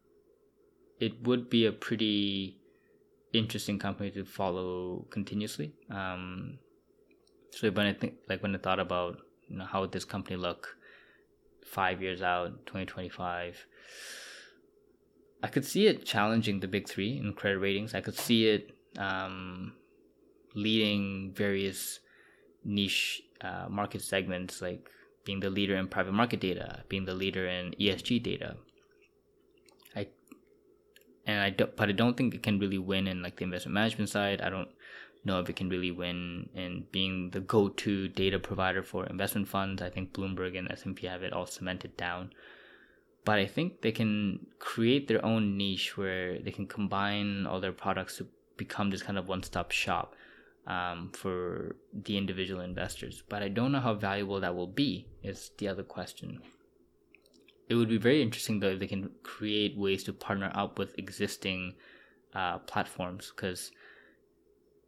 it 1.00 1.24
would 1.24 1.50
be 1.50 1.66
a 1.66 1.72
pretty 1.72 2.58
interesting 3.34 3.80
company 3.80 4.12
to 4.12 4.26
follow 4.26 5.06
continuously. 5.12 5.74
Um, 5.90 6.60
so 7.52 7.70
when 7.72 7.86
I 7.86 7.94
think 7.94 8.16
like 8.28 8.42
when 8.44 8.56
I 8.56 8.60
thought 8.60 8.80
about 8.80 9.18
you 9.48 9.58
know 9.58 9.66
how 9.66 9.82
would 9.82 9.92
this 9.92 10.06
company 10.06 10.36
look 10.36 10.76
five 11.66 12.02
years 12.02 12.22
out, 12.22 12.66
twenty 12.66 12.86
twenty 12.86 13.10
five. 13.10 13.66
I 15.42 15.48
could 15.48 15.66
see 15.66 15.88
it 15.88 16.06
challenging 16.06 16.60
the 16.60 16.68
big 16.68 16.90
three 16.90 17.18
in 17.18 17.34
credit 17.34 17.60
ratings. 17.60 17.96
I 17.96 18.02
could 18.02 18.18
see 18.18 18.48
it 18.50 18.72
um, 18.98 19.74
leading 20.54 21.34
various 21.34 22.00
niche 22.66 23.22
uh, 23.40 23.68
market 23.70 24.02
segments, 24.02 24.62
like 24.62 24.90
being 25.30 25.42
the 25.42 25.50
leader 25.52 25.76
in 25.76 25.88
private 25.88 26.12
market 26.12 26.40
data, 26.40 26.84
being 26.90 27.06
the 27.06 27.14
leader 27.14 27.48
in 27.48 27.70
ESG 27.80 28.24
data, 28.24 28.56
I 29.96 30.08
and 31.28 31.40
I 31.40 31.52
don't, 31.52 31.76
but 31.78 31.88
I 31.88 31.92
don't 31.92 32.18
think 32.18 32.34
it 32.34 32.42
can 32.42 32.58
really 32.58 32.80
win 32.80 33.06
in 33.08 33.22
like 33.22 33.36
the 33.38 33.44
investment 33.44 33.76
management 33.76 34.10
side. 34.10 34.42
I 34.42 34.50
don't 34.50 34.70
know 35.24 35.40
if 35.40 35.48
it 35.48 35.56
can 35.56 35.70
really 35.70 35.92
win 35.92 36.50
in 36.56 36.88
being 36.92 37.30
the 37.30 37.42
go-to 37.42 38.08
data 38.08 38.40
provider 38.40 38.82
for 38.82 39.06
investment 39.06 39.48
funds. 39.48 39.84
I 39.84 39.92
think 39.92 40.14
Bloomberg 40.14 40.58
and 40.58 40.72
S&P 40.72 41.06
have 41.06 41.22
it 41.22 41.32
all 41.32 41.46
cemented 41.46 41.96
down. 41.96 42.32
But 43.24 43.38
I 43.38 43.46
think 43.46 43.82
they 43.82 43.92
can 43.92 44.48
create 44.58 45.08
their 45.08 45.24
own 45.24 45.58
niche 45.58 45.96
where 45.96 46.40
they 46.40 46.52
can 46.52 46.66
combine 46.66 47.46
all 47.46 47.60
their 47.62 47.72
products 47.84 48.18
to 48.18 48.26
become 48.58 48.90
this 48.90 49.04
kind 49.04 49.20
of 49.20 49.28
one-stop 49.28 49.70
shop 49.70 50.16
um, 50.68 51.12
for 51.14 51.76
the 51.94 52.18
individual 52.18 52.62
investors. 52.62 53.24
But 53.28 53.44
I 53.44 53.50
don't 53.50 53.72
know 53.72 53.80
how 53.80 53.94
valuable 53.94 54.40
that 54.40 54.56
will 54.56 54.68
be. 54.68 55.08
Is 55.24 55.52
the 55.58 55.68
other 55.68 55.84
question 55.84 56.40
it 57.70 57.76
would 57.76 57.88
be 57.88 57.98
very 57.98 58.22
interesting 58.22 58.60
though 58.60 58.70
if 58.70 58.80
they 58.80 58.88
can 58.88 59.12
create 59.24 59.78
ways 59.78 60.04
to 60.04 60.12
partner 60.12 60.52
up 60.56 60.80
with 60.80 60.98
existing 60.98 61.76
uh, 62.34 62.58
platforms 62.60 63.32
because 63.34 63.72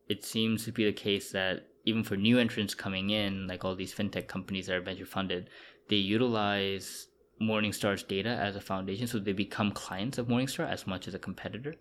it 0.09 0.26
seems 0.26 0.65
to 0.65 0.72
be 0.72 0.84
the 0.86 0.91
case 0.91 1.32
that 1.32 1.67
even 1.86 2.03
for 2.03 2.17
new 2.17 2.38
entrants 2.38 2.74
coming 2.74 3.11
in, 3.11 3.47
like 3.47 3.63
all 3.63 3.76
these 3.76 3.93
fintech 3.93 4.28
companies 4.28 4.67
that 4.67 4.76
are 4.76 4.82
venture 4.82 5.05
funded, 5.05 5.49
they 5.89 5.95
utilize 5.95 7.07
Morningstar's 7.41 8.03
data 8.03 8.30
as 8.30 8.55
a 8.55 8.61
foundation, 8.61 9.07
so 9.07 9.17
they 9.17 9.32
become 9.32 9.72
clients 9.72 10.17
of 10.17 10.28
Morningstar 10.28 10.69
as 10.69 10.86
much 10.86 11.07
as 11.07 11.15
a 11.15 11.19
competitor. 11.19 11.76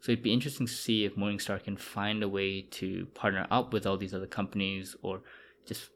So 0.00 0.12
it'd 0.12 0.22
be 0.22 0.32
interesting 0.32 0.66
to 0.66 0.72
see 0.72 1.04
if 1.04 1.16
Morningstar 1.16 1.62
can 1.62 1.76
find 1.76 2.22
a 2.22 2.28
way 2.28 2.62
to 2.62 3.06
partner 3.14 3.46
up 3.50 3.72
with 3.72 3.86
all 3.86 3.96
these 3.96 4.14
other 4.14 4.26
companies 4.26 4.94
or 5.02 5.22
just 5.66 5.90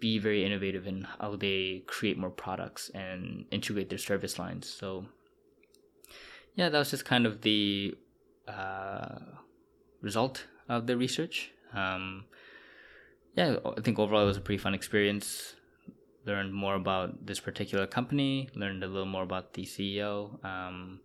be 0.00 0.18
very 0.18 0.44
innovative 0.44 0.86
in 0.86 1.06
how 1.20 1.36
they 1.36 1.82
create 1.86 2.18
more 2.18 2.30
products 2.30 2.90
and 2.94 3.44
integrate 3.50 3.88
their 3.90 3.98
service 3.98 4.38
lines. 4.38 4.68
So, 4.68 5.06
yeah, 6.54 6.68
that 6.68 6.78
was 6.78 6.90
just 6.90 7.04
kind 7.04 7.26
of 7.26 7.42
the 7.42 7.94
uh, 8.46 9.18
result 10.00 10.46
of 10.68 10.86
the 10.86 10.96
research. 10.96 11.52
Um, 11.74 12.24
yeah, 13.34 13.56
I 13.64 13.80
think 13.80 13.98
overall 13.98 14.22
it 14.22 14.26
was 14.26 14.36
a 14.36 14.40
pretty 14.40 14.58
fun 14.58 14.74
experience. 14.74 15.54
Learned 16.24 16.52
more 16.52 16.74
about 16.74 17.26
this 17.26 17.40
particular 17.40 17.86
company, 17.86 18.48
learned 18.54 18.82
a 18.84 18.86
little 18.86 19.06
more 19.06 19.22
about 19.22 19.54
the 19.54 19.62
CEO. 19.62 20.44
Um, 20.44 21.00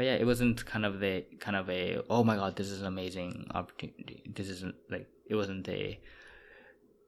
but 0.00 0.06
yeah, 0.06 0.14
it 0.14 0.24
wasn't 0.24 0.64
kind 0.64 0.86
of 0.86 0.98
the 0.98 1.26
kind 1.40 1.58
of 1.58 1.68
a 1.68 2.00
oh 2.08 2.24
my 2.24 2.34
god, 2.34 2.56
this 2.56 2.70
is 2.70 2.80
an 2.80 2.86
amazing 2.86 3.48
opportunity. 3.54 4.22
This 4.34 4.48
isn't 4.48 4.74
like 4.88 5.06
it 5.26 5.34
wasn't 5.34 5.68
a 5.68 6.00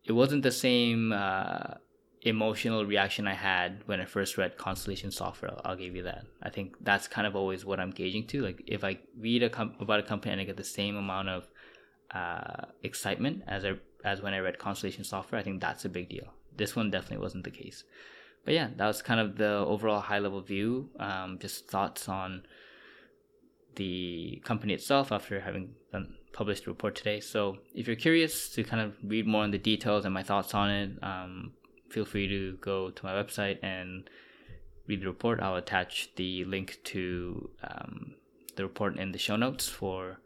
it 0.05 0.13
wasn't 0.13 0.43
the 0.43 0.51
same 0.51 1.11
uh, 1.11 1.77
emotional 2.21 2.85
reaction 2.85 3.27
I 3.27 3.33
had 3.33 3.81
when 3.87 3.99
I 3.99 4.05
first 4.05 4.37
read 4.37 4.59
Constellation 4.59 5.11
Software. 5.11 5.53
I'll, 5.53 5.63
I'll, 5.65 5.77
give 5.77 5.97
you 5.97 6.03
that. 6.03 6.27
I 6.43 6.51
think 6.51 6.77
that's 6.83 7.09
kind 7.09 7.27
of 7.27 7.35
always 7.35 7.65
what 7.65 7.81
I'm 7.81 7.93
gauging 7.93 8.27
to. 8.27 8.43
Like 8.43 8.63
if 8.67 8.85
I 8.85 8.99
read 9.19 9.43
a 9.43 9.49
com- 9.49 9.75
about 9.81 10.01
a 10.01 10.03
company 10.03 10.33
and 10.33 10.43
I 10.43 10.45
get 10.45 10.59
the 10.59 10.63
same 10.63 10.97
amount 10.97 11.31
of 11.31 11.49
uh, 12.11 12.67
excitement 12.83 13.43
as 13.47 13.65
I 13.65 13.73
as 14.05 14.21
when 14.21 14.35
I 14.35 14.41
read 14.41 14.59
Constellation 14.59 15.05
Software, 15.05 15.41
I 15.41 15.43
think 15.43 15.63
that's 15.63 15.87
a 15.87 15.89
big 15.89 16.11
deal. 16.11 16.29
This 16.55 16.77
one 16.77 16.91
definitely 16.91 17.23
wasn't 17.23 17.45
the 17.45 17.53
case. 17.53 17.85
But 18.45 18.53
yeah, 18.53 18.69
that 18.77 18.87
was 18.87 19.01
kind 19.01 19.19
of 19.19 19.39
the 19.39 19.65
overall 19.67 20.01
high 20.01 20.19
level 20.19 20.43
view. 20.43 20.91
Um, 21.01 21.39
just 21.41 21.69
thoughts 21.69 22.07
on 22.07 22.43
the 23.77 24.43
company 24.45 24.75
itself 24.75 25.13
after 25.13 25.41
having 25.41 25.75
done 25.93 26.15
published 26.33 26.65
the 26.65 26.71
report 26.71 26.95
today. 26.95 27.21
So 27.21 27.59
if 27.75 27.87
you're 27.87 27.97
curious 27.97 28.49
to 28.51 28.65
kind 28.65 28.83
of 28.83 28.95
read 29.05 29.27
more 29.27 29.43
on 29.43 29.51
the 29.51 29.59
details 29.59 30.05
and 30.05 30.15
my 30.15 30.23
thoughts 30.23 30.55
on 30.55 30.71
it, 30.71 30.91
um, 31.03 31.53
feel 31.91 32.05
free 32.05 32.27
to 32.29 32.57
go 32.61 32.91
to 32.91 33.05
my 33.05 33.13
website 33.13 33.59
and 33.63 34.09
read 34.87 35.03
the 35.03 35.07
report. 35.07 35.41
I'll 35.41 35.57
attach 35.57 36.11
the 36.17 36.45
link 36.45 36.79
to 36.85 37.51
um, 37.63 38.15
the 38.57 38.65
report 38.65 38.99
in 38.99 39.13
the 39.13 39.19
show 39.19 39.37
notes 39.37 39.69
for 39.69 40.19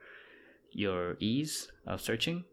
your 0.70 1.16
ease 1.20 1.70
of 1.86 2.00
searching. 2.00 2.44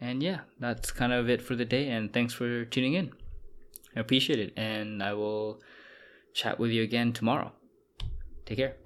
And 0.00 0.22
yeah, 0.22 0.40
that's 0.58 0.90
kind 0.90 1.12
of 1.12 1.28
it 1.28 1.42
for 1.42 1.54
the 1.54 1.64
day. 1.64 1.88
And 1.88 2.12
thanks 2.12 2.34
for 2.34 2.64
tuning 2.64 2.94
in. 2.94 3.12
I 3.96 4.00
appreciate 4.00 4.38
it. 4.38 4.52
And 4.56 5.02
I 5.02 5.14
will 5.14 5.60
chat 6.34 6.58
with 6.58 6.70
you 6.70 6.82
again 6.82 7.12
tomorrow. 7.12 7.52
Take 8.46 8.58
care. 8.58 8.76